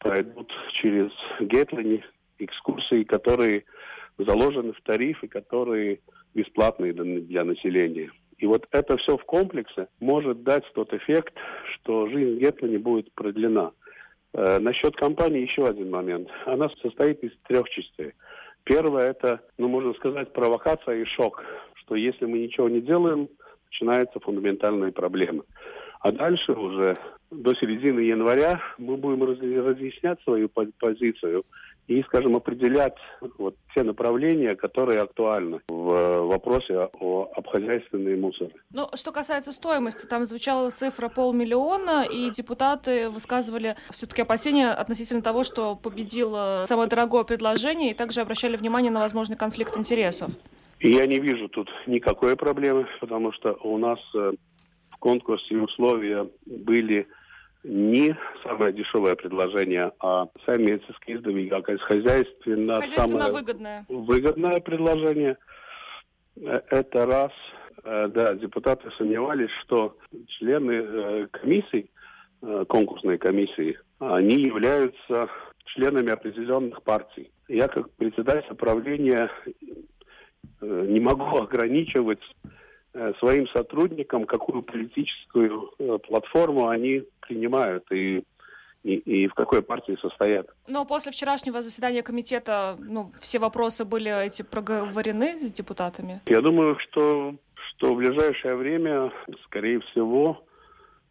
пройдут 0.00 0.52
через 0.72 1.12
Гетлини 1.38 2.02
экскурсии, 2.40 3.04
которые 3.04 3.64
заложены 4.18 4.72
в 4.72 4.80
тарифы, 4.82 5.28
которые 5.28 6.00
бесплатные 6.34 6.92
для 6.92 7.44
населения. 7.44 8.10
И 8.38 8.46
вот 8.46 8.66
это 8.72 8.96
все 8.96 9.16
в 9.16 9.24
комплексе 9.26 9.86
может 10.00 10.42
дать 10.42 10.64
тот 10.74 10.92
эффект, 10.92 11.34
что 11.74 12.08
жизнь 12.08 12.40
Гетлини 12.40 12.78
будет 12.78 13.12
продлена. 13.12 13.70
Э, 14.32 14.58
насчет 14.58 14.96
компании 14.96 15.42
еще 15.42 15.66
один 15.66 15.90
момент. 15.90 16.30
Она 16.46 16.68
состоит 16.82 17.22
из 17.22 17.30
трех 17.46 17.68
частей. 17.68 18.12
Первое 18.64 19.10
это, 19.10 19.40
ну, 19.56 19.68
можно 19.68 19.94
сказать, 19.94 20.32
провокация 20.32 20.96
и 20.96 21.04
шок, 21.04 21.44
что 21.74 21.94
если 21.94 22.26
мы 22.26 22.40
ничего 22.40 22.68
не 22.68 22.80
делаем, 22.80 23.28
начинаются 23.70 24.20
фундаментальные 24.20 24.92
проблемы. 24.92 25.44
А 26.00 26.12
дальше 26.12 26.52
уже 26.52 26.96
до 27.30 27.54
середины 27.54 28.00
января 28.00 28.60
мы 28.78 28.96
будем 28.96 29.24
разъяснять 29.24 30.20
свою 30.22 30.48
позицию 30.48 31.44
и, 31.88 32.02
скажем, 32.02 32.36
определять 32.36 32.96
вот 33.38 33.56
те 33.74 33.82
направления, 33.82 34.54
которые 34.54 35.00
актуальны 35.00 35.60
в 35.68 36.26
вопросе 36.26 36.88
о 37.00 37.30
обхозяйственные 37.34 38.16
мусоры. 38.16 38.52
Ну, 38.72 38.88
что 38.94 39.10
касается 39.10 39.52
стоимости, 39.52 40.06
там 40.06 40.24
звучала 40.24 40.70
цифра 40.70 41.08
полмиллиона, 41.08 42.04
и 42.04 42.30
депутаты 42.30 43.08
высказывали 43.08 43.74
все-таки 43.90 44.22
опасения 44.22 44.70
относительно 44.70 45.22
того, 45.22 45.44
что 45.44 45.76
победило 45.76 46.64
самое 46.66 46.88
дорогое 46.88 47.24
предложение, 47.24 47.90
и 47.90 47.94
также 47.94 48.20
обращали 48.20 48.56
внимание 48.56 48.92
на 48.92 49.00
возможный 49.00 49.36
конфликт 49.36 49.76
интересов. 49.76 50.30
И 50.80 50.90
я 50.90 51.06
не 51.06 51.18
вижу 51.18 51.48
тут 51.48 51.68
никакой 51.86 52.36
проблемы, 52.36 52.86
потому 53.00 53.32
что 53.32 53.58
у 53.62 53.78
нас 53.78 53.98
э, 54.14 54.32
в 54.90 54.96
конкурсе 54.98 55.56
условия 55.56 56.28
были 56.46 57.08
не 57.64 58.16
самое 58.44 58.72
дешевое 58.72 59.16
предложение, 59.16 59.90
а 59.98 60.28
сами 60.46 60.80
издавīgākais 61.06 61.78
хозяйственно 61.78 62.80
самое 62.86 63.32
выгодное. 63.32 63.84
выгодное 63.88 64.60
предложение. 64.60 65.36
Э, 66.36 66.60
это 66.70 67.06
раз. 67.06 67.32
Э, 67.82 68.08
да, 68.08 68.34
депутаты 68.34 68.88
сомневались, 68.98 69.50
что 69.64 69.96
члены 70.38 71.26
комиссий, 71.28 71.90
конкурсной 72.68 73.18
комиссии, 73.18 73.76
они 73.98 74.42
являются 74.42 75.28
членами 75.64 76.10
определенных 76.10 76.84
партий. 76.84 77.32
Я 77.48 77.66
как 77.66 77.90
председатель 77.94 78.54
правления 78.54 79.28
не 80.60 81.00
могу 81.00 81.24
ограничивать 81.42 82.22
э, 82.94 83.12
своим 83.18 83.48
сотрудникам, 83.48 84.24
какую 84.24 84.62
политическую 84.62 85.70
э, 85.78 85.98
платформу 85.98 86.68
они 86.68 87.04
принимают 87.20 87.90
и, 87.92 88.24
и, 88.82 88.94
и 88.94 89.28
в 89.28 89.34
какой 89.34 89.62
партии 89.62 89.96
состоят. 90.00 90.48
Но 90.66 90.84
после 90.84 91.12
вчерашнего 91.12 91.62
заседания 91.62 92.02
комитета 92.02 92.76
ну, 92.78 93.12
все 93.20 93.38
вопросы 93.38 93.84
были 93.84 94.26
эти 94.26 94.42
проговорены 94.42 95.38
с 95.40 95.52
депутатами? 95.52 96.20
Я 96.26 96.40
думаю, 96.40 96.78
что, 96.78 97.34
что 97.54 97.94
в 97.94 97.98
ближайшее 97.98 98.56
время, 98.56 99.12
скорее 99.44 99.80
всего, 99.80 100.42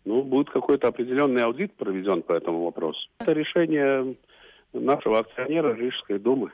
ну, 0.06 0.24
будет 0.24 0.50
какой-то 0.50 0.88
определенный 0.88 1.44
аудит 1.44 1.74
проведен 1.76 2.22
по 2.22 2.34
этому 2.34 2.64
вопросу. 2.64 3.00
Это 3.20 3.34
решение 3.34 4.16
нашего 4.74 5.20
акционера 5.20 5.74
Рижской 5.74 6.18
думы. 6.20 6.52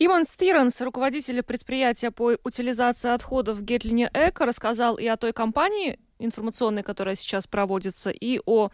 Иман 0.00 0.24
Стиренс, 0.24 0.80
руководитель 0.80 1.42
предприятия 1.42 2.12
по 2.12 2.36
утилизации 2.44 3.10
отходов 3.10 3.58
в 3.58 3.62
Гетлине 3.62 4.08
Эко, 4.14 4.46
рассказал 4.46 4.96
и 4.96 5.06
о 5.06 5.16
той 5.16 5.32
кампании 5.32 5.98
информационной, 6.20 6.84
которая 6.84 7.16
сейчас 7.16 7.48
проводится, 7.48 8.10
и 8.10 8.40
о 8.46 8.70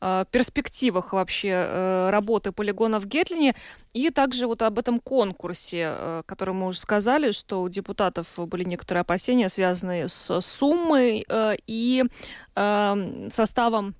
э, 0.00 0.24
перспективах 0.32 1.12
вообще 1.12 1.48
э, 1.48 2.10
работы 2.10 2.50
полигона 2.50 2.98
в 2.98 3.06
Гетлине, 3.06 3.54
и 3.92 4.10
также 4.10 4.48
вот 4.48 4.62
об 4.62 4.78
этом 4.80 4.98
конкурсе, 4.98 5.94
э, 5.96 6.22
который 6.26 6.54
мы 6.54 6.66
уже 6.66 6.80
сказали, 6.80 7.30
что 7.30 7.62
у 7.62 7.68
депутатов 7.68 8.34
были 8.36 8.64
некоторые 8.64 9.02
опасения, 9.02 9.48
связанные 9.48 10.08
с 10.08 10.40
суммой 10.40 11.24
э, 11.28 11.54
и 11.68 12.04
э, 12.56 13.28
составом 13.30 13.94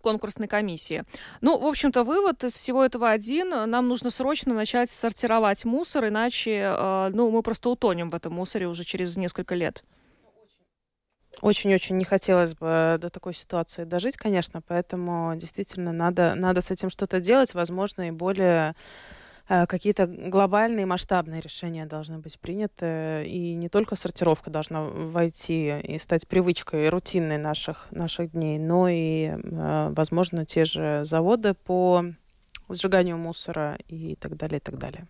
конкурсной 0.00 0.48
комиссии. 0.48 1.04
Ну, 1.40 1.58
в 1.58 1.66
общем-то, 1.66 2.04
вывод 2.04 2.44
из 2.44 2.54
всего 2.54 2.84
этого 2.84 3.10
один. 3.10 3.48
Нам 3.48 3.88
нужно 3.88 4.10
срочно 4.10 4.54
начать 4.54 4.90
сортировать 4.90 5.64
мусор, 5.64 6.08
иначе 6.08 6.72
э, 6.76 7.10
ну, 7.12 7.30
мы 7.30 7.42
просто 7.42 7.70
утонем 7.70 8.10
в 8.10 8.14
этом 8.14 8.34
мусоре 8.34 8.68
уже 8.68 8.84
через 8.84 9.16
несколько 9.16 9.54
лет. 9.54 9.84
Очень-очень 11.42 11.98
не 11.98 12.04
хотелось 12.04 12.54
бы 12.54 12.96
до 12.98 13.10
такой 13.10 13.34
ситуации 13.34 13.84
дожить, 13.84 14.16
конечно, 14.16 14.62
поэтому 14.66 15.36
действительно 15.36 15.92
надо, 15.92 16.34
надо 16.34 16.62
с 16.62 16.70
этим 16.70 16.88
что-то 16.88 17.20
делать, 17.20 17.52
возможно, 17.52 18.08
и 18.08 18.10
более 18.10 18.70
Э, 18.70 18.74
какие-то 19.46 20.06
глобальные 20.06 20.86
масштабные 20.86 21.40
решения 21.40 21.86
должны 21.86 22.18
быть 22.18 22.38
приняты, 22.38 23.26
и 23.26 23.54
не 23.54 23.68
только 23.68 23.94
сортировка 23.94 24.50
должна 24.50 24.82
войти 24.82 25.78
и 25.80 25.98
стать 25.98 26.26
привычкой 26.26 26.88
рутинной 26.88 27.38
наших, 27.38 27.86
наших 27.90 28.32
дней, 28.32 28.58
но 28.58 28.88
и, 28.88 29.30
э, 29.32 29.92
возможно, 29.96 30.44
те 30.44 30.64
же 30.64 31.02
заводы 31.04 31.54
по 31.54 32.04
сжиганию 32.68 33.16
мусора 33.16 33.78
и 33.86 34.16
так 34.16 34.36
далее, 34.36 34.58
и 34.58 34.60
так 34.60 34.76
далее. 34.78 35.06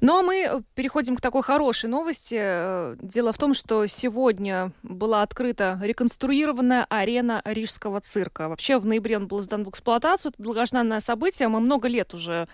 Ну 0.00 0.18
а 0.18 0.22
мы 0.22 0.62
переходим 0.74 1.16
к 1.16 1.20
такой 1.20 1.42
хорошей 1.42 1.90
новости. 1.90 2.96
Дело 3.04 3.32
в 3.32 3.38
том, 3.38 3.52
что 3.52 3.86
сегодня 3.86 4.72
была 4.82 5.20
открыта 5.20 5.78
реконструированная 5.82 6.86
арена 6.88 7.42
Рижского 7.44 8.00
цирка. 8.00 8.48
Вообще 8.48 8.78
в 8.78 8.86
ноябре 8.86 9.18
он 9.18 9.26
был 9.26 9.42
сдан 9.42 9.64
в 9.64 9.68
эксплуатацию. 9.68 10.32
Это 10.32 10.42
долгожданное 10.42 11.00
событие. 11.00 11.48
Мы 11.48 11.60
много 11.60 11.88
лет 11.88 12.14
уже 12.14 12.32
Э, 12.42 12.46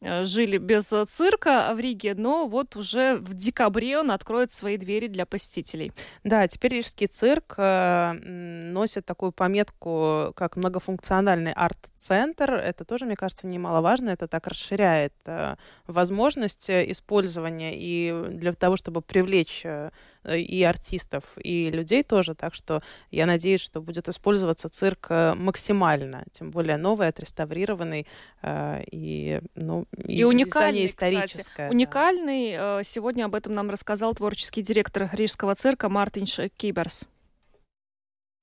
жили 0.00 0.58
без 0.58 0.92
цирка 1.08 1.72
в 1.74 1.80
Риге, 1.80 2.14
но 2.14 2.46
вот 2.46 2.76
уже 2.76 3.16
в 3.16 3.34
декабре 3.34 3.98
он 3.98 4.10
откроет 4.10 4.52
свои 4.52 4.76
двери 4.76 5.08
для 5.08 5.26
посетителей. 5.26 5.92
Да, 6.24 6.46
теперь 6.48 6.74
Рижский 6.74 7.06
цирк 7.06 7.54
э, 7.56 8.12
носит 8.12 9.06
такую 9.06 9.32
пометку, 9.32 10.32
как 10.36 10.56
многофункциональный 10.56 11.52
арт-центр. 11.52 12.52
Это 12.54 12.84
тоже, 12.84 13.06
мне 13.06 13.16
кажется, 13.16 13.46
немаловажно. 13.46 14.10
Это 14.10 14.28
так 14.28 14.46
расширяет 14.46 15.14
э, 15.24 15.56
возможности 15.86 16.90
использования 16.92 17.72
и 17.74 18.28
для 18.30 18.52
того, 18.52 18.76
чтобы 18.76 19.02
привлечь 19.02 19.62
э, 19.64 19.90
и 20.28 20.62
артистов, 20.62 21.24
и 21.36 21.70
людей 21.70 22.02
тоже. 22.02 22.34
Так 22.34 22.54
что 22.54 22.82
я 23.10 23.26
надеюсь, 23.26 23.60
что 23.60 23.80
будет 23.80 24.08
использоваться 24.08 24.68
цирк 24.68 25.06
э, 25.10 25.34
максимально, 25.34 26.24
тем 26.32 26.50
более 26.50 26.76
новый, 26.76 27.08
отреставрированный 27.08 28.06
э, 28.42 28.82
и, 28.90 29.40
ну, 29.54 29.86
и, 29.96 30.20
и 30.20 30.24
уникальный, 30.24 30.86
историческое. 30.86 31.42
Кстати. 31.42 31.72
Уникальный. 31.72 32.54
Э, 32.56 32.80
сегодня 32.82 33.24
об 33.24 33.34
этом 33.34 33.52
нам 33.52 33.70
рассказал 33.70 34.14
творческий 34.14 34.62
директор 34.62 35.08
Рижского 35.12 35.54
цирка 35.54 35.88
Мартин 35.88 36.26
Киберс. 36.56 37.08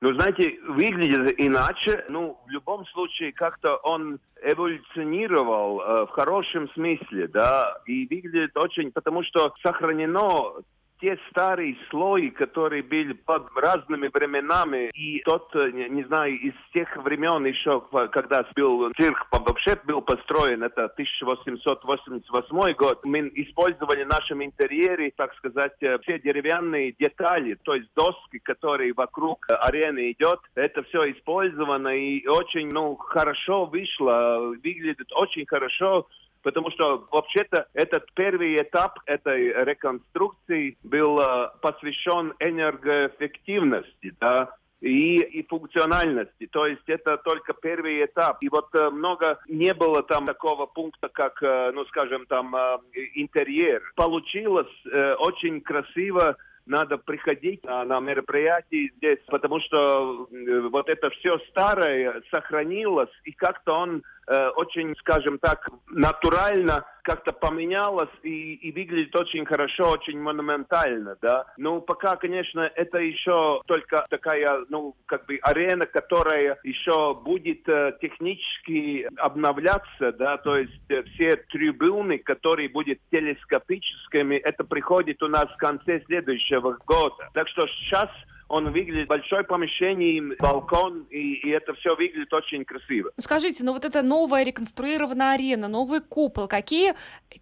Ну, 0.04 0.14
знаете, 0.16 0.60
выглядит 0.68 1.34
иначе. 1.38 2.04
Ну, 2.10 2.38
в 2.46 2.50
любом 2.50 2.86
случае, 2.88 3.32
как-то 3.32 3.78
он 3.78 4.20
эволюционировал 4.44 5.80
э, 5.80 6.06
в 6.08 6.10
хорошем 6.10 6.70
смысле, 6.74 7.30
да, 7.30 7.78
и 7.86 8.06
выглядит 8.08 8.58
очень, 8.58 8.92
потому 8.92 9.24
что 9.24 9.54
сохранено 9.64 10.56
те 11.04 11.20
старые 11.30 11.76
слои, 11.90 12.30
которые 12.30 12.82
были 12.82 13.12
под 13.12 13.48
разными 13.58 14.10
временами, 14.14 14.90
и 14.94 15.22
тот, 15.24 15.54
э, 15.54 15.70
не, 15.72 16.04
знаю, 16.06 16.34
из 16.40 16.54
тех 16.74 16.96
времен 16.96 17.46
еще, 17.46 17.82
когда 18.14 18.46
был 18.56 18.90
цирк 18.98 19.28
вообще 19.32 19.78
был 19.84 20.02
построен, 20.02 20.64
это 20.64 20.86
1888 20.86 22.74
год, 22.76 23.04
мы 23.04 23.30
использовали 23.36 24.06
в 24.06 24.08
нашем 24.08 24.46
интерьере, 24.46 25.12
так 25.18 25.36
сказать, 25.36 25.76
э, 25.82 26.00
все 26.04 26.20
деревянные 26.20 26.94
детали, 26.98 27.58
то 27.64 27.76
есть 27.76 27.90
доски, 27.98 28.40
которые 28.40 28.94
вокруг 28.94 29.46
арены 29.50 30.12
идет, 30.14 30.40
это 30.56 30.84
все 30.84 31.12
использовано 31.12 31.90
и 31.90 32.26
очень, 32.28 32.70
ну, 32.70 32.96
хорошо 32.96 33.66
вышло, 33.66 34.54
выглядит 34.64 35.12
очень 35.12 35.46
хорошо, 35.46 36.08
потому 36.44 36.70
что 36.72 37.08
вообще-то 37.12 37.68
этот 37.74 38.06
первый 38.14 38.58
этап 38.58 39.00
этой 39.06 39.54
реконструкции 39.64 40.78
был 40.84 41.20
э, 41.20 41.50
посвящен 41.62 42.34
энергоэффективности, 42.40 44.14
да, 44.20 44.50
и, 44.82 45.22
и 45.22 45.48
функциональности. 45.48 46.48
То 46.52 46.68
есть 46.68 46.88
это 46.88 47.18
только 47.18 47.54
первый 47.54 48.04
этап. 48.04 48.38
И 48.42 48.50
вот 48.50 48.68
э, 48.76 48.90
много 48.90 49.40
не 49.48 49.74
было 49.74 50.04
там 50.04 50.26
такого 50.26 50.66
пункта, 50.66 51.10
как, 51.10 51.42
э, 51.42 51.72
ну, 51.74 51.86
скажем, 51.86 52.26
там 52.28 52.56
э, 52.56 52.78
интерьер. 53.16 53.82
Получилось 53.96 54.68
э, 54.92 55.16
очень 55.16 55.62
красиво 55.62 56.36
надо 56.66 56.98
приходить 56.98 57.64
на, 57.66 57.84
на 57.84 58.00
мероприятия 58.00 58.90
здесь, 58.98 59.20
потому 59.28 59.60
что 59.60 60.28
э, 60.32 60.62
вот 60.72 60.90
это 60.90 61.10
все 61.12 61.38
старое 61.50 62.22
сохранилось, 62.32 63.12
и 63.26 63.32
как-то 63.32 63.74
он 63.74 64.04
э, 64.28 64.50
очень, 64.56 64.96
скажем 64.98 65.40
так, 65.40 65.70
натурально 65.90 66.86
как-то 67.04 67.34
поменялось 67.34 68.10
и, 68.24 68.54
и 68.56 68.72
выглядит 68.72 69.16
очень 69.16 69.46
хорошо, 69.46 69.92
очень 69.92 70.20
монументально, 70.20 71.18
да. 71.22 71.46
Ну, 71.58 71.82
пока, 71.82 72.16
конечно, 72.16 72.62
это 72.62 73.00
еще 73.00 73.62
только 73.66 74.06
такая, 74.10 74.66
ну, 74.70 74.96
как 75.06 75.26
бы 75.26 75.38
арена, 75.42 75.86
которая 75.86 76.58
еще 76.64 77.14
будет 77.14 77.68
э, 77.68 77.98
технически 78.02 79.08
обновляться, 79.18 80.14
да, 80.14 80.38
то 80.38 80.58
есть 80.58 80.74
э, 80.90 81.04
все 81.04 81.36
трибуны, 81.52 82.20
которые 82.20 82.70
будут 82.70 83.00
телескопическими, 83.12 84.36
это 84.38 84.64
приходит 84.64 85.22
у 85.22 85.28
нас 85.28 85.50
в 85.50 85.58
конце 85.58 86.02
следующего 86.06 86.78
года. 86.86 87.30
Так 87.34 87.50
что 87.50 87.68
сейчас 87.68 88.10
он 88.54 88.72
выглядит 88.72 89.08
большое 89.08 89.44
помещение, 89.44 90.36
балкон, 90.38 91.08
и, 91.10 91.34
и 91.34 91.50
это 91.50 91.74
все 91.74 91.96
выглядит 91.96 92.32
очень 92.34 92.64
красиво. 92.64 93.10
Скажите, 93.18 93.64
ну 93.64 93.74
вот 93.74 93.84
эта 93.84 94.04
новая 94.04 94.44
реконструированная 94.44 95.34
арена, 95.34 95.68
новый 95.68 96.02
купол, 96.02 96.48
какие 96.48 96.94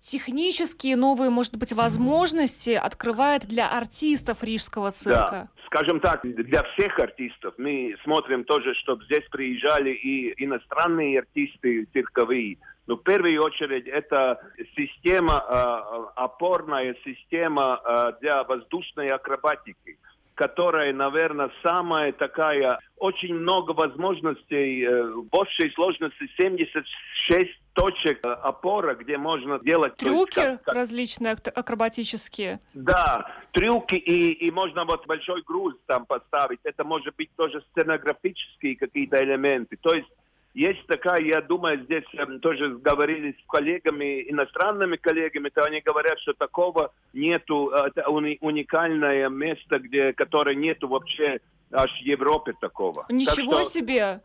технические 0.01 0.95
новые, 0.95 1.29
может 1.29 1.57
быть, 1.57 1.73
возможности 1.73 2.69
открывает 2.69 3.45
для 3.45 3.69
артистов 3.69 4.41
Рижского 4.41 4.91
цирка? 4.91 5.49
Да. 5.53 5.65
Скажем 5.65 5.99
так, 5.99 6.21
для 6.23 6.63
всех 6.63 6.97
артистов 6.97 7.55
мы 7.57 7.95
смотрим 8.03 8.45
тоже, 8.45 8.73
чтобы 8.75 9.03
здесь 9.03 9.27
приезжали 9.29 9.89
и 9.89 10.33
иностранные 10.45 11.19
артисты 11.19 11.87
цирковые, 11.91 12.57
но 12.87 12.95
в 12.95 13.03
первую 13.03 13.43
очередь 13.43 13.87
это 13.87 14.39
система, 14.77 15.43
э, 15.45 16.05
опорная 16.15 16.95
система 17.03 17.81
э, 17.83 18.13
для 18.21 18.43
воздушной 18.43 19.09
акробатики 19.09 19.97
которая, 20.35 20.93
наверное, 20.93 21.51
самая 21.63 22.11
такая, 22.11 22.79
очень 22.97 23.33
много 23.33 23.71
возможностей, 23.71 24.83
э, 24.83 25.03
в 25.03 25.27
общей 25.31 25.71
сложности 25.71 26.29
76 26.37 27.49
точек 27.73 28.25
э, 28.25 28.29
опора, 28.29 28.95
где 28.95 29.17
можно 29.17 29.59
делать... 29.59 29.95
Трюки 29.97 30.35
как, 30.35 30.63
как... 30.63 30.75
различные 30.75 31.33
акробатические. 31.33 32.59
Да, 32.73 33.25
трюки, 33.51 33.95
и, 33.95 34.31
и 34.31 34.51
можно 34.51 34.85
вот 34.85 35.05
большой 35.07 35.41
груз 35.43 35.75
там 35.87 36.05
поставить. 36.05 36.59
Это 36.63 36.83
может 36.83 37.15
быть 37.15 37.29
тоже 37.35 37.63
сценографические 37.71 38.75
какие-то 38.75 39.23
элементы. 39.23 39.77
То 39.81 39.93
есть 39.93 40.09
есть 40.53 40.85
такая, 40.87 41.21
я 41.21 41.41
думаю, 41.41 41.81
здесь 41.83 42.03
э, 42.13 42.25
тоже 42.39 42.75
говорили 42.77 43.31
с 43.31 43.47
коллегами, 43.47 44.29
иностранными 44.29 44.97
коллегами, 44.97 45.49
то 45.49 45.63
они 45.63 45.81
говорят, 45.81 46.19
что 46.19 46.33
такого 46.33 46.91
нету, 47.13 47.71
э, 47.73 47.87
это 47.87 48.09
уни, 48.09 48.37
уникальное 48.41 49.29
место, 49.29 49.79
где, 49.79 50.13
которое 50.13 50.55
нету 50.55 50.87
вообще 50.87 51.39
аж 51.71 51.89
в 51.91 52.05
Европе 52.05 52.53
такого. 52.59 53.05
Ничего 53.09 53.53
так 53.53 53.61
что, 53.61 53.69
себе! 53.71 54.21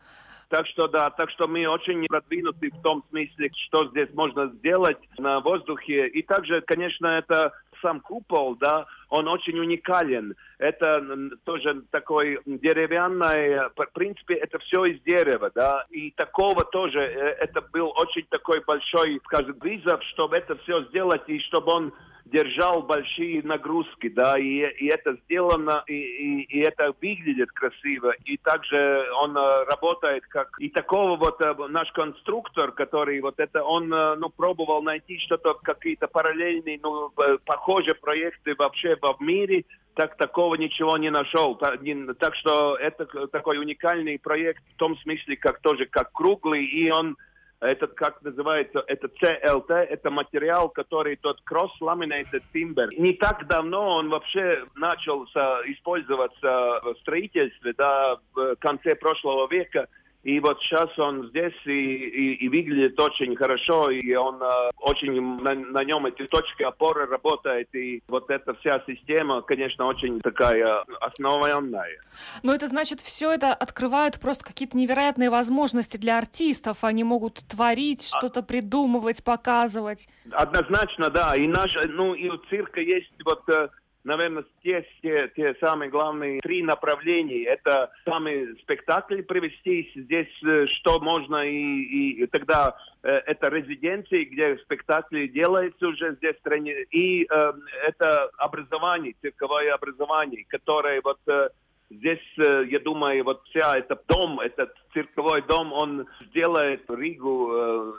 Так 0.48 0.66
что 0.68 0.86
да, 0.86 1.10
так 1.10 1.30
что 1.30 1.48
мы 1.48 1.66
очень 1.66 2.06
продвинуты 2.06 2.70
в 2.70 2.80
том 2.82 3.04
смысле, 3.10 3.50
что 3.66 3.88
здесь 3.88 4.08
можно 4.14 4.46
сделать 4.46 4.98
на 5.18 5.40
воздухе. 5.40 6.06
И 6.08 6.22
также, 6.22 6.60
конечно, 6.60 7.06
это 7.06 7.52
сам 7.82 8.00
купол, 8.00 8.56
да, 8.56 8.86
он 9.08 9.28
очень 9.28 9.58
уникален. 9.58 10.34
Это 10.58 11.02
тоже 11.44 11.82
такой 11.90 12.40
деревянный, 12.46 13.68
в 13.76 13.92
принципе, 13.92 14.34
это 14.34 14.58
все 14.60 14.84
из 14.86 15.00
дерева, 15.02 15.50
да, 15.54 15.84
и 15.90 16.10
такого 16.12 16.64
тоже, 16.64 17.00
э, 17.00 17.36
это 17.40 17.60
был 17.60 17.92
очень 17.96 18.26
такой 18.30 18.60
большой, 18.66 19.20
скажем, 19.24 19.56
вызов, 19.60 20.02
чтобы 20.12 20.36
это 20.36 20.56
все 20.56 20.84
сделать, 20.84 21.22
и 21.28 21.38
чтобы 21.40 21.72
он 21.72 21.92
держал 22.26 22.82
большие 22.82 23.42
нагрузки, 23.42 24.08
да, 24.08 24.38
и, 24.38 24.62
и 24.78 24.86
это 24.86 25.16
сделано, 25.24 25.84
и, 25.86 25.94
и, 25.94 26.42
и 26.42 26.58
это 26.60 26.92
выглядит 27.00 27.52
красиво, 27.52 28.12
и 28.24 28.36
также 28.36 29.06
он 29.22 29.36
э, 29.36 29.64
работает 29.64 30.24
как, 30.26 30.48
и 30.58 30.68
такого 30.68 31.16
вот 31.16 31.40
э, 31.40 31.54
наш 31.68 31.90
конструктор, 31.92 32.72
который 32.72 33.20
вот 33.20 33.38
это, 33.38 33.62
он, 33.62 33.92
э, 33.92 34.16
ну, 34.16 34.28
пробовал 34.28 34.82
найти 34.82 35.18
что-то, 35.20 35.54
какие-то 35.54 36.08
параллельные, 36.08 36.80
ну, 36.82 37.12
похожие 37.44 37.94
проекты 37.94 38.56
вообще 38.58 38.96
в 38.96 39.20
мире, 39.20 39.64
так 39.94 40.16
такого 40.16 40.56
ничего 40.56 40.98
не 40.98 41.10
нашел. 41.10 41.54
Так, 41.54 41.80
не, 41.80 42.12
так 42.14 42.34
что 42.34 42.76
это 42.76 43.06
такой 43.28 43.58
уникальный 43.58 44.18
проект 44.18 44.62
в 44.74 44.76
том 44.76 44.96
смысле, 44.98 45.36
как 45.36 45.60
тоже 45.60 45.86
как 45.86 46.10
круглый, 46.12 46.64
и 46.64 46.90
он 46.90 47.16
этот, 47.60 47.94
как 47.94 48.22
называется, 48.22 48.84
это 48.86 49.08
CLT, 49.08 49.72
это 49.72 50.10
материал, 50.10 50.68
который 50.68 51.16
тот 51.16 51.40
cross-laminated 51.50 52.42
timber. 52.54 52.88
Не 52.96 53.14
так 53.14 53.46
давно 53.46 53.96
он 53.96 54.10
вообще 54.10 54.64
начал 54.74 55.24
использоваться 55.24 56.80
в 56.82 56.94
строительстве, 57.00 57.74
да, 57.76 58.18
в 58.34 58.56
конце 58.56 58.94
прошлого 58.94 59.48
века. 59.48 59.88
И 60.26 60.40
вот 60.40 60.60
сейчас 60.60 60.88
он 60.98 61.28
здесь 61.28 61.54
и, 61.66 61.70
и, 61.70 62.34
и 62.44 62.48
выглядит 62.48 62.98
очень 62.98 63.36
хорошо, 63.36 63.92
и 63.92 64.12
он 64.16 64.42
э, 64.42 64.70
очень 64.80 65.12
на, 65.40 65.54
на 65.54 65.84
нем 65.84 66.04
эти 66.06 66.26
точки 66.26 66.64
опоры 66.64 67.06
работает, 67.06 67.72
и 67.76 68.02
вот 68.08 68.28
эта 68.28 68.52
вся 68.54 68.82
система, 68.88 69.40
конечно, 69.42 69.86
очень 69.86 70.18
такая 70.20 70.82
основанная. 71.00 72.00
Но 72.42 72.52
это 72.52 72.66
значит, 72.66 73.00
все 73.00 73.30
это 73.30 73.54
открывает 73.54 74.18
просто 74.18 74.44
какие-то 74.44 74.76
невероятные 74.76 75.30
возможности 75.30 75.96
для 75.96 76.18
артистов. 76.18 76.82
Они 76.82 77.04
могут 77.04 77.46
творить, 77.46 78.10
а 78.12 78.18
что-то 78.18 78.42
придумывать, 78.42 79.22
показывать. 79.22 80.08
Однозначно, 80.32 81.08
да. 81.08 81.36
И 81.36 81.46
наш, 81.46 81.72
ну 81.90 82.14
и 82.14 82.28
у 82.28 82.36
цирка 82.50 82.80
есть 82.80 83.12
вот 83.24 83.48
э, 83.48 83.68
наверное, 84.06 84.44
те, 84.62 84.86
те, 85.02 85.30
те 85.34 85.54
самые 85.60 85.90
главные 85.90 86.40
три 86.40 86.62
направления. 86.62 87.44
Это 87.44 87.90
самый 88.04 88.56
спектакль 88.62 89.22
привести 89.22 89.90
здесь, 89.94 90.32
э, 90.44 90.66
что 90.68 91.00
можно, 91.00 91.44
и, 91.46 92.22
и 92.22 92.26
тогда 92.26 92.76
э, 93.02 93.10
это 93.26 93.48
резиденции, 93.48 94.24
где 94.24 94.56
спектакли 94.58 95.26
делаются 95.26 95.88
уже 95.88 96.14
здесь 96.14 96.36
в 96.36 96.40
стране, 96.40 96.72
и 96.90 97.24
э, 97.24 97.52
это 97.88 98.30
образование, 98.38 99.14
цирковое 99.20 99.74
образование, 99.74 100.44
которое 100.48 101.00
вот 101.02 101.18
э, 101.26 101.48
Здесь, 101.88 102.18
э, 102.38 102.64
я 102.68 102.80
думаю, 102.80 103.22
вот 103.22 103.42
вся 103.48 103.78
этот 103.78 104.02
дом, 104.08 104.40
этот 104.40 104.74
цирковой 104.92 105.42
дом, 105.42 105.72
он 105.72 106.08
сделает 106.30 106.82
Ригу 106.88 107.52
э, 107.52 107.92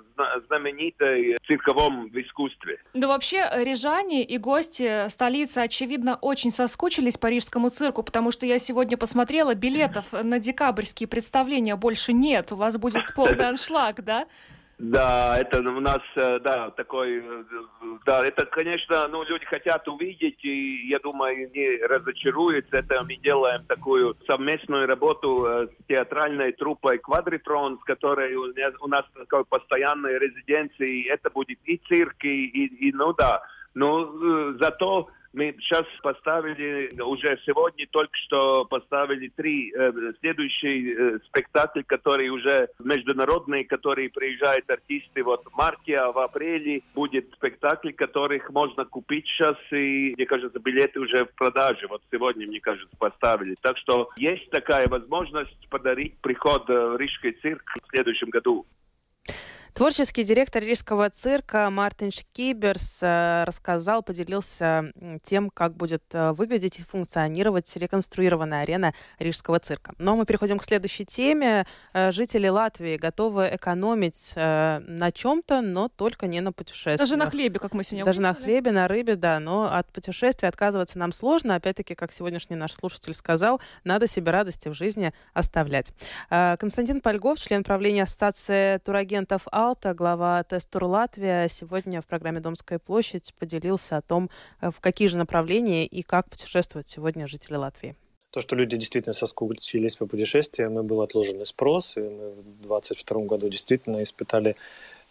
знаменитой 0.48 1.36
в 1.36 1.48
цирковом 1.48 2.08
искусстве. 2.14 2.80
Да 2.94 3.08
вообще, 3.08 3.50
рижане 3.54 4.26
и 4.26 4.38
гости 4.38 5.08
столицы, 5.08 5.60
очевидно, 5.60 6.18
очень 6.20 6.52
соскучились 6.52 7.18
по 7.18 7.28
рижскому 7.28 7.70
цирку, 7.70 8.04
потому 8.04 8.32
что 8.32 8.46
я 8.46 8.60
сегодня 8.60 8.98
посмотрела, 8.98 9.56
билетов 9.56 10.12
на 10.12 10.40
декабрьские 10.40 11.08
представления 11.08 11.78
больше 11.78 12.12
нет. 12.12 12.52
У 12.52 12.58
вас 12.58 12.78
будет 12.78 13.14
полный 13.16 13.48
аншлаг, 13.48 14.04
да? 14.04 14.28
Да, 14.80 15.36
это 15.40 15.60
у 15.60 15.80
нас, 15.80 16.02
э, 16.16 16.40
да, 16.40 16.70
такой, 16.70 17.18
э, 17.18 17.44
да, 18.06 18.24
это, 18.24 18.46
конечно, 18.46 19.08
ну, 19.08 19.24
люди 19.24 19.44
хотят 19.46 19.88
увидеть, 19.88 20.38
и, 20.46 20.88
я 20.88 21.00
думаю, 21.00 21.50
не 21.52 21.84
разочаруются. 21.84 22.78
Это 22.78 23.04
мы 23.04 23.16
делаем 23.16 23.66
такую 23.66 24.16
совместную 24.28 24.86
работу 24.86 25.46
э, 25.46 25.68
с 25.68 25.88
театральной 25.88 26.52
труппой 26.52 27.00
Квадритрон, 27.00 27.80
с 27.80 27.84
которой 27.86 28.36
у 28.36 28.88
нас 28.88 29.04
такой 29.16 29.46
постоянной 29.46 30.20
резиденции. 30.20 31.10
Это 31.10 31.32
будет 31.32 31.58
и 31.66 31.82
цирк, 31.90 32.24
и, 32.24 32.46
и, 32.46 32.90
и 32.90 32.92
ну 32.92 33.14
да. 33.14 33.42
Но 33.74 34.54
зато 34.60 35.10
Мы 35.38 35.56
сейчас 35.60 35.86
поставили, 36.02 37.00
уже 37.00 37.40
сегодня 37.46 37.86
только 37.92 38.18
что 38.26 38.66
поставили 38.66 39.28
три 39.28 39.72
э, 39.72 39.92
следующий 40.20 40.96
э, 40.96 41.20
спектакль, 41.28 41.84
который 41.86 42.30
уже 42.30 42.70
международный, 42.80 43.64
который 43.64 44.10
приезжают 44.10 44.68
артисты. 44.68 45.24
Вот 45.24 45.46
в 45.46 45.56
марте, 45.56 45.98
а 45.98 46.12
в 46.12 46.18
апреле 46.18 46.82
будет 46.96 47.32
спектакль, 47.36 47.92
которых 47.92 48.50
можно 48.50 48.84
купить 48.86 49.28
сейчас, 49.28 49.58
и, 49.70 50.16
мне 50.18 50.26
кажется, 50.26 50.58
билеты 50.58 51.00
уже 51.00 51.26
в 51.26 51.36
продаже. 51.36 51.86
Вот 51.88 52.02
сегодня, 52.12 52.48
мне 52.48 52.60
кажется, 52.60 52.98
поставили. 52.98 53.54
Так 53.62 53.78
что 53.78 54.10
есть 54.18 54.50
такая 54.50 54.88
возможность 54.88 55.70
подарить 55.70 56.18
приход 56.18 56.68
в 56.68 56.98
Рижский 56.98 57.34
цирк 57.44 57.76
в 57.84 57.92
следующем 57.92 58.32
году. 58.32 58.66
Творческий 59.78 60.24
директор 60.24 60.64
Рижского 60.64 61.08
цирка 61.12 61.70
Мартин 61.70 62.10
Шкиберс 62.10 62.98
э, 63.04 63.44
рассказал, 63.46 64.02
поделился 64.02 64.92
тем, 65.22 65.52
как 65.52 65.76
будет 65.76 66.02
э, 66.14 66.32
выглядеть 66.32 66.80
и 66.80 66.84
функционировать 66.84 67.72
реконструированная 67.78 68.64
арена 68.64 68.96
Рижского 69.20 69.60
цирка. 69.60 69.94
Но 70.00 70.16
мы 70.16 70.26
переходим 70.26 70.58
к 70.58 70.64
следующей 70.64 71.06
теме. 71.06 71.68
Э, 71.94 72.10
жители 72.10 72.48
Латвии 72.48 72.98
готовы 72.98 73.52
экономить 73.54 74.34
на 74.36 75.12
чем-то, 75.14 75.62
но 75.62 75.90
только 75.90 76.26
не 76.26 76.42
на 76.42 76.52
путешествиях. 76.52 76.98
Даже 76.98 77.16
на 77.16 77.28
хлебе, 77.28 77.60
как 77.60 77.76
мы 77.76 77.84
сегодня 77.84 78.04
Даже 78.04 78.20
выяснили. 78.20 78.40
на 78.40 78.46
хлебе, 78.46 78.72
на 78.72 78.88
рыбе, 78.88 79.16
да. 79.16 79.40
Но 79.40 79.72
от 79.72 79.92
путешествий 79.94 80.50
отказываться 80.50 80.98
нам 80.98 81.12
сложно. 81.12 81.54
Опять-таки, 81.54 81.94
как 81.94 82.12
сегодняшний 82.12 82.56
наш 82.56 82.74
слушатель 82.74 83.14
сказал, 83.14 83.62
надо 83.84 84.08
себе 84.08 84.32
радости 84.32 84.70
в 84.70 84.74
жизни 84.74 85.14
оставлять. 85.36 85.92
Константин 86.30 87.00
Польгов, 87.00 87.38
член 87.40 87.64
правления 87.64 88.04
Ассоциации 88.04 88.80
турагентов 88.80 89.44
«Ал», 89.52 89.67
Ялта, 89.68 89.94
глава 89.94 90.42
Тестур 90.44 90.86
Латвия, 90.86 91.50
сегодня 91.50 92.02
в 92.02 92.06
программе 92.06 92.40
«Домская 92.40 92.80
площадь» 92.80 93.34
поделился 93.38 93.98
о 93.98 94.02
том, 94.02 94.30
э, 94.62 94.72
в 94.72 94.80
какие 94.80 95.10
же 95.10 95.18
направления 95.18 95.86
и 95.86 96.04
как 96.04 96.30
путешествуют 96.30 96.90
сегодня 96.90 97.28
жители 97.28 97.56
Латвии. 97.58 97.94
То, 98.32 98.40
что 98.40 98.56
люди 98.56 98.78
действительно 98.78 99.14
соскучились 99.14 99.98
по 99.98 100.06
путешествиям, 100.06 100.80
и 100.80 100.84
был 100.84 101.02
отложенный 101.02 101.46
спрос, 101.46 101.98
и 101.98 102.00
мы 102.00 102.30
в 102.30 102.62
2022 102.62 103.26
году 103.26 103.50
действительно 103.50 104.02
испытали, 104.04 104.56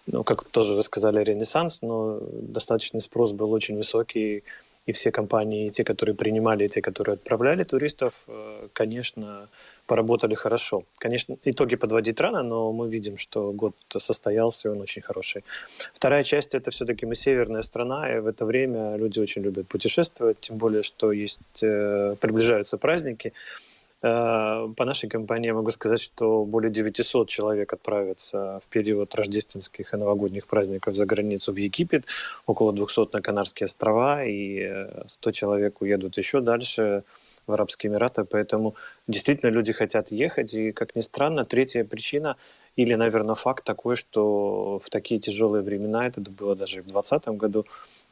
ну, 0.07 0.24
как 0.24 0.44
тоже 0.44 0.74
вы 0.74 0.82
сказали, 0.82 1.22
ренессанс, 1.22 1.82
но 1.82 2.18
достаточный 2.32 3.02
спрос 3.02 3.32
был 3.32 3.52
очень 3.52 3.76
высокий, 3.76 4.42
и 4.87 4.93
все 4.93 5.11
компании, 5.11 5.66
и 5.66 5.70
те, 5.70 5.84
которые 5.84 6.14
принимали, 6.14 6.64
и 6.64 6.68
те, 6.68 6.80
которые 6.80 7.14
отправляли 7.14 7.64
туристов, 7.64 8.14
э, 8.28 8.68
конечно, 8.72 9.49
поработали 9.87 10.34
хорошо. 10.34 10.84
Конечно, 10.99 11.37
итоги 11.45 11.76
подводить 11.76 12.20
рано, 12.20 12.43
но 12.43 12.72
мы 12.72 12.89
видим, 12.89 13.18
что 13.18 13.53
год 13.53 13.74
состоялся, 13.99 14.68
и 14.68 14.72
он 14.72 14.80
очень 14.80 15.03
хороший. 15.03 15.43
Вторая 15.95 16.24
часть– 16.24 16.55
это 16.55 16.70
все-таки 16.70 17.07
мы 17.07 17.14
северная 17.14 17.62
страна, 17.62 18.16
и 18.16 18.20
в 18.20 18.26
это 18.26 18.45
время 18.45 18.97
люди 18.97 19.20
очень 19.20 19.43
любят 19.43 19.66
путешествовать, 19.68 20.41
тем 20.41 20.57
более, 20.57 20.82
что 20.82 21.12
есть, 21.12 21.62
э, 21.62 22.16
приближаются 22.20 22.78
праздники. 22.78 23.32
Э, 24.07 24.68
по 24.76 24.84
нашей 24.84 25.09
компании 25.09 25.50
могу 25.50 25.70
сказать, 25.70 26.00
что 26.00 26.44
более 26.44 26.70
900 26.70 27.28
человек 27.28 27.72
отправятся 27.72 28.59
в 28.62 28.68
период 28.68 29.14
рождественских 29.14 29.94
и 29.94 29.96
новогодних 29.96 30.46
праздников 30.46 30.96
за 30.96 31.07
границу 31.07 31.52
в 31.52 31.57
Египет, 31.57 32.04
около 32.46 32.72
200 32.72 33.12
на 33.12 33.22
Канарские 33.22 33.64
острова, 33.64 34.24
и 34.24 34.86
100 35.07 35.30
человек 35.32 35.82
уедут 35.82 36.18
еще 36.18 36.40
дальше– 36.40 37.02
в 37.46 37.52
Арабские 37.52 37.92
Эмираты, 37.92 38.24
поэтому 38.24 38.74
действительно 39.07 39.50
люди 39.50 39.72
хотят 39.72 40.11
ехать, 40.11 40.54
и, 40.54 40.72
как 40.72 40.96
ни 40.96 41.00
странно, 41.00 41.44
третья 41.44 41.84
причина 41.84 42.36
или, 42.74 42.94
наверное, 42.94 43.34
факт 43.34 43.64
такой, 43.64 43.96
что 43.96 44.78
в 44.82 44.90
такие 44.90 45.20
тяжелые 45.20 45.62
времена, 45.62 46.07
это 46.07 46.20
было 46.20 46.57
даже 46.57 46.78
и 46.78 46.80
в 46.80 46.86
2020 46.86 47.28
году, 47.28 47.66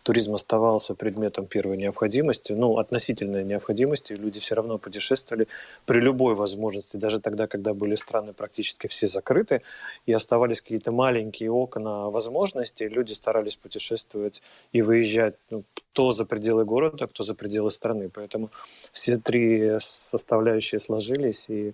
туризм 0.05 0.35
оставался 0.35 0.95
предметом 0.95 1.47
первой 1.47 1.77
необходимости, 1.77 2.53
ну, 2.53 2.79
относительной 2.79 3.43
необходимости, 3.43 4.13
люди 4.13 4.39
все 4.39 4.55
равно 4.55 4.79
путешествовали 4.79 5.49
при 5.87 5.99
любой 6.01 6.35
возможности, 6.35 6.99
даже 6.99 7.21
тогда, 7.21 7.47
когда 7.47 7.73
были 7.73 7.97
страны 7.97 8.33
практически 8.33 8.87
все 8.87 9.09
закрыты, 9.09 9.63
и 10.07 10.13
оставались 10.13 10.61
какие-то 10.61 10.93
маленькие 10.93 11.51
окна 11.51 12.11
возможностей, 12.11 12.87
люди 12.87 13.15
старались 13.15 13.57
путешествовать 13.57 14.43
и 14.73 14.83
выезжать, 14.83 15.35
ну, 15.51 15.65
кто 15.75 16.13
за 16.13 16.27
пределы 16.27 16.65
города, 16.65 17.07
кто 17.07 17.25
за 17.25 17.35
пределы 17.35 17.71
страны. 17.71 18.11
Поэтому 18.13 18.51
все 18.93 19.17
три 19.17 19.79
составляющие 19.81 20.79
сложились, 20.79 21.49
и 21.49 21.73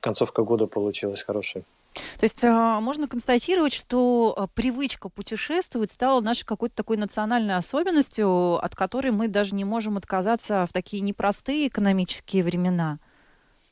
концовка 0.00 0.42
года 0.42 0.66
получилась 0.66 1.22
хорошей. 1.22 1.64
То 1.94 2.24
есть 2.24 2.44
а, 2.44 2.80
можно 2.80 3.08
констатировать, 3.08 3.72
что 3.72 4.34
а, 4.36 4.46
привычка 4.46 5.08
путешествовать 5.08 5.90
стала 5.90 6.20
нашей 6.20 6.44
какой-то 6.44 6.76
такой 6.76 6.96
национальной 6.96 7.56
особенностью, 7.56 8.54
от 8.56 8.74
которой 8.74 9.10
мы 9.10 9.28
даже 9.28 9.54
не 9.54 9.64
можем 9.64 9.96
отказаться 9.96 10.66
в 10.66 10.72
такие 10.72 11.00
непростые 11.02 11.68
экономические 11.68 12.44
времена. 12.44 12.98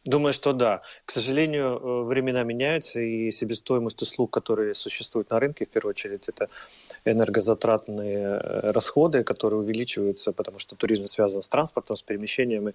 Думаю, 0.07 0.33
что 0.33 0.53
да. 0.53 0.83
К 1.05 1.11
сожалению, 1.11 1.79
э, 1.79 2.03
времена 2.05 2.45
меняются, 2.45 3.01
и 3.01 3.31
себестоимость 3.33 4.01
услуг, 4.03 4.33
которые 4.33 4.75
существуют 4.75 5.31
на 5.31 5.41
рынке, 5.41 5.64
в 5.64 5.69
первую 5.69 5.91
очередь, 5.91 6.29
это 6.29 6.49
энергозатратные 7.07 8.19
э, 8.19 8.71
расходы, 8.73 9.25
которые 9.25 9.61
увеличиваются, 9.61 10.33
потому 10.33 10.59
что 10.59 10.77
туризм 10.77 11.07
связан 11.07 11.43
с 11.43 11.49
транспортом, 11.49 11.97
с 11.97 12.03
перемещениями. 12.03 12.75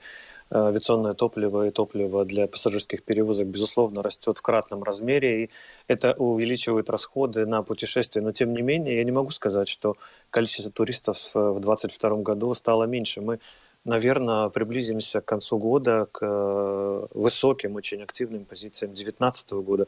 Э, 0.49 0.67
авиационное 0.67 1.13
топливо 1.13 1.67
и 1.67 1.71
топливо 1.71 2.25
для 2.25 2.47
пассажирских 2.47 3.03
перевозок, 3.03 3.47
безусловно, 3.47 4.01
растет 4.03 4.37
в 4.37 4.41
кратном 4.41 4.83
размере, 4.83 5.43
и 5.43 5.49
это 5.87 6.13
увеличивает 6.13 6.89
расходы 6.89 7.45
на 7.45 7.63
путешествия. 7.63 8.21
Но, 8.21 8.31
тем 8.31 8.53
не 8.53 8.61
менее, 8.61 8.97
я 8.97 9.03
не 9.03 9.11
могу 9.11 9.29
сказать, 9.31 9.67
что 9.67 9.97
количество 10.29 10.71
туристов 10.71 11.17
в 11.33 11.59
2022 11.59 12.17
году 12.17 12.53
стало 12.53 12.85
меньше. 12.85 13.21
Мы 13.21 13.39
наверное, 13.85 14.49
приблизимся 14.49 15.21
к 15.21 15.25
концу 15.25 15.57
года 15.57 16.07
к 16.11 16.19
э, 16.21 17.07
высоким, 17.13 17.75
очень 17.75 18.01
активным 18.03 18.45
позициям 18.45 18.93
2019 18.93 19.51
года. 19.51 19.87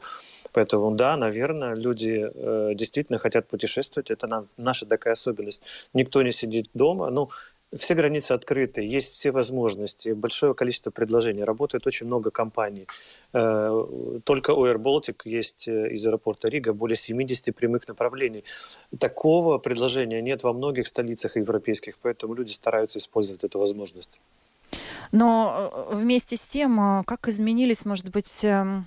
Поэтому, 0.52 0.94
да, 0.94 1.16
наверное, 1.16 1.74
люди 1.74 2.30
э, 2.32 2.74
действительно 2.74 3.18
хотят 3.18 3.48
путешествовать. 3.48 4.10
Это 4.10 4.46
наша 4.56 4.86
такая 4.86 5.14
особенность. 5.14 5.62
Никто 5.92 6.22
не 6.22 6.32
сидит 6.32 6.68
дома. 6.74 7.10
Ну, 7.10 7.30
все 7.78 7.94
границы 7.94 8.32
открыты, 8.32 8.82
есть 8.82 9.14
все 9.14 9.32
возможности, 9.32 10.10
большое 10.10 10.54
количество 10.54 10.90
предложений. 10.90 11.44
Работает 11.44 11.86
очень 11.86 12.06
много 12.06 12.30
компаний. 12.30 12.86
Э, 13.32 14.20
только 14.24 14.52
Air 14.52 14.76
Baltic 14.76 15.22
есть 15.24 15.68
э, 15.68 15.92
из 15.92 16.06
аэропорта 16.06 16.48
Рига 16.48 16.72
более 16.72 16.96
70 16.96 17.54
прямых 17.54 17.88
направлений. 17.88 18.44
Такого 18.98 19.58
предложения 19.58 20.22
нет 20.22 20.42
во 20.42 20.52
многих 20.52 20.86
столицах 20.86 21.36
европейских, 21.36 21.98
поэтому 22.02 22.34
люди 22.34 22.52
стараются 22.52 22.98
использовать 22.98 23.44
эту 23.44 23.58
возможность. 23.58 24.20
Но 25.12 25.70
э, 25.90 25.94
вместе 25.94 26.36
с 26.36 26.42
тем, 26.42 27.04
как 27.04 27.28
изменились, 27.28 27.84
может 27.84 28.10
быть, 28.10 28.44
эм, 28.44 28.86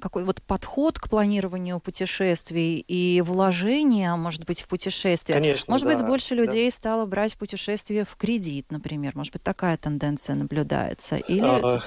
какой 0.00 0.24
вот 0.24 0.42
подход 0.42 0.98
к 0.98 1.08
планированию 1.08 1.80
путешествий 1.80 2.78
и 2.78 3.20
вложения, 3.20 4.14
может 4.16 4.44
быть, 4.44 4.60
в 4.62 4.68
путешествия. 4.68 5.34
Конечно, 5.34 5.70
может 5.70 5.86
да, 5.86 5.96
быть, 5.96 6.06
больше 6.06 6.34
людей 6.34 6.70
да. 6.70 6.76
стало 6.76 7.06
брать 7.06 7.36
путешествия 7.36 8.04
в 8.04 8.16
кредит, 8.16 8.66
например. 8.70 9.12
Может 9.16 9.32
быть, 9.32 9.42
такая 9.42 9.76
тенденция 9.76 10.36
наблюдается. 10.36 11.16
Или 11.16 11.44
а, 11.44 11.80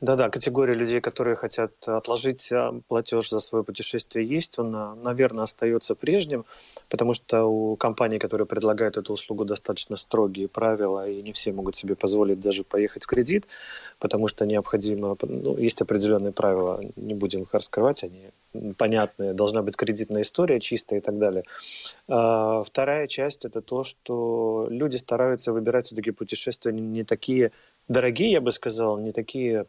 да-да, 0.00 0.30
категория 0.30 0.74
людей, 0.74 1.00
которые 1.00 1.36
хотят 1.36 1.72
отложить 1.86 2.52
а, 2.52 2.80
платеж 2.88 3.30
за 3.30 3.40
свое 3.40 3.64
путешествие, 3.64 4.26
есть. 4.26 4.58
Он, 4.58 5.02
наверное, 5.02 5.44
остается 5.44 5.94
прежним, 5.94 6.44
потому 6.90 7.14
что 7.14 7.44
у 7.44 7.76
компаний, 7.76 8.18
которые 8.18 8.46
предлагают 8.46 8.96
эту 8.96 9.14
услугу, 9.14 9.44
достаточно 9.44 9.96
строгие 9.96 10.48
правила, 10.48 11.08
и 11.08 11.22
не 11.22 11.32
все 11.32 11.52
могут 11.52 11.76
себе 11.76 11.94
позволить 11.94 12.40
даже 12.40 12.64
поехать 12.64 13.04
в 13.04 13.06
кредит, 13.06 13.46
потому 13.98 14.28
что 14.28 14.44
необходимо, 14.44 15.16
ну, 15.22 15.56
есть 15.56 15.80
определенные 15.80 16.32
правила, 16.32 16.80
не 16.96 17.14
будем 17.14 17.42
их 17.42 17.54
раскрывать, 17.54 18.04
они 18.04 18.30
понятные, 18.76 19.32
должна 19.32 19.62
быть 19.62 19.76
кредитная 19.76 20.22
история 20.22 20.58
чистая 20.60 20.98
и 20.98 21.02
так 21.02 21.18
далее. 21.18 21.44
А, 22.08 22.64
вторая 22.64 23.06
часть– 23.06 23.44
это 23.46 23.62
то, 23.62 23.84
что 23.84 24.66
люди 24.68 24.96
стараются 24.96 25.52
выбирать 25.52 25.86
все-таки 25.86 26.10
путешествия 26.10 26.72
не 26.72 27.04
такие 27.04 27.52
дорогие, 27.88 28.32
я 28.32 28.40
бы 28.40 28.50
сказал, 28.50 28.98
не 28.98 29.12
такие 29.12 29.66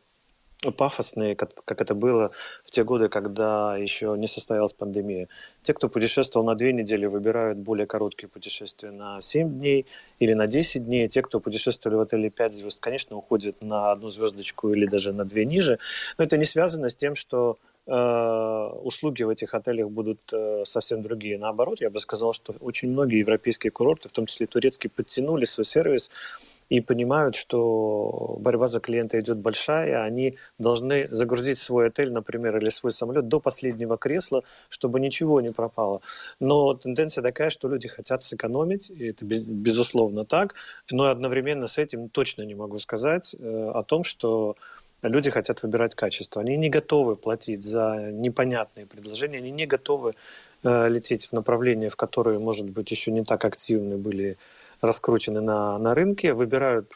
пафосные, 0.69 1.35
как, 1.35 1.55
как 1.65 1.81
это 1.81 1.95
было 1.95 2.31
в 2.63 2.69
те 2.69 2.83
годы, 2.83 3.09
когда 3.09 3.75
еще 3.77 4.15
не 4.17 4.27
состоялась 4.27 4.73
пандемия. 4.73 5.27
Те, 5.63 5.73
кто 5.73 5.89
путешествовал 5.89 6.45
на 6.45 6.55
две 6.55 6.71
недели, 6.71 7.07
выбирают 7.07 7.57
более 7.57 7.87
короткие 7.87 8.27
путешествия 8.27 8.91
на 8.91 9.19
7 9.21 9.49
дней 9.49 9.87
или 10.19 10.33
на 10.33 10.45
10 10.45 10.85
дней. 10.85 11.07
Те, 11.07 11.23
кто 11.23 11.39
путешествовали 11.39 11.97
в 11.97 12.01
отеле 12.01 12.29
5 12.29 12.53
звезд, 12.53 12.79
конечно, 12.79 13.15
уходят 13.15 13.61
на 13.61 13.91
одну 13.91 14.11
звездочку 14.11 14.71
или 14.71 14.85
даже 14.85 15.13
на 15.13 15.25
две 15.25 15.45
ниже. 15.45 15.79
Но 16.17 16.25
это 16.25 16.37
не 16.37 16.45
связано 16.45 16.91
с 16.91 16.95
тем, 16.95 17.15
что 17.15 17.57
э, 17.87 17.93
услуги 18.83 19.23
в 19.23 19.29
этих 19.29 19.55
отелях 19.55 19.89
будут 19.89 20.19
э, 20.31 20.63
совсем 20.65 21.01
другие. 21.01 21.39
Наоборот, 21.39 21.81
я 21.81 21.89
бы 21.89 21.99
сказал, 21.99 22.33
что 22.33 22.53
очень 22.59 22.91
многие 22.91 23.19
европейские 23.19 23.71
курорты, 23.71 24.09
в 24.09 24.11
том 24.11 24.27
числе 24.27 24.45
турецкие, 24.45 24.91
подтянули 24.95 25.45
свой 25.45 25.65
сервис 25.65 26.11
и 26.71 26.79
понимают, 26.79 27.35
что 27.35 28.37
борьба 28.39 28.67
за 28.67 28.79
клиента 28.79 29.19
идет 29.19 29.37
большая, 29.39 30.03
они 30.03 30.37
должны 30.57 31.09
загрузить 31.11 31.57
свой 31.57 31.87
отель, 31.87 32.13
например, 32.13 32.57
или 32.57 32.69
свой 32.69 32.93
самолет 32.93 33.27
до 33.27 33.41
последнего 33.41 33.97
кресла, 33.97 34.43
чтобы 34.69 35.01
ничего 35.01 35.41
не 35.41 35.49
пропало. 35.49 35.99
Но 36.39 36.73
тенденция 36.73 37.23
такая, 37.23 37.49
что 37.49 37.67
люди 37.67 37.89
хотят 37.89 38.23
сэкономить, 38.23 38.89
и 38.89 39.09
это 39.09 39.25
безусловно 39.25 40.23
так, 40.23 40.55
но 40.89 41.07
одновременно 41.07 41.67
с 41.67 41.77
этим 41.77 42.07
точно 42.07 42.43
не 42.43 42.55
могу 42.55 42.79
сказать 42.79 43.35
э, 43.37 43.71
о 43.73 43.83
том, 43.83 44.05
что 44.05 44.55
люди 45.01 45.29
хотят 45.29 45.63
выбирать 45.63 45.93
качество. 45.93 46.41
Они 46.41 46.55
не 46.55 46.69
готовы 46.69 47.17
платить 47.17 47.63
за 47.63 48.11
непонятные 48.13 48.85
предложения, 48.85 49.39
они 49.39 49.51
не 49.51 49.65
готовы 49.65 50.15
э, 50.63 50.87
лететь 50.87 51.25
в 51.25 51.33
направления, 51.33 51.89
в 51.89 51.97
которые, 51.97 52.39
может 52.39 52.69
быть, 52.69 52.89
еще 52.91 53.11
не 53.11 53.25
так 53.25 53.43
активны 53.43 53.97
были 53.97 54.37
раскручены 54.81 55.41
на, 55.41 55.77
на 55.79 55.95
рынке, 55.95 56.33
выбирают 56.33 56.91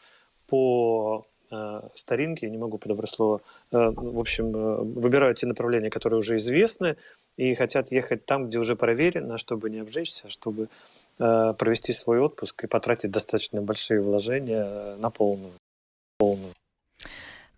по 0.46 1.26
э, 1.50 1.80
старинке, 1.94 2.50
не 2.50 2.58
могу 2.58 2.78
подобрать 2.78 3.10
слово, 3.10 3.40
э, 3.72 3.76
в 3.94 4.18
общем, 4.18 4.54
э, 4.54 4.82
выбирают 4.82 5.38
те 5.38 5.46
направления, 5.46 5.90
которые 5.90 6.18
уже 6.18 6.36
известны, 6.36 6.96
и 7.36 7.54
хотят 7.54 7.92
ехать 7.92 8.26
там, 8.26 8.48
где 8.48 8.58
уже 8.58 8.76
проверено, 8.76 9.38
чтобы 9.38 9.70
не 9.70 9.80
обжечься, 9.80 10.28
чтобы 10.28 10.68
э, 11.18 11.54
провести 11.54 11.92
свой 11.92 12.20
отпуск 12.20 12.64
и 12.64 12.66
потратить 12.66 13.10
достаточно 13.10 13.62
большие 13.62 14.00
вложения 14.00 14.64
э, 14.64 14.96
на 14.96 15.10
полную. 15.10 15.52
полную. 16.18 16.52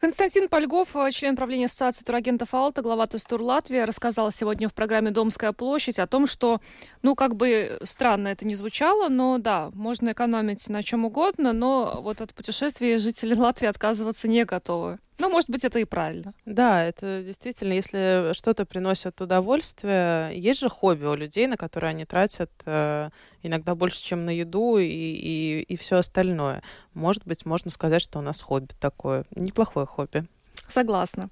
Константин 0.01 0.49
Польгов, 0.49 0.95
э, 0.95 1.11
член 1.11 1.35
правления 1.35 1.65
Ассоциации 1.65 2.05
турагентов 2.05 2.55
«Алта», 2.55 2.83
глава 2.83 3.09
Тестур 3.09 3.43
Латвия, 3.43 3.85
рассказал 3.85 4.31
сегодня 4.31 4.69
в 4.69 4.73
программе 4.73 5.11
«Домская 5.11 5.53
площадь» 5.53 5.99
о 5.99 6.07
том, 6.07 6.29
что, 6.29 6.61
ну, 7.03 7.17
как 7.17 7.35
бы 7.35 7.81
странно 7.83 8.29
это 8.29 8.47
не 8.47 8.55
звучало, 8.55 9.09
но 9.09 9.39
да, 9.39 9.71
можно 9.75 10.13
экономить 10.13 10.69
на 10.69 10.85
чем 10.85 11.05
угодно, 11.05 11.53
но 11.53 11.99
вот 12.01 12.21
от 12.21 12.33
путешествий 12.33 12.99
жители 12.99 13.35
Латвии 13.35 13.67
отказываться 13.67 14.29
не 14.29 14.45
готовы. 14.45 15.01
Ну, 15.19 15.29
может 15.29 15.51
быть, 15.51 15.64
это 15.64 15.79
и 15.81 15.85
правильно. 15.85 16.33
Да, 16.45 16.85
это 16.85 17.23
действительно, 17.23 17.73
если 17.73 18.33
что-то 18.35 18.64
приносит 18.64 19.21
удовольствие, 19.21 20.33
есть 20.39 20.61
же 20.61 20.69
хобби 20.69 21.05
у 21.05 21.14
людей, 21.14 21.47
на 21.47 21.57
которые 21.57 21.91
они 21.91 22.05
тратят 22.05 22.51
э, 22.64 23.11
иногда 23.43 23.75
больше, 23.75 24.03
чем 24.03 24.25
на 24.25 24.31
еду 24.31 24.79
и, 24.79 24.87
и, 24.87 25.61
и 25.61 25.77
все 25.77 25.97
остальное. 25.97 26.62
Может 26.95 27.27
быть, 27.27 27.45
можно 27.45 27.71
сказать, 27.71 28.01
что 28.01 28.21
у 28.21 28.23
нас 28.23 28.41
хобби 28.43 28.71
такое. 28.79 29.25
Неплохое 29.35 29.87
хобби. 29.87 30.25
Согласна. 30.69 31.31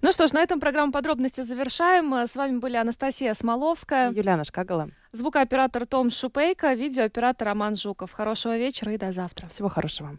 Ну 0.00 0.12
что 0.12 0.26
ж, 0.26 0.32
на 0.32 0.42
этом 0.42 0.60
программу 0.60 0.92
подробности 0.92 1.42
завершаем. 1.42 2.12
С 2.14 2.36
вами 2.36 2.58
были 2.58 2.76
Анастасия 2.76 3.34
Смоловская. 3.34 4.10
Юлиана 4.10 4.44
Шкагала. 4.44 4.90
Звукооператор 5.12 5.86
Том 5.86 6.10
Шупейко, 6.10 6.72
видеооператор 6.72 7.48
Роман 7.48 7.76
Жуков. 7.76 8.12
Хорошего 8.12 8.56
вечера 8.56 8.92
и 8.92 8.98
до 8.98 9.12
завтра. 9.12 9.48
Всего 9.48 9.68
хорошего. 9.68 10.18